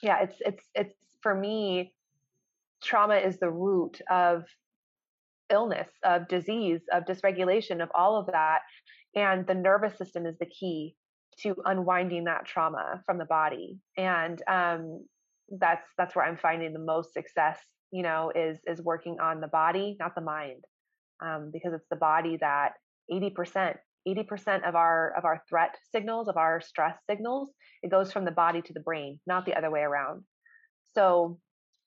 yeah, 0.02 0.22
it's 0.22 0.36
it's 0.40 0.64
it's 0.74 0.94
for 1.22 1.34
me 1.34 1.92
trauma 2.82 3.16
is 3.16 3.38
the 3.38 3.50
root 3.50 4.00
of 4.10 4.44
illness, 5.50 5.88
of 6.04 6.28
disease, 6.28 6.80
of 6.92 7.04
dysregulation, 7.04 7.82
of 7.82 7.88
all 7.94 8.16
of 8.18 8.26
that. 8.26 8.60
And 9.14 9.46
the 9.46 9.54
nervous 9.54 9.96
system 9.96 10.26
is 10.26 10.36
the 10.38 10.46
key 10.46 10.94
to 11.40 11.54
unwinding 11.64 12.24
that 12.24 12.46
trauma 12.46 13.02
from 13.04 13.18
the 13.18 13.24
body. 13.24 13.78
And 13.96 14.40
um, 14.48 15.04
that's 15.60 15.86
that's 15.96 16.14
where 16.16 16.24
I'm 16.24 16.36
finding 16.36 16.72
the 16.72 16.78
most 16.78 17.12
success. 17.12 17.58
You 17.92 18.02
know, 18.02 18.32
is 18.34 18.58
is 18.66 18.82
working 18.82 19.18
on 19.20 19.40
the 19.40 19.48
body, 19.48 19.96
not 20.00 20.14
the 20.14 20.20
mind, 20.20 20.64
um, 21.22 21.50
because 21.52 21.72
it's 21.72 21.86
the 21.88 21.96
body 21.96 22.36
that 22.40 22.72
80% 23.10 23.76
80% 24.06 24.66
of 24.68 24.74
our 24.74 25.12
of 25.16 25.24
our 25.24 25.42
threat 25.48 25.74
signals 25.92 26.28
of 26.28 26.36
our 26.36 26.60
stress 26.60 26.96
signals 27.08 27.50
it 27.82 27.90
goes 27.90 28.12
from 28.12 28.24
the 28.24 28.30
body 28.30 28.62
to 28.62 28.72
the 28.72 28.80
brain 28.80 29.18
not 29.26 29.46
the 29.46 29.56
other 29.56 29.70
way 29.70 29.80
around. 29.80 30.24
So 30.94 31.38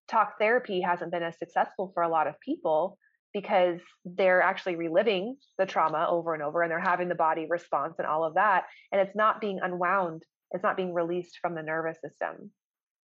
talk 0.07 0.33
therapy 0.39 0.81
hasn't 0.81 1.11
been 1.11 1.23
as 1.23 1.37
successful 1.37 1.91
for 1.93 2.03
a 2.03 2.09
lot 2.09 2.27
of 2.27 2.39
people 2.41 2.97
because 3.33 3.79
they're 4.05 4.41
actually 4.41 4.75
reliving 4.75 5.37
the 5.59 5.65
trauma 5.65 6.07
over 6.09 6.33
and 6.33 6.41
over 6.41 6.63
and 6.63 6.71
they're 6.71 6.79
having 6.79 7.09
the 7.09 7.15
body 7.15 7.45
response 7.47 7.95
and 7.99 8.07
all 8.07 8.23
of 8.23 8.33
that 8.35 8.63
and 8.91 9.01
it's 9.01 9.15
not 9.15 9.41
being 9.41 9.59
unwound 9.61 10.23
it's 10.51 10.63
not 10.63 10.77
being 10.77 10.93
released 10.93 11.37
from 11.41 11.53
the 11.53 11.61
nervous 11.61 11.97
system 12.01 12.51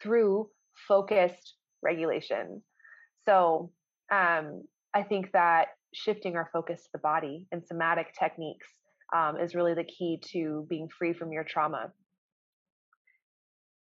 through 0.01 0.49
focused 0.87 1.55
regulation. 1.81 2.61
So 3.25 3.71
um, 4.11 4.63
i 4.93 5.03
think 5.03 5.31
that 5.33 5.69
shifting 5.93 6.35
our 6.35 6.49
focus 6.51 6.83
to 6.83 6.89
the 6.93 6.99
body 6.99 7.47
and 7.51 7.63
somatic 7.65 8.13
techniques 8.19 8.67
um, 9.15 9.37
is 9.37 9.55
really 9.55 9.73
the 9.73 9.83
key 9.83 10.19
to 10.31 10.65
being 10.69 10.89
free 10.89 11.13
from 11.13 11.31
your 11.31 11.43
trauma. 11.43 11.91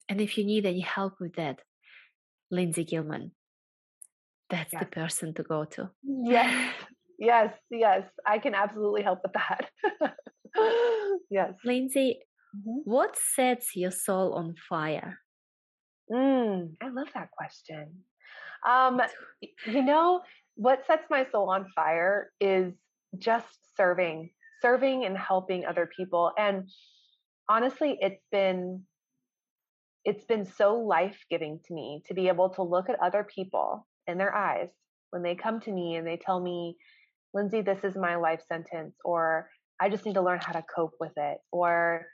And 0.07 0.19
if 0.19 0.37
you 0.37 0.43
need 0.43 0.65
any 0.65 0.79
help 0.81 1.19
with 1.19 1.35
that, 1.35 1.59
Lindsay 2.49 2.83
Gilman, 2.83 3.31
that's 4.49 4.73
yes. 4.73 4.81
the 4.81 4.87
person 4.87 5.33
to 5.35 5.43
go 5.43 5.65
to. 5.65 5.91
Yes, 6.03 6.73
yes, 7.19 7.53
yes. 7.69 8.03
I 8.25 8.39
can 8.39 8.55
absolutely 8.55 9.03
help 9.03 9.19
with 9.21 9.33
that. 9.33 9.69
yes. 11.29 11.53
Lindsay, 11.63 12.19
mm-hmm. 12.55 12.79
what 12.85 13.15
sets 13.35 13.75
your 13.75 13.91
soul 13.91 14.33
on 14.33 14.55
fire? 14.67 15.19
Mm, 16.11 16.71
I 16.81 16.89
love 16.89 17.09
that 17.13 17.29
question. 17.31 17.99
Um, 18.67 18.99
you 19.67 19.83
know, 19.83 20.21
what 20.55 20.87
sets 20.87 21.05
my 21.11 21.27
soul 21.31 21.51
on 21.51 21.67
fire 21.75 22.31
is 22.41 22.73
just 23.17 23.47
serving, 23.77 24.31
serving 24.61 25.05
and 25.05 25.17
helping 25.17 25.65
other 25.65 25.89
people. 25.95 26.31
And 26.37 26.69
honestly, 27.49 27.97
it's 28.01 28.23
been 28.31 28.83
it's 30.05 30.23
been 30.23 30.45
so 30.45 30.75
life-giving 30.75 31.59
to 31.67 31.73
me 31.73 32.01
to 32.07 32.13
be 32.13 32.29
able 32.29 32.49
to 32.49 32.63
look 32.63 32.89
at 32.89 32.95
other 33.03 33.27
people 33.35 33.85
in 34.07 34.17
their 34.17 34.33
eyes 34.33 34.69
when 35.11 35.23
they 35.23 35.35
come 35.35 35.59
to 35.59 35.71
me 35.71 35.95
and 35.95 36.07
they 36.07 36.17
tell 36.17 36.39
me, 36.39 36.77
Lindsay, 37.33 37.61
this 37.61 37.83
is 37.83 37.95
my 37.95 38.15
life 38.15 38.41
sentence, 38.47 38.95
or 39.03 39.49
I 39.79 39.89
just 39.89 40.05
need 40.05 40.15
to 40.15 40.21
learn 40.21 40.39
how 40.41 40.53
to 40.53 40.63
cope 40.73 40.93
with 40.99 41.11
it, 41.17 41.37
or 41.51 42.05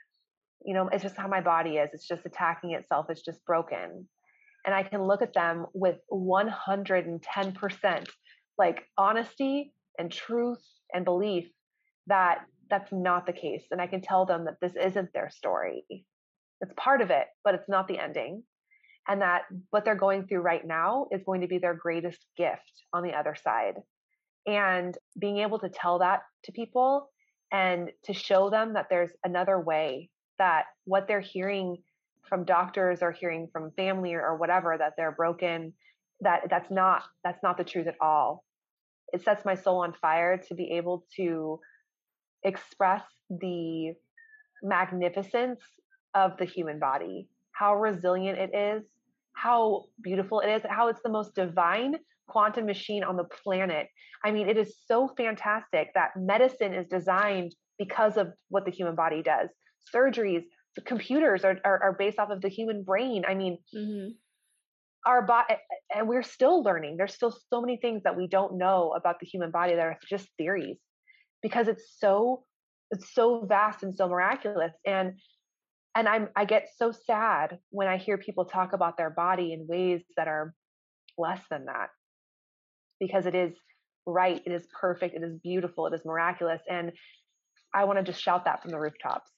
you 0.64 0.74
know, 0.74 0.88
it's 0.92 1.02
just 1.02 1.16
how 1.16 1.28
my 1.28 1.40
body 1.40 1.76
is. 1.76 1.90
It's 1.92 2.08
just 2.08 2.26
attacking 2.26 2.72
itself. 2.72 3.06
It's 3.08 3.22
just 3.22 3.44
broken. 3.44 4.08
And 4.64 4.74
I 4.74 4.82
can 4.82 5.04
look 5.04 5.22
at 5.22 5.32
them 5.32 5.66
with 5.74 5.98
110% 6.12 8.06
like 8.58 8.82
honesty 8.98 9.72
and 9.98 10.10
truth 10.10 10.64
and 10.92 11.04
belief 11.04 11.48
that 12.06 12.38
that's 12.68 12.92
not 12.92 13.26
the 13.26 13.32
case. 13.32 13.64
And 13.70 13.80
I 13.80 13.86
can 13.86 14.00
tell 14.00 14.26
them 14.26 14.44
that 14.44 14.60
this 14.60 14.72
isn't 14.80 15.12
their 15.12 15.30
story. 15.30 15.84
It's 16.60 16.72
part 16.76 17.00
of 17.00 17.10
it, 17.10 17.26
but 17.44 17.54
it's 17.54 17.68
not 17.68 17.88
the 17.88 17.98
ending. 17.98 18.42
And 19.08 19.22
that 19.22 19.42
what 19.70 19.84
they're 19.84 19.94
going 19.94 20.26
through 20.26 20.40
right 20.40 20.66
now 20.66 21.06
is 21.12 21.22
going 21.24 21.42
to 21.42 21.46
be 21.46 21.58
their 21.58 21.74
greatest 21.74 22.18
gift 22.36 22.82
on 22.92 23.04
the 23.04 23.12
other 23.12 23.36
side. 23.36 23.74
And 24.46 24.96
being 25.18 25.38
able 25.38 25.60
to 25.60 25.68
tell 25.68 26.00
that 26.00 26.22
to 26.44 26.52
people 26.52 27.10
and 27.52 27.90
to 28.04 28.12
show 28.12 28.50
them 28.50 28.74
that 28.74 28.86
there's 28.90 29.12
another 29.24 29.60
way, 29.60 30.10
that 30.38 30.64
what 30.84 31.06
they're 31.06 31.20
hearing 31.20 31.76
from 32.28 32.44
doctors 32.44 33.02
or 33.02 33.12
hearing 33.12 33.48
from 33.52 33.70
family 33.76 34.14
or, 34.14 34.36
whatever, 34.36 34.76
that 34.76 34.94
they're 34.96 35.12
broken, 35.12 35.72
that 36.20 36.42
that's 36.50 36.70
not 36.70 37.02
that's 37.22 37.42
not 37.42 37.58
the 37.58 37.64
truth 37.64 37.86
at 37.86 37.94
all 38.00 38.42
it 39.12 39.22
sets 39.22 39.44
my 39.44 39.54
soul 39.54 39.78
on 39.78 39.92
fire 39.92 40.38
to 40.48 40.54
be 40.54 40.72
able 40.72 41.04
to 41.16 41.60
express 42.44 43.02
the 43.30 43.94
magnificence 44.62 45.60
of 46.14 46.36
the 46.38 46.44
human 46.44 46.78
body, 46.78 47.28
how 47.52 47.76
resilient 47.76 48.38
it 48.38 48.54
is, 48.54 48.84
how 49.34 49.84
beautiful 50.02 50.40
it 50.40 50.48
is, 50.48 50.62
how 50.68 50.88
it's 50.88 51.02
the 51.02 51.10
most 51.10 51.34
divine 51.34 51.96
quantum 52.28 52.66
machine 52.66 53.04
on 53.04 53.16
the 53.16 53.24
planet. 53.24 53.88
I 54.24 54.30
mean, 54.30 54.48
it 54.48 54.56
is 54.56 54.76
so 54.86 55.10
fantastic 55.16 55.88
that 55.94 56.10
medicine 56.16 56.72
is 56.72 56.86
designed 56.88 57.54
because 57.78 58.16
of 58.16 58.28
what 58.48 58.64
the 58.64 58.70
human 58.70 58.94
body 58.94 59.22
does. 59.22 59.50
Surgeries, 59.94 60.42
the 60.74 60.82
computers 60.82 61.44
are, 61.44 61.58
are, 61.64 61.82
are 61.82 61.96
based 61.98 62.18
off 62.18 62.30
of 62.30 62.40
the 62.40 62.48
human 62.48 62.82
brain. 62.82 63.24
I 63.28 63.34
mean, 63.34 63.58
mm-hmm 63.74 64.08
our 65.06 65.22
body 65.22 65.54
and 65.94 66.08
we're 66.08 66.22
still 66.22 66.62
learning 66.62 66.96
there's 66.96 67.14
still 67.14 67.34
so 67.48 67.60
many 67.60 67.78
things 67.78 68.02
that 68.02 68.16
we 68.16 68.26
don't 68.26 68.58
know 68.58 68.92
about 68.96 69.20
the 69.20 69.26
human 69.26 69.50
body 69.50 69.74
that 69.74 69.80
are 69.80 69.96
just 70.10 70.28
theories 70.36 70.76
because 71.42 71.68
it's 71.68 71.84
so 71.98 72.44
it's 72.90 73.12
so 73.14 73.44
vast 73.44 73.82
and 73.82 73.96
so 73.96 74.08
miraculous. 74.08 74.72
And 74.86 75.14
and 75.94 76.08
i'm 76.08 76.28
i 76.36 76.44
get 76.44 76.68
so 76.76 76.92
sad 76.92 77.58
when 77.70 77.88
i 77.88 77.96
hear 77.96 78.18
people 78.18 78.44
talk 78.44 78.74
about 78.74 78.96
their 78.96 79.10
body 79.10 79.52
in 79.52 79.66
ways 79.66 80.02
that 80.16 80.28
are 80.28 80.54
less 81.18 81.40
than 81.50 81.66
that. 81.66 81.88
Because 83.00 83.26
it 83.26 83.34
is 83.34 83.54
right 84.06 84.40
it 84.46 84.52
is 84.52 84.66
perfect 84.80 85.16
it 85.16 85.22
is 85.24 85.36
beautiful 85.42 85.86
it 85.86 85.92
is 85.92 86.04
miraculous 86.04 86.60
and 86.70 86.92
i 87.74 87.82
want 87.82 87.98
to 87.98 88.04
just 88.04 88.22
shout 88.22 88.44
that 88.44 88.62
from 88.62 88.70
the 88.70 88.78
rooftops. 88.78 89.30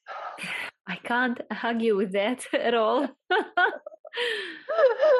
I 0.89 0.97
can't 0.97 1.41
hug 1.53 1.83
you 1.83 1.97
with 1.97 2.13
that 2.13 2.45
at 2.53 2.75
all. 2.75 3.09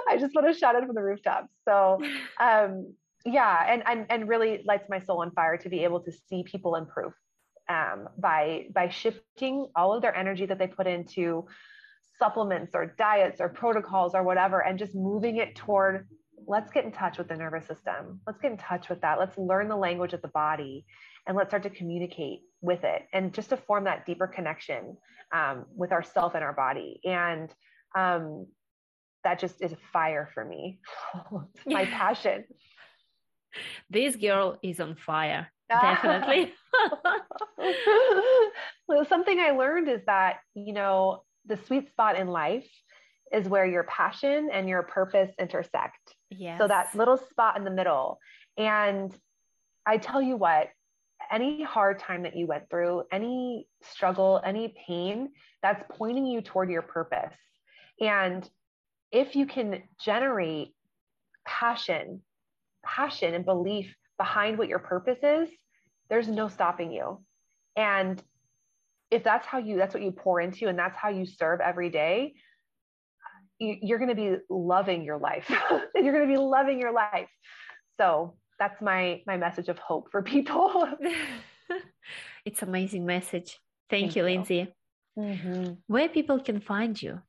I 0.09 0.17
just 0.19 0.35
want 0.35 0.53
to 0.53 0.59
shout 0.59 0.75
it 0.77 0.87
from 0.87 0.95
the 0.95 1.03
rooftops. 1.03 1.49
So, 1.69 2.01
um, 2.41 2.95
yeah, 3.25 3.65
and, 3.69 3.83
and 3.87 4.07
and 4.11 4.29
really 4.29 4.63
lights 4.67 4.89
my 4.89 5.01
soul 5.01 5.23
on 5.23 5.31
fire 5.33 5.57
to 5.59 5.69
be 5.69 5.85
able 5.85 6.01
to 6.01 6.13
see 6.29 6.45
people 6.45 6.77
improve 6.77 7.13
um, 7.69 8.09
by 8.17 8.67
by 8.75 8.89
shifting 8.89 9.69
all 9.75 9.95
of 9.95 10.03
their 10.03 10.15
energy 10.15 10.47
that 10.47 10.59
they 10.59 10.67
put 10.67 10.87
into 10.87 11.47
supplements 12.19 12.75
or 12.75 12.95
diets 12.99 13.41
or 13.41 13.49
protocols 13.49 14.15
or 14.15 14.23
whatever, 14.23 14.61
and 14.61 14.79
just 14.79 14.95
moving 14.95 15.37
it 15.37 15.57
toward 15.57 16.07
let's 16.47 16.71
get 16.71 16.85
in 16.85 16.93
touch 16.93 17.19
with 17.19 17.29
the 17.29 17.37
nervous 17.37 17.67
system. 17.67 18.21
Let's 18.27 18.41
get 18.41 18.53
in 18.53 18.59
touch 18.59 18.89
with 18.89 19.01
that. 19.03 19.19
Let's 19.19 19.37
learn 19.37 19.69
the 19.69 19.77
language 19.77 20.13
of 20.13 20.23
the 20.23 20.29
body, 20.29 20.87
and 21.27 21.37
let's 21.37 21.51
start 21.51 21.65
to 21.65 21.71
communicate 21.71 22.41
with 22.61 22.85
it, 22.85 23.07
and 23.13 23.35
just 23.35 23.51
to 23.51 23.57
form 23.57 23.85
that 23.85 24.07
deeper 24.07 24.27
connection 24.27 24.97
um, 25.33 25.67
with 25.75 25.93
ourself 25.93 26.35
and 26.35 26.45
our 26.45 26.53
body. 26.53 27.01
And 27.05 27.53
um, 27.97 28.47
that 29.25 29.39
just 29.39 29.61
is 29.63 29.75
fire 29.93 30.31
for 30.33 30.45
me. 30.45 30.81
my 31.67 31.85
passion. 31.85 32.45
This 33.91 34.17
girl 34.17 34.59
is 34.63 34.81
on 34.81 34.97
fire. 34.97 35.49
Definitely. 35.69 36.53
well, 38.89 39.05
something 39.05 39.39
I 39.39 39.51
learned 39.51 39.89
is 39.89 40.01
that, 40.07 40.39
you 40.55 40.73
know, 40.73 41.23
the 41.47 41.59
sweet 41.67 41.91
spot 41.91 42.19
in 42.19 42.29
life 42.29 42.69
is 43.33 43.49
where 43.49 43.67
your 43.67 43.85
passion 43.85 44.49
and 44.53 44.69
your 44.69 44.83
purpose 44.83 45.31
intersect. 45.39 46.15
Yes. 46.31 46.59
So 46.59 46.69
that 46.69 46.95
little 46.95 47.19
spot 47.19 47.57
in 47.59 47.65
the 47.65 47.71
middle. 47.71 48.19
And 48.57 49.15
I 49.87 49.99
tell 49.99 50.23
you 50.23 50.37
what, 50.37 50.69
any 51.31 51.63
hard 51.63 51.99
time 51.99 52.23
that 52.23 52.37
you 52.37 52.47
went 52.47 52.71
through, 52.71 53.05
any 53.13 53.67
struggle, 53.83 54.41
any 54.45 54.75
pain, 54.87 55.31
that's 55.63 55.83
pointing 55.97 56.27
you 56.27 56.41
toward 56.41 56.71
your 56.71 56.83
purpose. 56.83 57.35
And 58.01 58.49
if 59.11 59.37
you 59.37 59.47
can 59.47 59.83
generate 60.01 60.75
passion, 61.47 62.23
passion 62.97 63.35
and 63.35 63.45
belief 63.45 63.95
behind 64.17 64.59
what 64.59 64.69
your 64.69 64.79
purpose 64.79 65.19
is, 65.23 65.49
there's 66.09 66.29
no 66.29 66.49
stopping 66.49 66.93
you. 66.93 67.23
And 67.77 68.23
if 69.11 69.23
that's 69.23 69.47
how 69.47 69.59
you, 69.59 69.77
that's 69.77 69.95
what 69.95 70.03
you 70.03 70.13
pour 70.13 70.41
into, 70.41 70.69
and 70.69 70.79
that's 70.79 70.97
how 70.97 71.09
you 71.09 71.27
serve 71.27 71.61
every 71.61 71.91
day, 71.91 72.35
you're 73.59 73.99
going 73.99 74.09
to 74.09 74.15
be 74.15 74.37
loving 74.49 75.03
your 75.05 75.19
life. 75.19 75.51
you're 75.95 76.13
going 76.13 76.29
to 76.29 76.33
be 76.33 76.39
loving 76.39 76.79
your 76.79 76.93
life. 76.93 77.29
So 77.99 78.37
that's 78.59 78.81
my 78.81 79.23
my 79.27 79.37
message 79.37 79.69
of 79.69 79.79
hope 79.79 80.09
for 80.11 80.23
people. 80.23 80.89
it's 82.45 82.63
amazing 82.63 83.05
message. 83.07 83.59
Thank, 83.91 84.13
Thank 84.13 84.17
you, 84.17 84.23
you, 84.23 84.29
Lindsay. 84.29 84.75
Mm-hmm. 85.19 85.73
Where 85.87 86.09
people 86.09 86.41
can 86.41 86.61
find 86.61 87.01
you? 87.01 87.21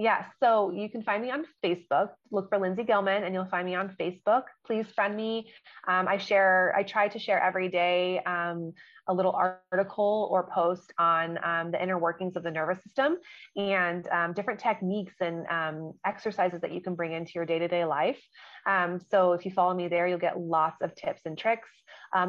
Yeah, 0.00 0.26
so 0.38 0.70
you 0.70 0.88
can 0.88 1.02
find 1.02 1.20
me 1.20 1.32
on 1.32 1.44
Facebook. 1.62 2.10
Look 2.30 2.48
for 2.50 2.58
Lindsay 2.58 2.84
Gilman, 2.84 3.24
and 3.24 3.34
you'll 3.34 3.46
find 3.46 3.66
me 3.66 3.74
on 3.74 3.96
Facebook. 4.00 4.42
Please 4.64 4.86
friend 4.94 5.16
me. 5.16 5.50
Um, 5.88 6.06
I 6.06 6.18
share. 6.18 6.72
I 6.76 6.84
try 6.84 7.08
to 7.08 7.18
share 7.18 7.42
every 7.42 7.68
day 7.68 8.20
um, 8.20 8.72
a 9.08 9.12
little 9.12 9.32
article 9.32 10.28
or 10.30 10.48
post 10.54 10.92
on 11.00 11.36
um, 11.42 11.72
the 11.72 11.82
inner 11.82 11.98
workings 11.98 12.36
of 12.36 12.44
the 12.44 12.50
nervous 12.50 12.80
system 12.84 13.16
and 13.56 14.06
um, 14.10 14.34
different 14.34 14.60
techniques 14.60 15.14
and 15.20 15.44
um, 15.48 15.92
exercises 16.06 16.60
that 16.60 16.72
you 16.72 16.80
can 16.80 16.94
bring 16.94 17.12
into 17.12 17.32
your 17.34 17.44
day 17.44 17.58
to 17.58 17.66
day 17.66 17.84
life. 17.84 18.20
Um, 18.66 19.00
so 19.10 19.32
if 19.32 19.44
you 19.44 19.50
follow 19.50 19.74
me 19.74 19.88
there, 19.88 20.06
you'll 20.06 20.18
get 20.18 20.38
lots 20.38 20.80
of 20.80 20.94
tips 20.94 21.22
and 21.24 21.36
tricks. 21.36 21.68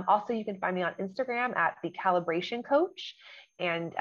also, 0.07 0.34
you 0.34 0.43
can 0.43 0.57
find 0.57 0.76
me 0.76 0.82
on 0.82 0.93
Instagram 0.99 1.55
at 1.55 1.76
the 1.84 1.91
Calibration 1.91 2.65
Coach, 2.65 3.15
and 3.59 3.93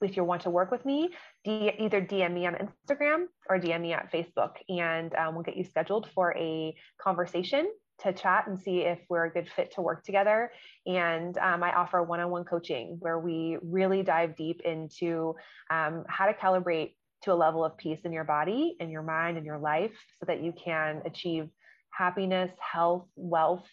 if 0.00 0.16
you 0.16 0.24
want 0.24 0.42
to 0.42 0.50
work 0.50 0.70
with 0.70 0.84
me, 0.84 1.10
D- 1.44 1.72
either 1.78 2.00
DM 2.00 2.32
me 2.32 2.46
on 2.46 2.54
Instagram 2.54 3.26
or 3.48 3.58
DM 3.58 3.80
me 3.80 3.92
at 3.92 4.12
Facebook, 4.12 4.52
and 4.68 5.14
um, 5.14 5.34
we'll 5.34 5.44
get 5.44 5.56
you 5.56 5.64
scheduled 5.64 6.08
for 6.14 6.36
a 6.36 6.74
conversation 7.00 7.68
to 8.00 8.12
chat 8.12 8.46
and 8.46 8.58
see 8.58 8.80
if 8.80 9.00
we're 9.08 9.24
a 9.24 9.30
good 9.30 9.48
fit 9.56 9.72
to 9.74 9.82
work 9.82 10.04
together. 10.04 10.52
And 10.86 11.36
um, 11.38 11.62
I 11.62 11.72
offer 11.72 12.02
one 12.02 12.20
on 12.20 12.30
one 12.30 12.44
coaching 12.44 12.96
where 13.00 13.18
we 13.18 13.58
really 13.62 14.02
dive 14.02 14.36
deep 14.36 14.60
into 14.64 15.34
um, 15.70 16.04
how 16.08 16.26
to 16.26 16.32
calibrate 16.32 16.94
to 17.22 17.32
a 17.32 17.34
level 17.34 17.64
of 17.64 17.76
peace 17.76 17.98
in 18.04 18.12
your 18.12 18.24
body, 18.24 18.76
in 18.78 18.90
your 18.90 19.02
mind, 19.02 19.36
in 19.36 19.44
your 19.44 19.58
life 19.58 19.96
so 20.20 20.26
that 20.26 20.42
you 20.42 20.52
can 20.52 21.02
achieve 21.04 21.48
happiness, 21.90 22.52
health, 22.60 23.08
wealth, 23.16 23.66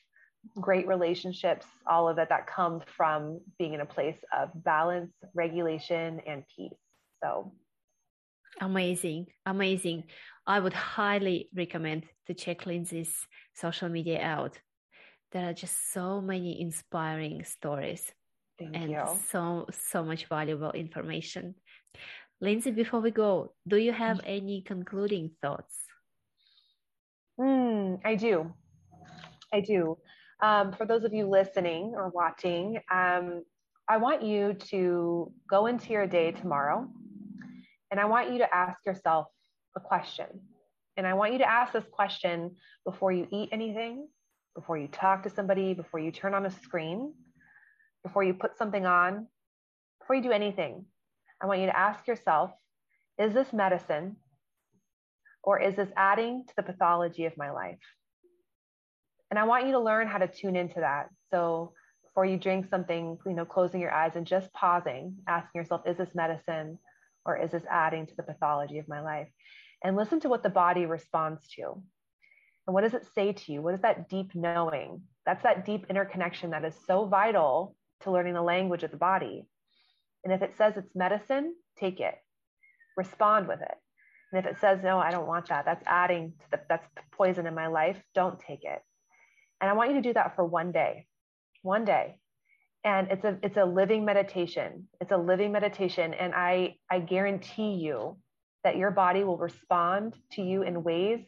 great 0.60 0.88
relationships, 0.88 1.66
all 1.88 2.08
of 2.08 2.18
it 2.18 2.30
that 2.30 2.48
comes 2.48 2.84
from 2.96 3.39
being 3.60 3.74
in 3.74 3.82
a 3.82 3.86
place 3.86 4.18
of 4.38 4.50
balance, 4.64 5.12
regulation, 5.34 6.22
and 6.28 6.43
peace. 6.56 6.74
So 7.24 7.52
amazing, 8.62 9.28
amazing. 9.46 10.04
I 10.48 10.60
would 10.60 10.74
highly 10.74 11.50
recommend 11.56 12.06
to 12.28 12.34
check 12.34 12.66
Lindsay's 12.66 13.14
social 13.54 13.89
media 13.89 14.22
out. 14.22 14.60
There 15.32 15.50
are 15.50 15.54
just 15.54 15.91
so 15.91 16.22
many 16.22 16.62
inspiring 16.62 17.43
stories 17.43 18.04
Thank 18.58 18.76
and 18.76 18.91
you. 18.91 19.04
so 19.32 19.68
so 19.72 20.04
much 20.04 20.28
valuable 20.28 20.72
information. 20.72 21.56
Lindsay, 22.41 22.72
before 22.72 23.00
we 23.00 23.12
go, 23.12 23.54
do 23.68 23.78
you 23.78 23.91
have 23.91 24.18
mm. 24.18 24.24
any 24.26 24.62
concluding 24.62 25.32
thoughts? 25.41 25.74
Mm, 27.39 28.00
I 28.04 28.16
do. 28.16 28.54
I 29.54 29.62
do. 29.62 29.98
Um, 30.42 30.74
for 30.74 30.86
those 30.86 31.04
of 31.04 31.14
you 31.14 31.28
listening 31.28 31.94
or 31.96 32.10
watching, 32.10 32.80
um, 32.92 33.44
I 33.88 33.98
want 33.98 34.24
you 34.24 34.54
to 34.72 35.32
go 35.50 35.68
into 35.68 35.94
your 35.94 36.08
day 36.08 36.32
tomorrow 36.32 36.88
and 37.92 38.00
I 38.00 38.06
want 38.06 38.32
you 38.32 38.40
to 38.40 38.56
ask 38.56 38.78
yourself 38.86 39.28
a 39.76 39.80
question. 39.80 40.28
And 40.98 41.06
I 41.06 41.14
want 41.14 41.34
you 41.34 41.40
to 41.40 41.50
ask 41.50 41.74
this 41.74 41.86
question 41.92 42.56
before 42.84 43.12
you 43.12 43.28
eat 43.32 43.50
anything, 43.52 44.08
before 44.56 44.78
you 44.78 44.88
talk 44.88 45.24
to 45.24 45.30
somebody, 45.30 45.74
before 45.74 46.00
you 46.00 46.12
turn 46.12 46.34
on 46.34 46.46
a 46.46 46.52
screen, 46.52 47.14
before 48.04 48.24
you 48.24 48.34
put 48.34 48.58
something 48.58 48.86
on, 48.86 49.28
before 50.00 50.16
you 50.16 50.24
do 50.24 50.32
anything. 50.32 50.86
I 51.42 51.48
want 51.48 51.60
you 51.60 51.68
to 51.68 51.78
ask 51.78 52.08
yourself 52.08 52.52
is 53.18 53.34
this 53.34 53.54
medicine 53.54 54.18
or 55.44 55.62
is 55.62 55.76
this 55.76 55.90
adding 55.96 56.44
to 56.48 56.54
the 56.58 56.64
pathology 56.64 57.26
of 57.26 57.38
my 57.38 57.52
life? 57.52 57.80
And 59.36 59.42
I 59.42 59.48
want 59.48 59.66
you 59.66 59.74
to 59.74 59.80
learn 59.82 60.08
how 60.08 60.20
to 60.20 60.30
tune 60.30 60.56
into 60.56 60.80
that. 60.80 61.10
So 61.30 61.74
before 62.06 62.26
you 62.26 62.38
drink 62.38 62.68
something, 62.70 63.18
you 63.26 63.34
know, 63.34 63.44
closing 63.44 63.82
your 63.82 63.92
eyes 63.92 64.16
and 64.16 64.26
just 64.26 64.54
pausing, 64.54 65.18
asking 65.28 65.60
yourself, 65.60 65.82
is 65.86 65.98
this 65.98 66.16
medicine 66.16 66.80
or 67.26 67.36
is 67.36 67.52
this 67.52 67.66
adding 67.70 68.08
to 68.08 68.16
the 68.16 68.24
pathology 68.24 68.78
of 68.78 68.88
my 68.88 69.02
life? 69.02 69.28
And 69.84 69.98
listen 69.98 70.22
to 70.22 70.30
what 70.30 70.42
the 70.42 70.50
body 70.50 70.86
responds 70.86 71.50
to. 71.58 71.64
And 72.66 72.74
what 72.74 72.84
does 72.84 72.94
it 72.94 73.10
say 73.14 73.34
to 73.34 73.52
you? 73.52 73.62
What 73.62 73.74
is 73.74 73.82
that 73.82 74.08
deep 74.08 74.34
knowing? 74.36 75.02
That's 75.26 75.44
that 75.44 75.66
deep 75.66 75.88
interconnection 75.90 76.52
that 76.52 76.64
is 76.64 76.74
so 76.88 77.06
vital 77.06 77.76
to 78.04 78.12
learning 78.12 78.36
the 78.36 78.42
language 78.42 78.84
of 78.84 78.92
the 78.92 78.96
body. 78.96 79.44
And 80.24 80.32
if 80.32 80.44
it 80.44 80.56
says 80.58 80.76
it's 80.78 80.96
medicine, 80.96 81.56
take 81.78 82.00
it, 82.00 82.16
respond 82.96 83.50
with 83.50 83.62
it. 83.62 83.76
And 84.32 84.40
if 84.40 84.50
it 84.50 84.62
says, 84.62 84.80
no, 84.82 84.98
I 84.98 85.12
don't 85.12 85.28
want 85.28 85.50
that, 85.50 85.66
that's 85.66 85.84
adding 85.86 86.32
to 86.40 86.52
the, 86.52 86.62
that's 86.70 86.88
poison 87.12 87.48
in 87.48 87.54
my 87.54 87.68
life, 87.68 88.02
don't 88.14 88.40
take 88.40 88.64
it. 88.64 88.82
And 89.62 89.70
I 89.70 89.74
want 89.74 89.89
you 89.89 89.95
to 89.95 90.01
do 90.01 90.14
that 90.14 90.36
for 90.36 90.45
one 90.45 90.72
day, 90.72 91.08
one 91.62 91.86
day. 91.86 92.18
And 92.84 93.08
it's 93.10 93.24
a 93.24 93.38
it's 93.41 93.58
a 93.58 93.66
living 93.66 94.06
meditation. 94.06 94.88
It's 95.01 95.12
a 95.12 95.18
living 95.18 95.51
meditation. 95.51 96.14
And 96.14 96.34
I 96.36 96.76
I 96.89 96.99
guarantee 96.99 97.74
you 97.74 98.18
that 98.64 98.78
your 98.78 98.91
body 98.91 99.24
will 99.24 99.38
respond 99.38 100.16
to 100.34 100.41
you 100.41 100.64
in 100.64 100.84
ways 100.84 101.20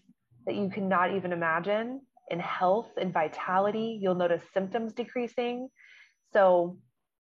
that 0.45 0.55
you 0.55 0.69
cannot 0.69 1.15
even 1.15 1.31
imagine 1.31 2.01
in 2.29 2.39
health 2.39 2.89
and 2.99 3.13
vitality. 3.13 3.99
You'll 4.01 4.15
notice 4.15 4.41
symptoms 4.53 4.93
decreasing. 4.93 5.69
So 6.33 6.77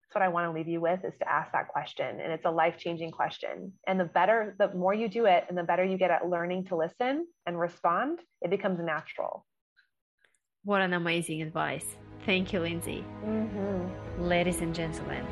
that's 0.03 0.15
what 0.15 0.23
I 0.23 0.27
want 0.27 0.47
to 0.47 0.57
leave 0.57 0.67
you 0.67 0.81
with 0.81 1.03
is 1.03 1.17
to 1.19 1.29
ask 1.29 1.51
that 1.53 1.69
question. 1.69 2.19
And 2.19 2.31
it's 2.31 2.45
a 2.45 2.51
life 2.51 2.77
changing 2.77 3.11
question. 3.11 3.73
And 3.87 3.99
the 3.99 4.05
better, 4.05 4.55
the 4.59 4.73
more 4.73 4.93
you 4.93 5.07
do 5.07 5.25
it 5.25 5.45
and 5.49 5.57
the 5.57 5.63
better 5.63 5.83
you 5.83 5.97
get 5.97 6.11
at 6.11 6.29
learning 6.29 6.65
to 6.65 6.75
listen 6.75 7.25
and 7.45 7.59
respond, 7.59 8.19
it 8.41 8.49
becomes 8.49 8.79
natural. 8.79 9.45
What 10.65 10.81
an 10.81 10.93
amazing 10.93 11.41
advice. 11.41 11.97
Thank 12.25 12.53
you, 12.53 12.61
Lindsay. 12.61 13.03
Mm-hmm. 13.25 14.23
Ladies 14.23 14.61
and 14.61 14.73
gentlemen, 14.73 15.25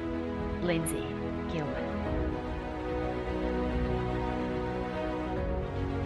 Lindsay 0.61 1.07
Gilman. 1.49 1.87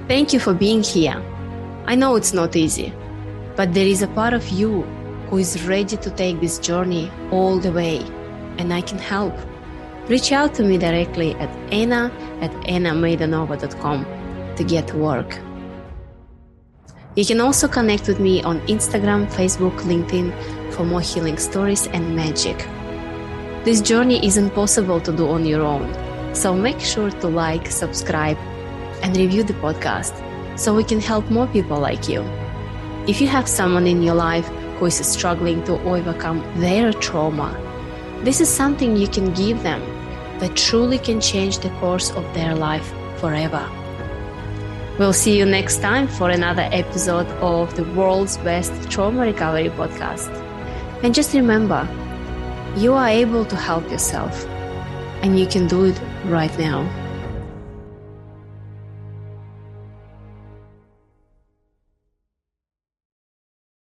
Thank 0.07 0.31
you 0.31 0.39
for 0.39 0.53
being 0.53 0.83
here. 0.83 1.19
I 1.87 1.95
know 1.95 2.15
it's 2.15 2.33
not 2.33 2.55
easy, 2.55 2.93
but 3.55 3.73
there 3.73 3.87
is 3.87 4.03
a 4.03 4.07
part 4.09 4.33
of 4.33 4.47
you 4.49 4.83
who 5.31 5.39
is 5.39 5.65
ready 5.65 5.97
to 5.97 6.11
take 6.11 6.39
this 6.39 6.59
journey 6.59 7.11
all 7.31 7.57
the 7.57 7.71
way, 7.71 8.01
and 8.59 8.71
I 8.71 8.81
can 8.81 8.99
help. 8.99 9.33
Reach 10.07 10.31
out 10.31 10.53
to 10.53 10.63
me 10.63 10.77
directly 10.77 11.33
at 11.37 11.49
anna 11.73 12.11
at 12.41 12.51
annamaidanova.com 12.67 14.05
to 14.55 14.63
get 14.63 14.87
to 14.89 14.97
work. 14.97 15.44
You 17.15 17.23
can 17.23 17.39
also 17.39 17.69
connect 17.69 18.09
with 18.09 18.19
me 18.19 18.43
on 18.43 18.59
Instagram, 18.67 19.27
Facebook, 19.27 19.77
LinkedIn 19.83 20.33
for 20.73 20.83
more 20.83 20.99
healing 20.99 21.37
stories 21.37 21.87
and 21.87 22.13
magic. 22.13 22.57
This 23.63 23.79
journey 23.79 24.19
isn't 24.27 24.49
possible 24.49 24.99
to 24.99 25.13
do 25.15 25.29
on 25.29 25.45
your 25.45 25.61
own, 25.61 25.87
so 26.35 26.53
make 26.53 26.81
sure 26.81 27.09
to 27.09 27.27
like, 27.29 27.71
subscribe, 27.71 28.37
and 29.01 29.15
review 29.15 29.43
the 29.43 29.53
podcast 29.53 30.13
so 30.59 30.75
we 30.75 30.83
can 30.83 30.99
help 30.99 31.31
more 31.31 31.47
people 31.47 31.79
like 31.79 32.09
you. 32.09 32.21
If 33.07 33.21
you 33.21 33.27
have 33.27 33.47
someone 33.47 33.87
in 33.87 34.03
your 34.03 34.15
life 34.15 34.47
who 34.77 34.87
is 34.87 34.95
struggling 35.07 35.63
to 35.63 35.79
overcome 35.83 36.43
their 36.59 36.91
trauma, 36.91 37.55
this 38.25 38.41
is 38.41 38.49
something 38.49 38.97
you 38.97 39.07
can 39.07 39.33
give 39.33 39.63
them 39.63 39.79
that 40.39 40.57
truly 40.57 40.97
can 40.97 41.21
change 41.21 41.59
the 41.59 41.69
course 41.79 42.11
of 42.11 42.25
their 42.33 42.53
life 42.55 42.93
forever. 43.21 43.65
We'll 44.97 45.11
see 45.11 45.37
you 45.37 45.45
next 45.45 45.81
time 45.81 46.07
for 46.07 46.29
another 46.29 46.69
episode 46.71 47.27
of 47.41 47.75
the 47.75 47.83
world's 47.83 48.37
best 48.37 48.89
trauma 48.89 49.23
recovery 49.23 49.69
podcast. 49.69 50.31
And 51.03 51.13
just 51.13 51.33
remember, 51.33 51.85
you 52.77 52.93
are 52.93 53.09
able 53.09 53.43
to 53.43 53.57
help 53.57 53.91
yourself, 53.91 54.45
and 55.21 55.37
you 55.37 55.47
can 55.47 55.67
do 55.67 55.83
it 55.83 55.99
right 56.25 56.57
now. 56.57 57.04